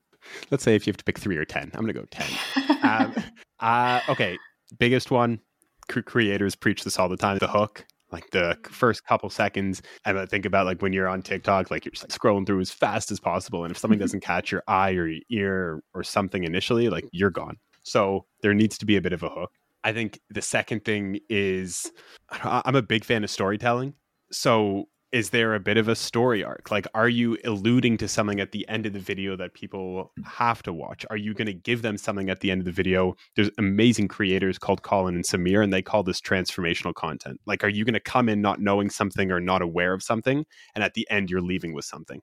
Let's 0.51 0.65
say 0.65 0.75
if 0.75 0.87
you 0.87 0.91
have 0.91 0.97
to 0.97 1.05
pick 1.05 1.19
three 1.19 1.37
or 1.37 1.45
10. 1.45 1.71
I'm 1.75 1.85
going 1.85 1.89
to 1.89 1.93
go 1.93 2.07
10. 2.11 2.81
um, 2.83 3.15
uh, 3.61 4.01
okay. 4.09 4.39
Biggest 4.79 5.11
one 5.11 5.41
creators 5.87 6.55
preach 6.55 6.83
this 6.83 6.99
all 6.99 7.11
the 7.11 7.17
time 7.17 7.37
the 7.37 7.47
hook 7.47 7.85
like 8.15 8.31
the 8.31 8.57
first 8.71 9.05
couple 9.05 9.29
seconds 9.29 9.83
and 10.05 10.19
I 10.19 10.25
think 10.25 10.47
about 10.47 10.67
like 10.67 10.81
when 10.81 10.93
you're 10.93 11.09
on 11.09 11.21
TikTok, 11.21 11.71
like 11.71 11.85
you're 11.85 11.93
just 11.93 12.05
like 12.05 12.13
scrolling 12.13 12.47
through 12.47 12.61
as 12.61 12.71
fast 12.71 13.11
as 13.11 13.19
possible. 13.19 13.65
And 13.65 13.73
if 13.73 13.77
something 13.77 13.99
doesn't 13.99 14.21
catch 14.21 14.53
your 14.53 14.63
eye 14.69 14.93
or 14.93 15.09
your 15.09 15.23
ear 15.31 15.83
or 15.95 16.05
something 16.05 16.45
initially, 16.45 16.89
like 16.89 17.05
you're 17.11 17.31
gone. 17.31 17.57
So 17.83 18.25
there 18.41 18.55
needs 18.55 18.79
to 18.79 18.87
be 18.87 18.97
a 18.97 19.03
bit 19.03 19.13
of 19.13 19.25
a 19.25 19.29
hook. 19.29 19.51
I 19.83 19.93
think 19.93 20.21
the 20.31 20.43
second 20.43 20.85
thing 20.85 21.19
is 21.29 21.91
I'm 22.31 22.77
a 22.77 22.83
big 22.83 23.05
fan 23.05 23.25
of 23.25 23.31
storytelling. 23.31 23.95
So 24.31 24.85
is 25.15 25.31
there 25.31 25.55
a 25.55 25.61
bit 25.61 25.77
of 25.77 25.87
a 25.87 25.95
story 25.95 26.43
arc? 26.43 26.73
Like, 26.73 26.89
are 26.93 27.09
you 27.09 27.39
alluding 27.45 27.99
to 27.99 28.09
something 28.09 28.41
at 28.41 28.51
the 28.51 28.69
end 28.69 28.85
of 28.85 28.93
the 28.93 28.99
video 28.99 29.37
that 29.37 29.55
people 29.55 30.11
have 30.25 30.61
to 30.65 30.73
watch? 30.73 31.07
Are 31.09 31.17
you 31.17 31.35
going 31.35 31.47
to 31.47 31.55
give 31.55 31.83
them 31.83 31.97
something 31.97 32.29
at 32.31 32.41
the 32.41 32.51
end 32.51 32.63
of 32.63 32.65
the 32.65 32.73
video? 32.73 33.15
There's 33.37 33.51
amazing 33.57 34.09
creators 34.09 34.59
called 34.59 34.83
Colin 34.83 35.15
and 35.15 35.25
Samir, 35.25 35.63
and 35.63 35.73
they 35.73 35.83
call 35.83 36.03
this 36.03 36.21
transformational 36.21 36.95
content. 36.95 37.41
Like, 37.47 37.63
are 37.63 37.69
you 37.69 37.85
going 37.85 37.95
to 37.95 38.01
come 38.01 38.29
in 38.29 38.41
not 38.41 38.61
knowing 38.61 38.91
something 38.91 39.31
or 39.31 39.39
not 39.39 39.63
aware 39.63 39.95
of 39.95 40.03
something, 40.03 40.45
and 40.75 40.83
at 40.83 40.95
the 40.95 41.09
end 41.09 41.31
you're 41.31 41.41
leaving 41.41 41.75
with 41.75 41.85
something? 41.85 42.21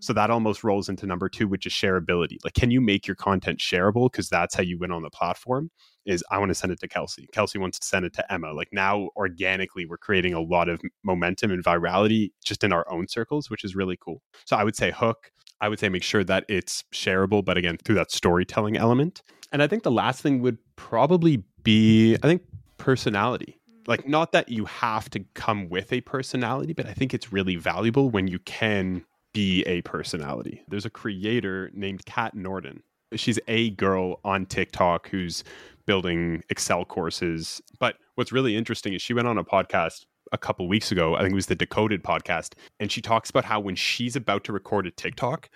So 0.00 0.12
that 0.12 0.30
almost 0.30 0.64
rolls 0.64 0.88
into 0.88 1.06
number 1.06 1.28
two, 1.28 1.48
which 1.48 1.66
is 1.66 1.72
shareability. 1.72 2.38
Like, 2.44 2.54
can 2.54 2.70
you 2.70 2.80
make 2.80 3.06
your 3.06 3.16
content 3.16 3.58
shareable? 3.58 4.10
Because 4.10 4.28
that's 4.28 4.54
how 4.54 4.62
you 4.62 4.78
win 4.78 4.92
on 4.92 5.02
the 5.02 5.10
platform. 5.10 5.70
Is 6.04 6.22
I 6.30 6.38
want 6.38 6.50
to 6.50 6.54
send 6.54 6.72
it 6.72 6.80
to 6.80 6.88
Kelsey. 6.88 7.28
Kelsey 7.32 7.58
wants 7.58 7.78
to 7.80 7.86
send 7.86 8.04
it 8.04 8.12
to 8.14 8.32
Emma. 8.32 8.52
Like 8.52 8.68
now, 8.72 9.10
organically, 9.16 9.86
we're 9.86 9.96
creating 9.96 10.34
a 10.34 10.40
lot 10.40 10.68
of 10.68 10.80
momentum 11.02 11.50
and 11.50 11.64
virality 11.64 12.30
just 12.44 12.62
in 12.62 12.72
our 12.72 12.86
own 12.90 13.08
circles, 13.08 13.50
which 13.50 13.64
is 13.64 13.74
really 13.74 13.96
cool. 13.96 14.22
So 14.44 14.56
I 14.56 14.64
would 14.64 14.76
say 14.76 14.92
hook. 14.92 15.32
I 15.60 15.68
would 15.68 15.78
say 15.78 15.88
make 15.88 16.02
sure 16.02 16.22
that 16.22 16.44
it's 16.48 16.84
shareable, 16.92 17.44
but 17.44 17.56
again, 17.56 17.78
through 17.82 17.94
that 17.96 18.12
storytelling 18.12 18.76
element. 18.76 19.22
And 19.52 19.62
I 19.62 19.66
think 19.66 19.84
the 19.84 19.90
last 19.90 20.20
thing 20.20 20.42
would 20.42 20.58
probably 20.76 21.42
be, 21.62 22.14
I 22.16 22.26
think, 22.26 22.42
personality 22.78 23.58
like 23.86 24.06
not 24.06 24.32
that 24.32 24.48
you 24.48 24.64
have 24.66 25.08
to 25.10 25.20
come 25.34 25.68
with 25.68 25.92
a 25.92 26.00
personality 26.02 26.72
but 26.72 26.86
i 26.86 26.92
think 26.92 27.14
it's 27.14 27.32
really 27.32 27.56
valuable 27.56 28.10
when 28.10 28.28
you 28.28 28.38
can 28.40 29.04
be 29.36 29.62
a 29.64 29.82
personality. 29.82 30.62
There's 30.66 30.86
a 30.86 30.90
creator 30.90 31.70
named 31.74 32.06
Kat 32.06 32.34
Norton. 32.34 32.82
She's 33.14 33.38
a 33.48 33.68
girl 33.70 34.18
on 34.24 34.46
TikTok 34.46 35.10
who's 35.10 35.44
building 35.84 36.42
Excel 36.48 36.86
courses. 36.86 37.60
But 37.78 37.96
what's 38.14 38.32
really 38.32 38.56
interesting 38.56 38.94
is 38.94 39.02
she 39.02 39.12
went 39.12 39.28
on 39.28 39.36
a 39.36 39.44
podcast 39.44 40.06
a 40.32 40.38
couple 40.38 40.66
weeks 40.68 40.90
ago. 40.90 41.16
I 41.16 41.20
think 41.20 41.32
it 41.32 41.34
was 41.34 41.46
the 41.46 41.54
Decoded 41.54 42.02
podcast. 42.02 42.54
And 42.80 42.90
she 42.90 43.02
talks 43.02 43.28
about 43.28 43.44
how 43.44 43.60
when 43.60 43.76
she's 43.76 44.16
about 44.16 44.42
to 44.44 44.54
record 44.54 44.86
a 44.86 44.90
TikTok, 44.90 45.50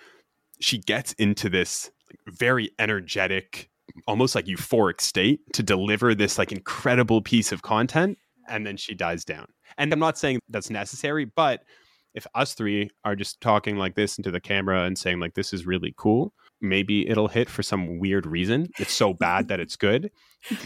she 0.59 0.77
gets 0.77 1.13
into 1.13 1.49
this 1.49 1.89
very 2.27 2.69
energetic, 2.77 3.71
almost 4.05 4.35
like 4.35 4.45
euphoric 4.45 5.01
state 5.01 5.39
to 5.53 5.63
deliver 5.63 6.13
this 6.13 6.37
like 6.37 6.51
incredible 6.51 7.23
piece 7.23 7.51
of 7.51 7.63
content. 7.63 8.19
And 8.47 8.63
then 8.63 8.77
she 8.77 8.93
dies 8.93 9.25
down. 9.25 9.47
And 9.79 9.91
I'm 9.91 9.97
not 9.97 10.19
saying 10.19 10.39
that's 10.49 10.69
necessary, 10.69 11.25
but 11.25 11.63
if 12.13 12.27
us 12.35 12.53
three 12.53 12.89
are 13.05 13.15
just 13.15 13.41
talking 13.41 13.77
like 13.77 13.95
this 13.95 14.17
into 14.17 14.31
the 14.31 14.39
camera 14.41 14.83
and 14.83 14.97
saying 14.97 15.19
like 15.19 15.33
this 15.33 15.53
is 15.53 15.65
really 15.65 15.93
cool 15.97 16.33
maybe 16.61 17.09
it'll 17.09 17.27
hit 17.27 17.49
for 17.49 17.63
some 17.63 17.97
weird 17.97 18.27
reason. 18.27 18.69
It's 18.77 18.93
so 18.93 19.13
bad 19.13 19.47
that 19.47 19.59
it's 19.59 19.75
good 19.75 20.11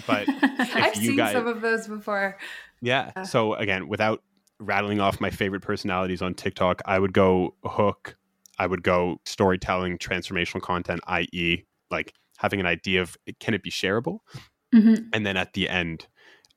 but 0.07 0.27
i've 0.41 0.95
seen 0.95 1.17
guys, 1.17 1.33
some 1.33 1.47
of 1.47 1.61
those 1.61 1.87
before. 1.87 2.37
Yeah 2.81 3.23
so 3.23 3.55
again 3.55 3.87
without 3.87 4.23
rattling 4.59 4.99
off 5.01 5.19
my 5.19 5.29
favorite 5.29 5.61
personalities 5.61 6.21
on 6.21 6.33
tiktok 6.33 6.81
i 6.85 6.97
would 6.97 7.11
go 7.11 7.55
hook 7.65 8.15
i 8.57 8.65
would 8.65 8.83
go 8.83 9.17
storytelling 9.25 9.97
transformational 9.97 10.61
content 10.61 11.01
i.e 11.07 11.65
like 11.91 12.13
having 12.37 12.61
an 12.61 12.65
idea 12.65 13.01
of 13.01 13.17
can 13.39 13.53
it 13.53 13.63
be 13.63 13.71
shareable? 13.71 14.19
Mm-hmm. 14.73 15.09
and 15.13 15.25
then 15.25 15.35
at 15.37 15.53
the 15.53 15.67
end 15.69 16.07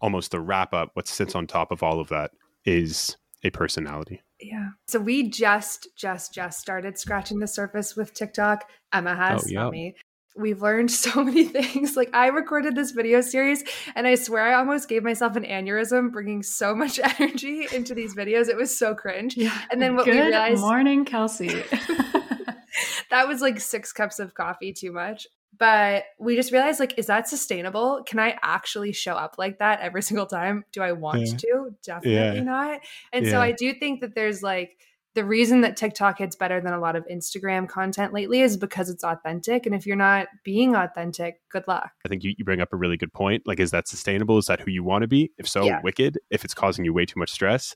almost 0.01 0.31
the 0.31 0.41
wrap 0.41 0.73
up 0.73 0.91
what 0.95 1.09
sits 1.09 1.35
on 1.35 1.47
top 1.47 1.73
of 1.73 1.83
all 1.83 1.99
of 1.99 2.09
that 2.09 2.31
is 2.65 3.17
a 3.43 3.51
personality 3.51 4.23
yeah. 4.41 4.69
So 4.87 5.01
we 5.01 5.29
just, 5.29 5.89
just, 5.97 6.33
just 6.33 6.61
started 6.61 6.99
scratching 6.99 7.39
the 7.39 7.47
surface 7.47 7.97
with 7.97 8.15
TikTok. 8.15 8.69
Emma 8.93 9.15
has, 9.15 9.53
oh, 9.57 9.71
me. 9.71 9.95
we've 10.37 10.63
learned 10.63 10.91
so 10.91 11.25
many 11.25 11.45
things. 11.45 11.97
Like 11.97 12.11
I 12.15 12.29
recorded 12.29 12.75
this 12.75 12.93
video 12.93 13.21
series 13.21 13.65
and 13.95 14.07
I 14.07 14.15
swear 14.15 14.43
I 14.43 14.55
almost 14.55 14.89
gave 14.89 15.03
myself 15.03 15.37
an 15.37 15.45
aneurysm 15.45 16.13
bringing 16.13 16.43
so 16.43 16.75
much 16.75 17.01
energy 17.19 17.67
into 17.73 17.95
these 17.95 18.15
videos. 18.15 18.49
It 18.49 18.57
was 18.57 18.77
so 18.77 18.95
cringe. 18.95 19.37
Yeah. 19.37 19.59
And 19.71 19.83
then 19.83 19.97
what 19.97 20.05
Good 20.05 20.15
we 20.15 20.21
realized 20.21 20.61
Good 20.61 20.67
morning, 20.67 21.05
Kelsey. 21.05 21.49
that 23.11 23.27
was 23.27 23.41
like 23.41 23.61
six 23.61 23.93
cups 23.93 24.19
of 24.19 24.35
coffee 24.35 24.73
too 24.73 24.93
much. 24.93 25.27
But 25.57 26.05
we 26.19 26.37
just 26.37 26.53
realized 26.53 26.79
like, 26.79 26.99
is 26.99 27.07
that 27.07 27.29
sustainable? 27.29 28.03
Can 28.07 28.19
I 28.19 28.37
actually 28.43 28.93
show 28.93 29.15
up 29.15 29.37
like 29.39 29.59
that 29.59 29.81
every 29.81 30.03
single 30.09 30.27
time? 30.27 30.65
Do 30.73 30.83
I 30.83 30.93
want 30.93 31.21
Yeah. 31.27 31.37
to? 31.37 31.71
Definitely 31.85 32.39
Yeah. 32.39 32.43
not. 32.45 32.81
And 33.13 33.25
Yeah. 33.27 33.33
so 33.33 33.41
I 33.41 33.53
do 33.53 33.73
think 33.75 34.01
that 34.01 34.15
there's 34.15 34.43
like 34.43 34.77
the 35.15 35.25
reason 35.25 35.63
that 35.63 35.77
TikTok 35.77 36.19
hits 36.19 36.37
better 36.37 36.61
than 36.61 36.73
a 36.73 36.79
lot 36.79 36.95
of 36.95 37.05
Instagram 37.09 37.69
content 37.69 38.13
lately 38.13 38.41
is 38.41 38.57
because 38.57 38.89
it's 38.89 39.03
authentic. 39.03 39.67
And 39.67 39.75
if 39.75 39.85
you're 39.85 39.97
not 39.97 40.29
being 40.45 40.77
authentic, 40.77 41.41
good 41.51 41.65
luck. 41.67 41.91
I 42.05 42.09
think 42.09 42.23
you, 42.23 42.35
you 42.39 42.45
bring 42.45 42.61
up 42.61 42.73
a 42.73 42.77
really 42.77 42.97
good 42.97 43.13
point. 43.13 43.43
Like, 43.45 43.59
is 43.59 43.73
that 43.73 43.89
sustainable? 43.89 44.39
Is 44.39 44.47
that 44.47 44.61
who 44.61 44.71
you 44.71 44.85
want 44.85 45.03
to 45.03 45.09
be? 45.09 45.33
If 45.37 45.49
so, 45.49 45.65
Yeah. 45.65 45.81
wicked. 45.83 46.21
If 46.31 46.45
it's 46.45 46.55
causing 46.55 46.85
you 46.85 46.93
way 46.93 47.05
too 47.05 47.19
much 47.19 47.31
stress, 47.33 47.75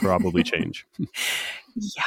probably 0.00 0.42
change. 0.44 0.86
Yeah. 1.76 2.02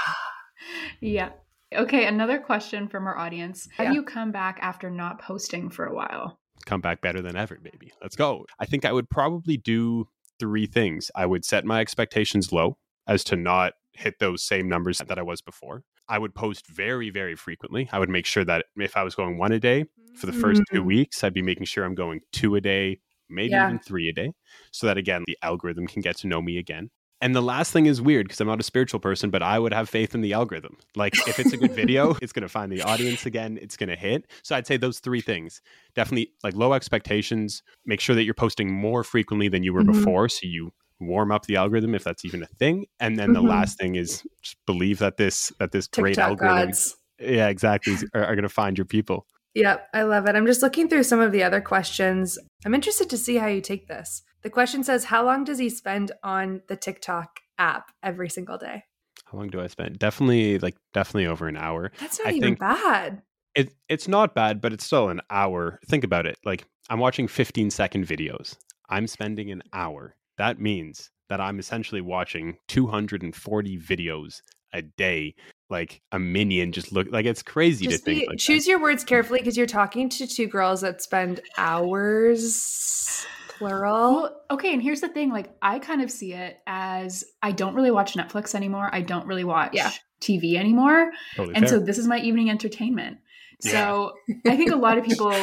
yeah. 1.01 1.29
Okay, 1.75 2.05
another 2.05 2.39
question 2.39 2.87
from 2.87 3.07
our 3.07 3.17
audience. 3.17 3.67
Have 3.77 3.87
Yeah. 3.87 3.93
you 3.93 4.03
come 4.03 4.31
back 4.31 4.59
after 4.61 4.89
not 4.89 5.19
posting 5.19 5.69
for 5.69 5.85
a 5.85 5.93
while? 5.93 6.39
Come 6.65 6.81
back 6.81 7.01
better 7.01 7.21
than 7.21 7.35
ever, 7.35 7.57
baby. 7.61 7.91
Let's 8.01 8.15
go. 8.15 8.45
I 8.59 8.65
think 8.65 8.85
I 8.85 8.91
would 8.93 9.09
probably 9.09 9.57
do 9.57 10.07
three 10.39 10.65
things. 10.65 11.11
I 11.15 11.25
would 11.25 11.45
set 11.45 11.65
my 11.65 11.79
expectations 11.81 12.51
low 12.51 12.77
as 13.07 13.23
to 13.25 13.35
not 13.35 13.73
hit 13.93 14.19
those 14.19 14.43
same 14.43 14.67
numbers 14.67 14.99
that 14.99 15.19
I 15.19 15.21
was 15.21 15.41
before. 15.41 15.83
I 16.07 16.17
would 16.19 16.33
post 16.33 16.67
very, 16.67 17.09
very 17.09 17.35
frequently. 17.35 17.89
I 17.91 17.99
would 17.99 18.09
make 18.09 18.25
sure 18.25 18.43
that 18.45 18.65
if 18.77 18.97
I 18.97 19.03
was 19.03 19.15
going 19.15 19.37
one 19.37 19.51
a 19.51 19.59
day 19.59 19.85
for 20.15 20.25
the 20.25 20.31
first 20.33 20.61
two 20.71 20.81
Mm. 20.81 20.85
weeks, 20.85 21.23
I'd 21.23 21.33
be 21.33 21.41
making 21.41 21.65
sure 21.65 21.83
I'm 21.85 21.95
going 21.95 22.21
two 22.31 22.55
a 22.55 22.61
day, 22.61 22.99
maybe 23.29 23.51
Yeah. 23.51 23.65
even 23.65 23.79
three 23.79 24.09
a 24.09 24.13
day, 24.13 24.31
so 24.71 24.87
that 24.87 24.97
again, 24.97 25.23
the 25.27 25.37
algorithm 25.41 25.87
can 25.87 26.01
get 26.01 26.17
to 26.17 26.27
know 26.27 26.41
me 26.41 26.57
again. 26.57 26.89
And 27.23 27.33
the 27.33 27.41
last 27.41 27.71
thing 27.71 27.85
is 27.85 28.01
weird 28.01 28.27
because 28.27 28.41
I'm 28.41 28.47
not 28.47 28.59
a 28.59 28.63
spiritual 28.63 28.99
person, 28.99 29.29
but 29.29 29.41
I 29.41 29.57
would 29.57 29.73
have 29.73 29.87
faith 29.89 30.13
in 30.13 30.19
the 30.19 30.33
algorithm. 30.33 30.75
Like, 30.93 31.21
if 31.25 31.39
it's 31.39 31.53
a 31.53 31.57
good 31.57 31.73
video, 31.73 32.15
it's 32.21 32.33
going 32.33 32.41
to 32.43 32.49
find 32.49 32.69
the 32.69 32.81
audience 32.81 33.25
again, 33.25 33.57
it's 33.61 33.77
going 33.77 33.87
to 33.87 33.95
hit. 33.95 34.29
So 34.43 34.57
I'd 34.57 34.67
say 34.67 34.75
those 34.75 34.99
three 34.99 35.21
things 35.21 35.61
definitely 35.95 36.33
like 36.43 36.53
low 36.53 36.73
expectations, 36.73 37.63
make 37.85 38.01
sure 38.01 38.13
that 38.13 38.23
you're 38.25 38.33
posting 38.33 38.69
more 38.73 39.05
frequently 39.05 39.47
than 39.47 39.63
you 39.63 39.71
were 39.73 39.83
Mhm. 39.83 39.95
before. 39.95 40.27
So 40.27 40.39
you 40.43 40.73
warm 40.99 41.31
up 41.31 41.45
the 41.45 41.55
algorithm 41.55 41.95
if 41.95 42.03
that's 42.03 42.25
even 42.25 42.43
a 42.43 42.47
thing. 42.59 42.87
And 42.99 43.17
then 43.17 43.31
the 43.31 43.41
Mhm. 43.41 43.47
last 43.49 43.77
thing 43.79 43.95
is 43.95 44.21
just 44.41 44.57
believe 44.65 44.99
that 44.99 45.15
this, 45.15 45.53
that 45.59 45.71
this 45.71 45.87
great 45.87 46.17
algorithm, 46.17 46.71
gods. 46.71 46.97
yeah, 47.21 47.47
exactly, 47.47 47.95
are, 48.13 48.25
are 48.25 48.35
going 48.35 48.43
to 48.43 48.49
find 48.49 48.77
your 48.77 48.85
people. 48.85 49.27
Yep, 49.55 49.87
I 49.93 50.01
love 50.03 50.27
it. 50.27 50.35
I'm 50.35 50.45
just 50.45 50.61
looking 50.61 50.89
through 50.89 51.03
some 51.03 51.21
of 51.21 51.31
the 51.31 51.43
other 51.43 51.61
questions. 51.61 52.37
I'm 52.65 52.73
interested 52.73 53.09
to 53.11 53.17
see 53.17 53.37
how 53.37 53.47
you 53.47 53.61
take 53.61 53.87
this. 53.87 54.23
The 54.43 54.49
question 54.49 54.83
says, 54.83 55.05
How 55.05 55.25
long 55.25 55.43
does 55.43 55.57
he 55.57 55.69
spend 55.69 56.11
on 56.23 56.61
the 56.67 56.75
TikTok 56.75 57.39
app 57.57 57.91
every 58.01 58.29
single 58.29 58.57
day? 58.57 58.83
How 59.25 59.37
long 59.37 59.49
do 59.49 59.61
I 59.61 59.67
spend? 59.67 59.99
Definitely, 59.99 60.59
like, 60.59 60.75
definitely 60.93 61.27
over 61.27 61.47
an 61.47 61.57
hour. 61.57 61.91
That's 61.99 62.19
not 62.19 62.27
I 62.27 62.35
even 62.35 62.55
bad. 62.55 63.21
it 63.55 63.73
it's 63.89 64.07
not 64.07 64.35
bad, 64.35 64.61
but 64.61 64.73
it's 64.73 64.85
still 64.85 65.09
an 65.09 65.21
hour. 65.29 65.79
Think 65.87 66.03
about 66.03 66.25
it. 66.25 66.37
Like 66.45 66.65
I'm 66.89 66.99
watching 66.99 67.27
15 67.27 67.71
second 67.71 68.05
videos. 68.05 68.55
I'm 68.89 69.07
spending 69.07 69.49
an 69.51 69.63
hour. 69.71 70.15
That 70.37 70.59
means 70.59 71.09
that 71.29 71.39
I'm 71.39 71.57
essentially 71.59 72.01
watching 72.01 72.57
240 72.67 73.79
videos 73.79 74.41
a 74.73 74.81
day. 74.81 75.35
Like 75.69 76.01
a 76.11 76.19
minion 76.19 76.71
just 76.71 76.91
look 76.91 77.07
like 77.11 77.25
it's 77.25 77.41
crazy 77.41 77.87
Just 77.87 78.05
to 78.05 78.13
think 78.13 78.29
like 78.29 78.37
choose 78.37 78.67
your 78.67 78.79
words 78.79 79.03
carefully 79.03 79.39
because 79.39 79.57
you're 79.57 79.65
talking 79.65 80.09
to 80.09 80.27
two 80.27 80.47
girls 80.47 80.81
that 80.81 81.01
spend 81.01 81.41
hours, 81.57 83.25
plural. 83.57 84.21
Well, 84.23 84.41
okay, 84.51 84.73
and 84.73 84.81
here's 84.81 85.01
the 85.01 85.07
thing 85.09 85.29
like 85.31 85.49
I 85.61 85.79
kind 85.79 86.01
of 86.01 86.09
see 86.11 86.33
it 86.33 86.57
as 86.67 87.23
I 87.41 87.51
don't 87.51 87.75
really 87.75 87.91
watch 87.91 88.13
Netflix 88.15 88.55
anymore. 88.55 88.89
I 88.91 89.01
don't 89.01 89.25
really 89.27 89.43
watch 89.43 89.71
Yeah. 89.73 89.91
TV 90.21 90.55
anymore. 90.55 91.11
Totally 91.35 91.55
and 91.55 91.67
fair. 91.67 91.79
so 91.79 91.85
this 91.85 91.97
is 91.97 92.07
my 92.07 92.19
evening 92.19 92.49
entertainment. 92.49 93.17
So 93.61 94.13
I 94.47 94.57
think 94.57 94.71
a 94.71 94.75
lot 94.75 94.97
of 94.97 95.03
people, 95.09 95.33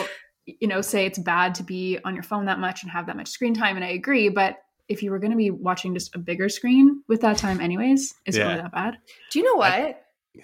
you 0.46 0.68
know, 0.68 0.80
say 0.82 1.06
it's 1.06 1.18
bad 1.18 1.54
to 1.56 1.62
be 1.62 1.98
on 2.04 2.14
your 2.14 2.22
phone 2.22 2.46
that 2.46 2.58
much 2.58 2.82
and 2.82 2.90
have 2.92 3.06
that 3.06 3.16
much 3.16 3.28
screen 3.28 3.54
time, 3.54 3.76
and 3.76 3.84
I 3.84 3.90
agree. 3.90 4.28
But 4.28 4.56
if 4.88 5.02
you 5.02 5.10
were 5.10 5.18
going 5.18 5.30
to 5.30 5.36
be 5.36 5.50
watching 5.50 5.94
just 5.94 6.14
a 6.14 6.18
bigger 6.18 6.48
screen 6.48 7.02
with 7.08 7.20
that 7.22 7.36
time, 7.38 7.60
anyways, 7.60 8.14
is 8.26 8.36
it 8.36 8.40
Yeah. 8.40 8.48
really 8.48 8.62
that 8.62 8.72
bad? 8.72 8.96
Do 9.30 9.38
you 9.38 9.44
know 9.44 9.54
what? 9.54 9.72
I- 9.72 9.96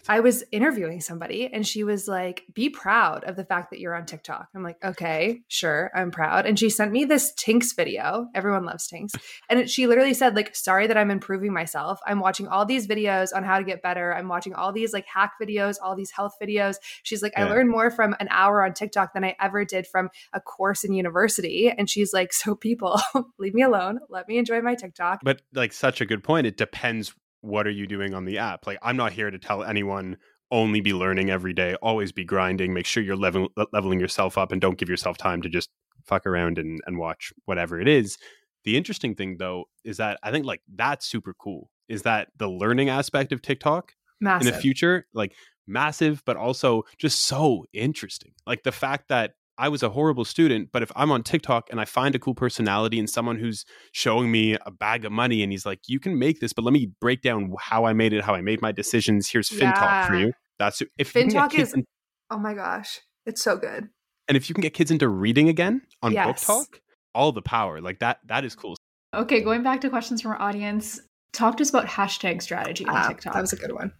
I, 0.09 0.21
was 0.21 0.45
interviewing 0.53 1.01
somebody 1.01 1.49
and 1.53 1.67
she 1.67 1.85
was 1.85 2.09
like, 2.09 2.45
Be 2.53 2.69
proud 2.71 3.25
of 3.25 3.37
the 3.37 3.45
fact 3.45 3.71
that 3.71 3.81
you're 3.81 3.95
on 3.95 4.07
TikTok. 4.07 4.49
I'm 4.55 4.63
like, 4.63 4.83
Okay, 4.85 5.43
sure, 5.49 5.91
I'm 5.95 6.11
proud. 6.11 6.47
And 6.47 6.59
she 6.59 6.71
sent 6.71 6.93
me 6.93 7.05
this 7.05 7.33
Tinx 7.35 7.75
video. 7.75 8.29
Everyone 8.35 8.65
loves 8.65 8.89
Tinx. 8.89 9.15
And 9.49 9.61
it, 9.61 9.71
she 9.71 9.87
literally 9.87 10.15
said, 10.15 10.35
like, 10.35 10.55
sorry 10.57 10.87
that 10.87 10.97
I'm 10.97 11.11
improving 11.11 11.53
myself. 11.53 12.01
I'm 12.07 12.21
watching 12.21 12.49
all 12.49 12.65
these 12.65 12.87
videos 12.87 13.35
on 13.35 13.45
how 13.45 13.59
to 13.59 13.65
get 13.65 13.83
better. 13.83 14.15
I'm 14.15 14.29
watching 14.29 14.55
all 14.55 14.73
these 14.73 14.93
like 14.93 15.07
hack 15.07 15.35
videos, 15.41 15.77
all 15.83 15.95
these 15.95 16.11
health 16.11 16.35
videos. 16.43 16.77
She's 17.03 17.23
like, 17.23 17.33
I 17.37 17.43
Yeah. 17.43 17.51
learned 17.51 17.71
more 17.71 17.91
from 17.91 18.17
an 18.21 18.29
hour 18.31 18.65
on 18.65 18.75
TikTok 18.75 19.15
than 19.15 19.25
I 19.25 19.37
ever 19.41 19.65
did 19.65 19.87
from 19.87 20.11
a 20.33 20.41
course 20.41 20.85
in 20.85 20.93
university. 20.93 21.71
And 21.71 21.89
she's 21.89 22.13
like, 22.13 22.33
So 22.33 22.55
people, 22.55 23.01
leave 23.39 23.55
me 23.55 23.63
alone. 23.63 24.01
Let 24.09 24.29
me 24.29 24.39
enjoy 24.39 24.61
my 24.61 24.75
TikTok. 24.75 25.21
But 25.23 25.43
like 25.55 25.73
such 25.73 26.01
a 26.01 26.07
good 26.07 26.25
point. 26.25 26.47
It 26.47 26.57
depends 26.57 27.15
what 27.41 27.67
are 27.67 27.71
you 27.71 27.87
doing 27.87 28.15
on 28.15 28.25
the 28.25 28.39
app. 28.39 28.67
Like 28.67 28.79
I'm 28.83 28.97
not 28.97 29.13
here 29.13 29.31
to 29.31 29.39
tell 29.39 29.63
anyone 29.63 30.17
only 30.51 30.81
be 30.81 30.93
learning 30.93 31.31
every 31.31 31.53
day, 31.53 31.75
always 31.77 32.13
be 32.13 32.25
grinding, 32.25 32.73
make 32.73 32.87
sure 32.87 33.03
you're 33.03 33.17
level, 33.17 33.49
leveling 33.73 33.99
yourself 33.99 34.39
up 34.39 34.53
and 34.53 34.61
don't 34.61 34.79
give 34.79 34.89
yourself 34.89 35.17
time 35.17 35.43
to 35.43 35.49
just 35.49 35.71
fuck 36.05 36.27
around 36.27 36.59
and, 36.59 36.81
and 36.87 36.99
watch 36.99 37.33
whatever 37.47 37.81
it 37.81 37.89
is. 37.89 38.17
The 38.65 38.77
interesting 38.77 39.15
thing 39.15 39.37
though 39.39 39.65
is 39.85 39.97
that 39.99 40.19
I 40.23 40.31
think 40.31 40.47
like 40.47 40.63
that's 40.75 41.07
super 41.07 41.35
cool. 41.35 41.71
Is 41.89 42.03
that 42.03 42.29
the 42.37 42.49
learning 42.49 42.89
aspect 42.89 43.33
of 43.33 43.43
TikTok 43.43 43.93
Massive. 44.21 44.49
in 44.49 44.55
the 44.55 44.61
future, 44.61 45.07
like 45.15 45.35
massive, 45.67 46.23
but 46.25 46.37
also 46.37 46.85
just 46.99 47.25
so 47.25 47.65
interesting. 47.73 48.33
Like 48.47 48.63
the 48.63 48.73
fact 48.73 49.09
that 49.09 49.35
I 49.59 49.69
was 49.69 49.83
a 49.83 49.89
horrible 49.91 50.25
student, 50.25 50.69
but 50.73 50.83
if 50.83 50.93
I'm 50.95 51.11
on 51.11 51.23
TikTok 51.23 51.69
and 51.71 51.81
I 51.81 51.85
find 51.87 52.15
a 52.15 52.19
cool 52.19 52.35
personality 52.35 52.99
and 52.99 53.09
someone 53.09 53.39
who's 53.39 53.65
showing 53.93 54.31
me 54.31 54.55
a 54.55 54.71
bag 54.71 55.05
of 55.05 55.13
money 55.13 55.43
and 55.43 55.51
he's 55.51 55.65
like, 55.65 55.81
you 55.87 55.99
can 55.99 56.19
make 56.19 56.41
this, 56.41 56.53
but 56.53 56.65
let 56.65 56.73
me 56.73 56.91
break 57.01 57.23
down 57.23 57.53
how 57.59 57.85
I 57.87 57.93
made 57.95 58.13
it, 58.13 58.23
how 58.23 58.35
I 58.35 58.43
made 58.43 58.61
my 58.61 58.71
decisions. 58.73 59.31
Here's 59.31 59.49
FinTok 59.49 60.07
for 60.09 60.15
you. 60.17 60.33
That's 60.59 60.83
if 60.99 61.15
you 61.15 61.23
can 61.23 61.31
FinTok 61.31 61.55
is- 61.59 61.73
in- 61.75 61.85
Oh 62.31 62.39
my 62.39 62.55
gosh. 62.55 63.01
It's 63.25 63.43
so 63.43 63.57
good. 63.57 63.89
and 64.29 64.37
if 64.37 64.49
you 64.49 64.55
can 64.55 64.63
get 64.63 64.75
kids 64.75 64.91
into 64.91 65.09
reading 65.09 65.49
again 65.49 65.83
on 66.03 66.13
BookTok, 66.13 66.81
all 67.15 67.33
the 67.33 67.43
power. 67.43 67.81
Like 67.81 68.01
that, 68.01 68.19
that 68.27 68.45
is 68.45 68.55
cool. 68.55 68.77
Okay, 69.15 69.41
going 69.41 69.63
back 69.63 69.81
to 69.83 69.89
questions 69.89 70.21
from 70.21 70.33
our 70.33 70.41
audience, 70.43 71.01
talk 71.33 71.57
to 71.57 71.63
us 71.63 71.71
about 71.71 71.87
hashtag 71.87 72.43
strategy 72.43 72.85
on 72.85 72.95
Ah, 72.97 73.09
TikTok. 73.09 73.33
that 73.35 73.41
was 73.41 73.53
a 73.53 73.57
good 73.57 73.73
one. 73.73 73.93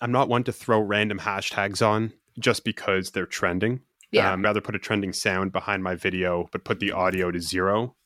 I'm 0.00 0.12
not 0.12 0.28
one 0.28 0.44
to 0.44 0.52
throw 0.52 0.80
random 0.80 1.18
hashtags 1.18 1.86
on 1.86 2.12
just 2.38 2.64
because 2.64 3.10
they're 3.10 3.26
trending. 3.26 3.80
Yeah. 4.14 4.34
Um, 4.34 4.42
rather 4.42 4.60
put 4.60 4.76
a 4.76 4.78
trending 4.78 5.12
sound 5.12 5.52
behind 5.52 5.82
my 5.82 5.94
video, 5.96 6.48
but 6.52 6.64
put 6.64 6.80
the 6.80 6.92
audio 6.92 7.30
to 7.30 7.40
zero, 7.40 7.96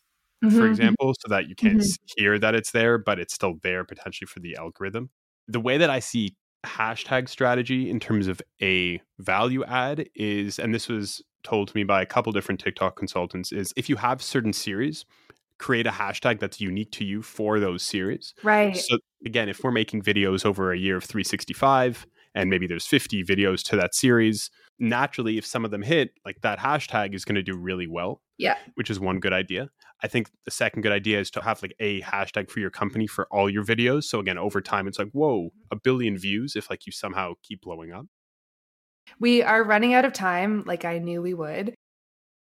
for 0.48 0.66
Mhm. 0.66 0.66
example, 0.66 1.14
so 1.20 1.28
that 1.28 1.48
you 1.48 1.56
can't 1.56 1.82
Mhm. 1.82 1.98
hear 2.16 2.38
that 2.38 2.54
it's 2.54 2.72
there, 2.72 2.98
but 2.98 3.18
it's 3.20 3.34
still 3.34 3.56
there 3.62 3.84
potentially 3.84 4.26
for 4.28 4.40
the 4.40 4.56
algorithm. 4.56 5.10
The 5.46 5.60
way 5.60 5.78
that 5.78 5.90
I 5.90 5.98
see 6.00 6.36
hashtag 6.66 7.28
strategy 7.28 7.88
in 7.88 8.00
terms 8.00 8.26
of 8.26 8.42
a 8.60 9.00
value 9.18 9.64
add 9.64 10.08
is, 10.14 10.58
and 10.58 10.74
this 10.74 10.88
was 10.88 11.22
told 11.44 11.68
to 11.68 11.76
me 11.76 11.84
by 11.84 12.02
a 12.02 12.06
couple 12.06 12.32
different 12.32 12.60
TikTok 12.60 12.96
consultants, 12.96 13.52
is 13.52 13.72
if 13.76 13.88
you 13.88 13.96
have 13.96 14.20
certain 14.22 14.52
series, 14.52 15.04
create 15.58 15.86
a 15.86 15.90
hashtag 15.92 16.40
that's 16.40 16.60
unique 16.60 16.92
to 16.92 17.04
you 17.04 17.22
for 17.22 17.60
those 17.60 17.82
series. 17.82 18.34
Right. 18.42 18.84
So 18.86 18.98
again, 19.26 19.48
if 19.50 19.62
we're 19.64 19.72
making 19.72 20.02
videos 20.02 20.46
over 20.46 20.72
a 20.72 20.78
year 20.78 20.96
of 20.96 21.04
365 21.04 22.06
and 22.34 22.50
maybe 22.50 22.66
there's 22.66 22.86
50 22.86 23.24
videos 23.24 23.62
to 23.64 23.76
that 23.76 23.94
series, 23.94 24.50
naturally 24.78 25.38
if 25.38 25.46
some 25.46 25.64
of 25.64 25.70
them 25.70 25.82
hit, 25.82 26.10
like 26.24 26.40
that 26.42 26.58
hashtag 26.58 27.14
is 27.14 27.24
going 27.24 27.34
to 27.36 27.42
do 27.42 27.56
really 27.56 27.86
well. 27.86 28.20
Yeah. 28.38 28.56
Which 28.74 28.90
is 28.90 29.00
one 29.00 29.18
good 29.20 29.32
idea. 29.32 29.68
I 30.02 30.06
think 30.08 30.30
the 30.44 30.50
second 30.52 30.82
good 30.82 30.92
idea 30.92 31.18
is 31.18 31.30
to 31.32 31.42
have 31.42 31.60
like 31.62 31.74
a 31.80 32.00
hashtag 32.02 32.50
for 32.50 32.60
your 32.60 32.70
company 32.70 33.06
for 33.08 33.26
all 33.32 33.50
your 33.50 33.64
videos. 33.64 34.04
So 34.04 34.20
again, 34.20 34.38
over 34.38 34.60
time 34.60 34.86
it's 34.86 34.98
like, 34.98 35.10
whoa, 35.10 35.50
a 35.72 35.76
billion 35.76 36.16
views 36.16 36.54
if 36.54 36.70
like 36.70 36.86
you 36.86 36.92
somehow 36.92 37.34
keep 37.42 37.62
blowing 37.62 37.92
up. 37.92 38.06
We 39.18 39.42
are 39.42 39.64
running 39.64 39.94
out 39.94 40.04
of 40.04 40.12
time, 40.12 40.62
like 40.66 40.84
I 40.84 40.98
knew 40.98 41.20
we 41.22 41.34
would. 41.34 41.74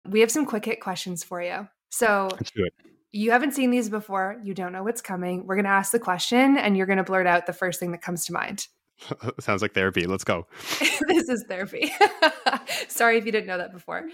We 0.07 0.19
have 0.19 0.31
some 0.31 0.45
quick 0.45 0.65
hit 0.65 0.81
questions 0.81 1.23
for 1.23 1.41
you. 1.41 1.67
So 1.89 2.27
Let's 2.31 2.51
do 2.51 2.65
it. 2.65 2.73
you 3.11 3.31
haven't 3.31 3.53
seen 3.53 3.71
these 3.71 3.89
before. 3.89 4.38
You 4.43 4.53
don't 4.53 4.73
know 4.73 4.83
what's 4.83 5.01
coming. 5.01 5.47
We're 5.47 5.55
going 5.55 5.65
to 5.65 5.71
ask 5.71 5.91
the 5.91 5.99
question 5.99 6.57
and 6.57 6.77
you're 6.77 6.85
going 6.85 6.97
to 6.97 7.03
blurt 7.03 7.25
out 7.25 7.45
the 7.47 7.53
first 7.53 7.79
thing 7.79 7.91
that 7.93 8.01
comes 8.01 8.25
to 8.25 8.33
mind. 8.33 8.67
Sounds 9.39 9.61
like 9.61 9.73
therapy. 9.73 10.05
Let's 10.05 10.23
go. 10.23 10.47
this 11.07 11.29
is 11.29 11.45
therapy. 11.47 11.91
Sorry 12.87 13.17
if 13.17 13.25
you 13.25 13.31
didn't 13.31 13.47
know 13.47 13.57
that 13.57 13.71
before. 13.71 14.09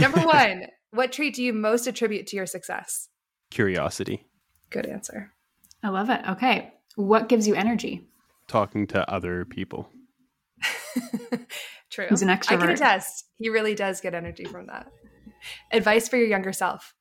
Number 0.00 0.20
one, 0.20 0.66
what 0.90 1.12
trait 1.12 1.34
do 1.34 1.42
you 1.42 1.52
most 1.52 1.86
attribute 1.86 2.26
to 2.28 2.36
your 2.36 2.46
success? 2.46 3.08
Curiosity. 3.50 4.26
Good 4.70 4.86
answer. 4.86 5.32
I 5.82 5.88
love 5.88 6.10
it. 6.10 6.20
Okay. 6.28 6.72
What 6.96 7.28
gives 7.28 7.46
you 7.46 7.54
energy? 7.54 8.08
Talking 8.46 8.86
to 8.88 9.08
other 9.10 9.44
people. 9.44 9.88
True. 11.90 12.06
He's 12.08 12.22
an 12.22 12.28
extrovert. 12.28 12.52
I 12.52 12.56
can 12.56 12.70
attest. 12.70 13.24
He 13.36 13.48
really 13.48 13.74
does 13.74 14.00
get 14.00 14.14
energy 14.14 14.44
from 14.44 14.66
that. 14.66 14.90
Advice 15.72 16.08
for 16.08 16.16
your 16.16 16.26
younger 16.26 16.52
self. 16.52 16.94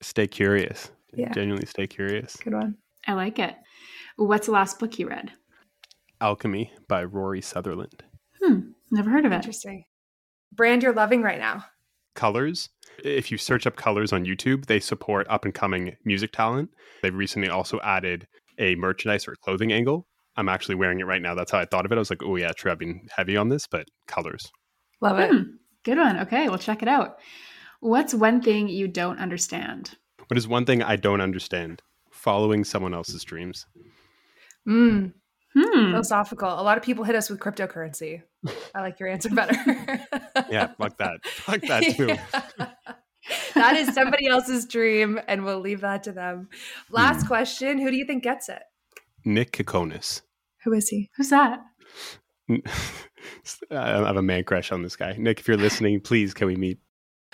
Stay 0.00 0.26
curious. 0.26 0.90
Yeah. 1.12 1.30
Genuinely 1.32 1.66
stay 1.66 1.86
curious. 1.86 2.36
Good 2.36 2.54
one. 2.54 2.76
I 3.06 3.12
like 3.12 3.38
it. 3.38 3.54
What's 4.16 4.46
the 4.46 4.52
last 4.52 4.78
book 4.78 4.98
you 4.98 5.08
read? 5.08 5.32
Alchemy 6.20 6.72
by 6.88 7.04
Rory 7.04 7.40
Sutherland. 7.40 8.02
Hmm, 8.42 8.70
never 8.90 9.10
heard 9.10 9.26
of 9.26 9.32
it. 9.32 9.36
Interesting. 9.36 9.84
Brand 10.52 10.82
you're 10.82 10.92
loving 10.92 11.22
right 11.22 11.38
now. 11.38 11.64
Colors. 12.14 12.68
If 13.02 13.32
you 13.32 13.38
search 13.38 13.66
up 13.66 13.76
Colors 13.76 14.12
on 14.12 14.24
YouTube, 14.24 14.66
they 14.66 14.78
support 14.80 15.26
up 15.28 15.44
and 15.44 15.52
coming 15.52 15.96
music 16.04 16.32
talent. 16.32 16.70
They've 17.02 17.14
recently 17.14 17.48
also 17.48 17.80
added 17.80 18.26
a 18.58 18.76
merchandise 18.76 19.26
or 19.26 19.34
clothing 19.36 19.72
angle. 19.72 20.06
I'm 20.36 20.48
actually 20.48 20.76
wearing 20.76 21.00
it 21.00 21.06
right 21.06 21.22
now. 21.22 21.34
That's 21.34 21.50
how 21.50 21.58
I 21.58 21.64
thought 21.64 21.84
of 21.84 21.92
it. 21.92 21.96
I 21.96 21.98
was 21.98 22.10
like, 22.10 22.22
oh, 22.22 22.36
yeah, 22.36 22.52
true. 22.52 22.70
I've 22.70 22.78
been 22.78 23.06
heavy 23.14 23.36
on 23.36 23.48
this, 23.48 23.66
but 23.66 23.86
colors. 24.06 24.50
Love 25.00 25.18
it. 25.18 25.30
Hmm, 25.30 25.42
good 25.84 25.98
one. 25.98 26.20
Okay, 26.20 26.48
we'll 26.48 26.58
check 26.58 26.82
it 26.82 26.88
out. 26.88 27.18
What's 27.80 28.14
one 28.14 28.40
thing 28.40 28.68
you 28.68 28.88
don't 28.88 29.18
understand? 29.18 29.90
What 30.28 30.38
is 30.38 30.48
one 30.48 30.64
thing 30.64 30.82
I 30.82 30.96
don't 30.96 31.20
understand? 31.20 31.82
Following 32.10 32.64
someone 32.64 32.94
else's 32.94 33.24
dreams. 33.24 33.66
Mm, 34.66 35.12
Hmm. 35.56 35.90
philosophical. 35.92 36.48
A 36.48 36.62
lot 36.62 36.76
of 36.78 36.82
people 36.84 37.04
hit 37.04 37.14
us 37.14 37.30
with 37.30 37.38
cryptocurrency. 37.40 38.22
I 38.74 38.80
like 38.80 38.98
your 38.98 39.08
answer 39.08 39.30
better. 39.30 39.54
Yeah, 40.50 40.72
fuck 40.78 40.96
that. 40.98 41.18
Fuck 41.24 41.60
that 41.62 41.82
too. 41.96 42.06
Yeah. 42.08 42.66
that 43.54 43.76
is 43.76 43.94
somebody 43.94 44.26
else's 44.26 44.66
dream, 44.66 45.20
and 45.28 45.44
we'll 45.44 45.60
leave 45.60 45.80
that 45.82 46.02
to 46.04 46.12
them. 46.12 46.48
Last 46.90 47.22
Hmm. 47.22 47.28
question 47.28 47.78
Who 47.78 47.90
do 47.90 47.96
you 47.96 48.04
think 48.04 48.22
gets 48.24 48.48
it? 48.48 48.62
Nick 49.24 49.52
Kokonas. 49.52 50.22
Who 50.64 50.72
is 50.72 50.88
he? 50.88 51.10
Who's 51.16 51.30
that? 51.30 51.60
I 52.48 52.60
have 53.70 54.16
a 54.16 54.22
man 54.22 54.44
crush 54.44 54.72
on 54.72 54.82
this 54.82 54.96
guy. 54.96 55.14
Nick, 55.18 55.40
if 55.40 55.48
you're 55.48 55.56
listening, 55.56 56.00
please 56.00 56.34
can 56.34 56.46
we 56.46 56.56
meet? 56.56 56.78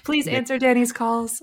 Please 0.04 0.26
Nick- 0.26 0.34
answer 0.36 0.58
Danny's 0.58 0.92
calls. 0.92 1.40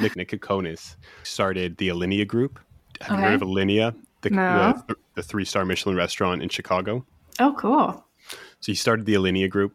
Nick 0.00 0.16
Nick 0.16 0.30
Kokonas 0.30 0.96
started 1.22 1.76
the 1.78 1.88
Alinea 1.88 2.26
Group. 2.26 2.58
Have 3.00 3.18
you 3.18 3.24
heard 3.24 3.34
of 3.34 3.48
Alinea? 3.48 3.94
The, 4.22 4.30
No. 4.30 4.82
the, 4.88 4.96
the 5.14 5.22
three 5.22 5.44
star 5.44 5.64
Michelin 5.64 5.96
restaurant 5.96 6.42
in 6.42 6.48
Chicago. 6.48 7.04
Oh, 7.38 7.54
cool. 7.58 8.04
So 8.60 8.72
he 8.72 8.74
started 8.74 9.06
the 9.06 9.14
Alinea 9.14 9.50
Group. 9.50 9.74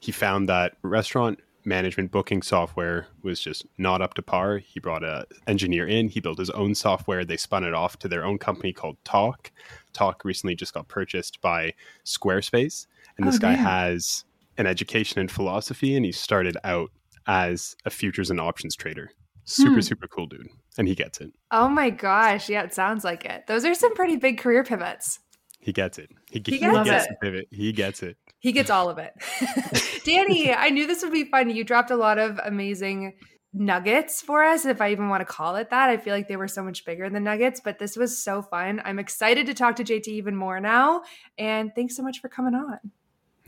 He 0.00 0.12
found 0.12 0.48
that 0.48 0.74
restaurant 0.82 1.40
management 1.64 2.12
booking 2.12 2.42
software 2.42 3.08
was 3.22 3.40
just 3.40 3.66
not 3.78 4.00
up 4.00 4.14
to 4.14 4.22
par. 4.22 4.58
He 4.58 4.78
brought 4.78 5.02
a 5.02 5.26
engineer 5.48 5.86
in. 5.88 6.08
He 6.08 6.20
built 6.20 6.38
his 6.38 6.50
own 6.50 6.74
software. 6.76 7.24
They 7.24 7.36
spun 7.36 7.64
it 7.64 7.74
off 7.74 7.98
to 8.00 8.08
their 8.08 8.24
own 8.24 8.38
company 8.38 8.72
called 8.72 8.98
Tock. 9.04 9.50
Tock 9.92 10.24
recently 10.24 10.54
just 10.54 10.74
got 10.74 10.86
purchased 10.88 11.40
by 11.40 11.72
Squarespace, 12.04 12.86
and 13.18 13.26
this 13.26 13.36
Oh, 13.36 13.38
guy 13.40 13.56
damn. 13.56 13.64
has 13.64 14.24
an 14.58 14.66
education 14.66 15.20
in 15.20 15.28
philosophy, 15.28 15.96
and 15.96 16.04
he 16.04 16.12
started 16.12 16.56
out 16.62 16.90
as 17.26 17.76
a 17.84 17.90
futures 17.90 18.30
and 18.30 18.40
options 18.40 18.76
trader. 18.76 19.10
Super 19.48 19.74
Hmm. 19.76 19.80
super 19.80 20.08
cool 20.08 20.26
dude, 20.26 20.48
and 20.76 20.86
he 20.88 20.94
gets 20.94 21.20
it. 21.20 21.32
oh 21.52 21.68
my 21.68 21.88
gosh. 21.90 22.48
Yeah, 22.48 22.62
it 22.64 22.74
sounds 22.74 23.04
like 23.04 23.24
it. 23.24 23.46
Those 23.46 23.64
are 23.64 23.74
some 23.74 23.94
pretty 23.94 24.16
big 24.16 24.38
career 24.38 24.64
pivots. 24.64 25.20
He 25.60 25.72
gets 25.72 25.98
it. 25.98 26.10
He, 26.30 26.42
He 26.44 26.52
he 26.52 26.58
gets 26.58 26.84
gets 26.88 27.04
it. 27.06 27.10
the 27.10 27.16
pivot. 27.26 27.48
He 27.50 27.72
gets 27.72 28.02
it. 28.02 28.16
He 28.38 28.52
gets 28.52 28.70
all 28.70 28.88
of 28.90 28.98
it. 28.98 29.12
Danny, 30.04 30.52
I 30.52 30.70
knew 30.70 30.86
this 30.86 31.02
would 31.02 31.12
be 31.12 31.24
fun. 31.24 31.50
You 31.50 31.64
dropped 31.64 31.90
a 31.90 31.96
lot 31.96 32.18
of 32.18 32.38
amazing 32.44 33.14
nuggets 33.52 34.20
for 34.20 34.44
us, 34.44 34.64
if 34.66 34.80
I 34.80 34.90
even 34.92 35.08
want 35.08 35.22
to 35.22 35.24
call 35.24 35.56
it 35.56 35.70
that. 35.70 35.88
I 35.88 35.96
feel 35.96 36.14
like 36.14 36.28
they 36.28 36.36
were 36.36 36.46
so 36.48 36.62
much 36.62 36.84
bigger 36.84 37.08
than 37.08 37.24
nuggets, 37.24 37.60
but 37.64 37.78
this 37.78 37.96
was 37.96 38.22
so 38.22 38.42
fun. 38.42 38.80
I'm 38.84 38.98
excited 38.98 39.46
to 39.46 39.54
talk 39.54 39.76
to 39.76 39.84
JT 39.84 40.08
even 40.08 40.36
more 40.36 40.60
now. 40.60 41.02
And 41.38 41.72
thanks 41.74 41.96
so 41.96 42.02
much 42.02 42.20
for 42.20 42.28
coming 42.28 42.54
on. 42.54 42.78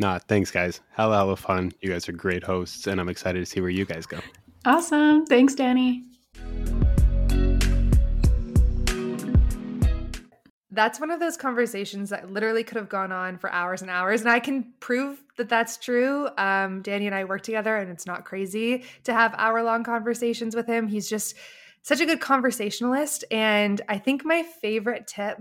Nah, 0.01 0.19
thanks 0.21 0.51
guys. 0.51 0.81
Hella 0.93 1.17
hella 1.17 1.37
fun. 1.37 1.73
You 1.81 1.91
guys 1.91 2.09
are 2.09 2.13
great 2.13 2.43
hosts, 2.45 2.87
and 2.87 3.01
I'm 3.01 3.09
excited 3.09 3.41
to 3.41 3.47
see 3.47 3.61
where 3.61 3.71
you 3.71 3.85
guys 3.85 4.07
go. 4.07 4.19
Awesome. 4.65 5.25
Thanks, 5.27 5.55
Danny. 5.55 6.05
That's 10.71 11.01
one 11.01 11.11
of 11.11 11.19
those 11.19 11.37
conversations 11.37 12.11
that 12.11 12.31
literally 12.31 12.63
could 12.63 12.77
have 12.77 12.89
gone 12.89 13.11
on 13.11 13.39
for 13.39 13.51
hours 13.51 13.83
and 13.83 13.91
hours. 13.91 14.21
And 14.21 14.31
I 14.31 14.39
can 14.39 14.73
prove 14.79 15.23
that 15.37 15.49
that's 15.49 15.77
true. 15.77 16.29
Um, 16.39 16.83
Danny 16.83 17.07
and 17.07 17.15
I 17.15 17.25
work 17.25 17.43
together, 17.43 17.77
and 17.77 17.91
it's 17.91 18.07
not 18.07 18.25
crazy 18.25 18.85
to 19.05 19.13
have 19.13 19.35
hour 19.39 19.63
long 19.63 19.83
conversations 19.83 20.55
with 20.55 20.67
him. 20.67 20.87
He's 20.87 21.09
just 21.09 21.35
such 21.83 22.01
a 22.01 22.07
good 22.07 22.21
conversationalist. 22.21 23.25
And 23.31 23.81
I 23.89 23.99
think 23.99 24.25
my 24.25 24.43
favorite 24.43 25.07
tip, 25.09 25.39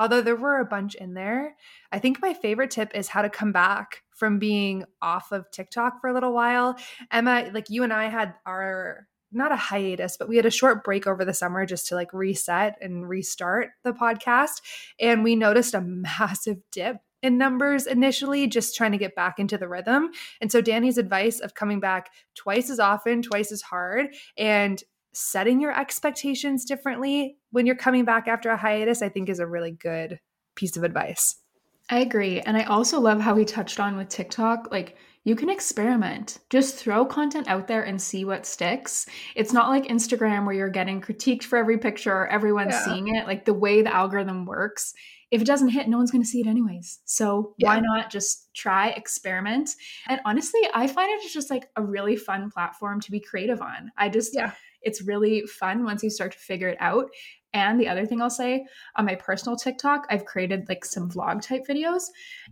although 0.00 0.22
there 0.22 0.34
were 0.34 0.58
a 0.58 0.64
bunch 0.64 0.94
in 0.94 1.12
there, 1.14 1.56
I 1.92 1.98
think 1.98 2.20
my 2.20 2.32
favorite 2.32 2.70
tip 2.70 2.92
is 2.94 3.06
how 3.06 3.20
to 3.20 3.28
come 3.28 3.52
back 3.52 4.02
from 4.16 4.38
being 4.38 4.84
off 5.02 5.30
of 5.30 5.50
TikTok 5.50 6.00
for 6.00 6.08
a 6.08 6.14
little 6.14 6.32
while. 6.32 6.76
Emma, 7.12 7.50
like 7.52 7.68
you 7.68 7.84
and 7.84 7.92
I 7.92 8.08
had 8.08 8.34
our 8.46 9.06
not 9.30 9.52
a 9.52 9.56
hiatus, 9.56 10.16
but 10.16 10.28
we 10.28 10.36
had 10.36 10.46
a 10.46 10.50
short 10.50 10.82
break 10.82 11.06
over 11.06 11.24
the 11.24 11.34
summer 11.34 11.64
just 11.64 11.86
to 11.86 11.94
like 11.94 12.12
reset 12.12 12.76
and 12.80 13.08
restart 13.08 13.68
the 13.84 13.92
podcast. 13.92 14.60
And 14.98 15.22
we 15.22 15.36
noticed 15.36 15.74
a 15.74 15.80
massive 15.86 16.58
dip 16.72 16.96
in 17.22 17.36
numbers 17.36 17.86
initially, 17.86 18.46
just 18.46 18.74
trying 18.74 18.92
to 18.92 18.98
get 18.98 19.14
back 19.14 19.38
into 19.38 19.58
the 19.58 19.68
rhythm. 19.68 20.10
And 20.40 20.50
so 20.50 20.60
Danny's 20.60 20.98
advice 20.98 21.38
of 21.38 21.54
coming 21.54 21.78
back 21.78 22.10
twice 22.34 22.70
as 22.70 22.80
often, 22.80 23.22
twice 23.22 23.52
as 23.52 23.60
hard, 23.60 24.14
and 24.38 24.82
setting 25.12 25.60
your 25.60 25.78
expectations 25.78 26.64
differently 26.64 27.36
when 27.50 27.66
you're 27.66 27.74
coming 27.76 28.04
back 28.04 28.28
after 28.28 28.50
a 28.50 28.56
hiatus, 28.56 29.02
I 29.02 29.08
think 29.08 29.28
is 29.28 29.40
a 29.40 29.46
really 29.46 29.72
good 29.72 30.20
piece 30.54 30.76
of 30.76 30.84
advice. 30.84 31.36
I 31.88 31.98
agree. 32.00 32.40
And 32.40 32.56
I 32.56 32.64
also 32.64 33.00
love 33.00 33.20
how 33.20 33.34
he 33.34 33.44
touched 33.44 33.80
on 33.80 33.96
with 33.96 34.08
TikTok. 34.08 34.68
Like, 34.70 34.96
you 35.24 35.34
can 35.36 35.50
experiment. 35.50 36.38
Just 36.48 36.76
throw 36.76 37.04
content 37.04 37.48
out 37.48 37.66
there 37.66 37.82
and 37.82 38.00
see 38.00 38.24
what 38.24 38.46
sticks. 38.46 39.06
It's 39.34 39.52
not 39.52 39.68
like 39.68 39.84
Instagram 39.84 40.46
where 40.46 40.54
you're 40.54 40.70
getting 40.70 41.00
critiqued 41.00 41.42
for 41.42 41.58
every 41.58 41.78
picture 41.78 42.12
or 42.12 42.26
everyone's 42.28 42.72
Yeah. 42.72 42.84
seeing 42.84 43.16
it. 43.16 43.26
Like, 43.26 43.44
the 43.44 43.52
way 43.54 43.82
the 43.82 43.94
algorithm 43.94 44.46
works, 44.46 44.94
if 45.30 45.42
it 45.42 45.46
doesn't 45.46 45.68
hit, 45.70 45.88
no 45.88 45.96
one's 45.96 46.10
going 46.10 46.22
to 46.22 46.28
see 46.28 46.40
it 46.40 46.46
anyways. 46.46 47.00
So, 47.04 47.54
why 47.58 47.80
not 47.80 48.10
just 48.10 48.54
try, 48.54 48.90
experiment? 48.90 49.70
And 50.08 50.20
honestly, 50.24 50.60
I 50.72 50.86
find 50.86 51.10
it 51.10 51.28
just 51.32 51.50
like 51.50 51.68
a 51.76 51.82
really 51.82 52.16
fun 52.16 52.50
platform 52.50 53.00
to 53.00 53.10
be 53.10 53.20
creative 53.20 53.60
on. 53.60 53.90
I 53.96 54.08
just, 54.08 54.34
Yeah. 54.34 54.52
It's 54.82 55.02
really 55.02 55.42
fun 55.42 55.84
once 55.84 56.02
you 56.02 56.10
start 56.10 56.32
to 56.32 56.38
figure 56.38 56.68
it 56.68 56.78
out. 56.80 57.06
And 57.52 57.80
the 57.80 57.88
other 57.88 58.06
thing 58.06 58.22
I'll 58.22 58.30
say 58.30 58.66
on 58.96 59.06
my 59.06 59.16
personal 59.16 59.56
TikTok, 59.56 60.06
I've 60.08 60.24
created 60.24 60.68
like 60.68 60.84
some 60.84 61.10
vlog 61.10 61.42
type 61.42 61.62
videos. 61.68 62.04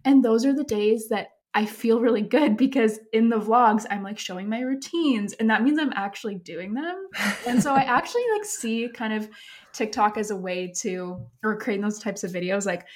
And 0.04 0.24
those 0.24 0.44
are 0.44 0.52
the 0.52 0.64
days 0.64 1.08
that 1.08 1.28
I 1.54 1.64
feel 1.66 2.00
really 2.00 2.22
good 2.22 2.56
because 2.56 3.00
in 3.12 3.30
the 3.30 3.38
vlogs, 3.40 3.86
I'm 3.90 4.02
like 4.02 4.18
showing 4.18 4.48
my 4.48 4.60
routines 4.60 5.32
and 5.34 5.48
that 5.50 5.62
means 5.62 5.78
I'm 5.78 5.92
actually 5.94 6.36
doing 6.36 6.74
them. 6.74 7.08
And 7.46 7.62
so 7.62 7.72
I 7.74 7.82
actually 7.84 8.24
like 8.36 8.44
see 8.44 8.88
kind 8.92 9.12
of 9.12 9.28
TikTok 9.72 10.18
as 10.18 10.30
a 10.30 10.36
way 10.36 10.72
to, 10.80 11.24
or 11.42 11.56
creating 11.58 11.82
those 11.82 11.98
types 12.00 12.22
of 12.24 12.32
videos. 12.32 12.66
Like, 12.66 12.86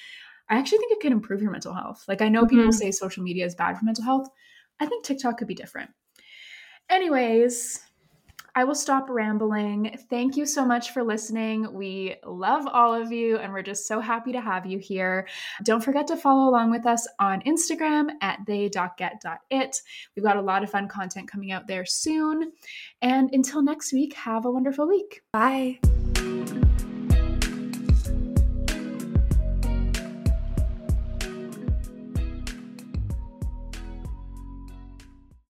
I 0.49 0.57
actually 0.57 0.79
think 0.79 0.91
it 0.91 0.99
can 0.99 1.13
improve 1.13 1.41
your 1.41 1.51
mental 1.51 1.73
health. 1.73 2.03
Like, 2.07 2.21
I 2.21 2.27
know 2.29 2.45
people 2.45 2.65
Mhm. 2.67 2.73
say 2.73 2.91
social 2.91 3.23
media 3.23 3.45
is 3.45 3.55
bad 3.55 3.77
for 3.77 3.85
mental 3.85 4.03
health. 4.03 4.27
I 4.79 4.85
think 4.85 5.05
TikTok 5.05 5.37
could 5.37 5.47
be 5.47 5.55
different. 5.55 5.91
Anyways, 6.89 7.79
I 8.55 8.63
will 8.65 8.75
stop 8.75 9.09
rambling. 9.09 9.97
Thank 10.09 10.37
you 10.37 10.45
so 10.45 10.65
much 10.65 10.91
for 10.91 11.03
listening. 11.03 11.73
We 11.73 12.15
love 12.23 12.67
all 12.67 12.93
of 12.93 13.11
you 13.11 13.37
and 13.37 13.51
we're 13.51 13.63
just 13.63 13.87
so 13.87 13.99
happy 13.99 14.31
to 14.31 14.41
have 14.41 14.65
you 14.65 14.77
here. 14.77 15.27
Don't 15.63 15.83
forget 15.83 16.05
to 16.07 16.17
follow 16.17 16.49
along 16.49 16.69
with 16.69 16.85
us 16.85 17.07
on 17.19 17.41
Instagram 17.41 18.09
at 18.21 18.39
they.get.it. 18.45 19.81
We've 20.15 20.25
got 20.25 20.37
a 20.37 20.41
lot 20.41 20.63
of 20.63 20.69
fun 20.69 20.87
content 20.87 21.27
coming 21.27 21.51
out 21.51 21.67
there 21.67 21.85
soon. 21.85 22.51
And 23.01 23.29
until 23.33 23.63
next 23.63 23.91
week, 23.91 24.13
have 24.15 24.45
a 24.45 24.51
wonderful 24.51 24.87
week. 24.87 25.21
Bye. 25.31 25.79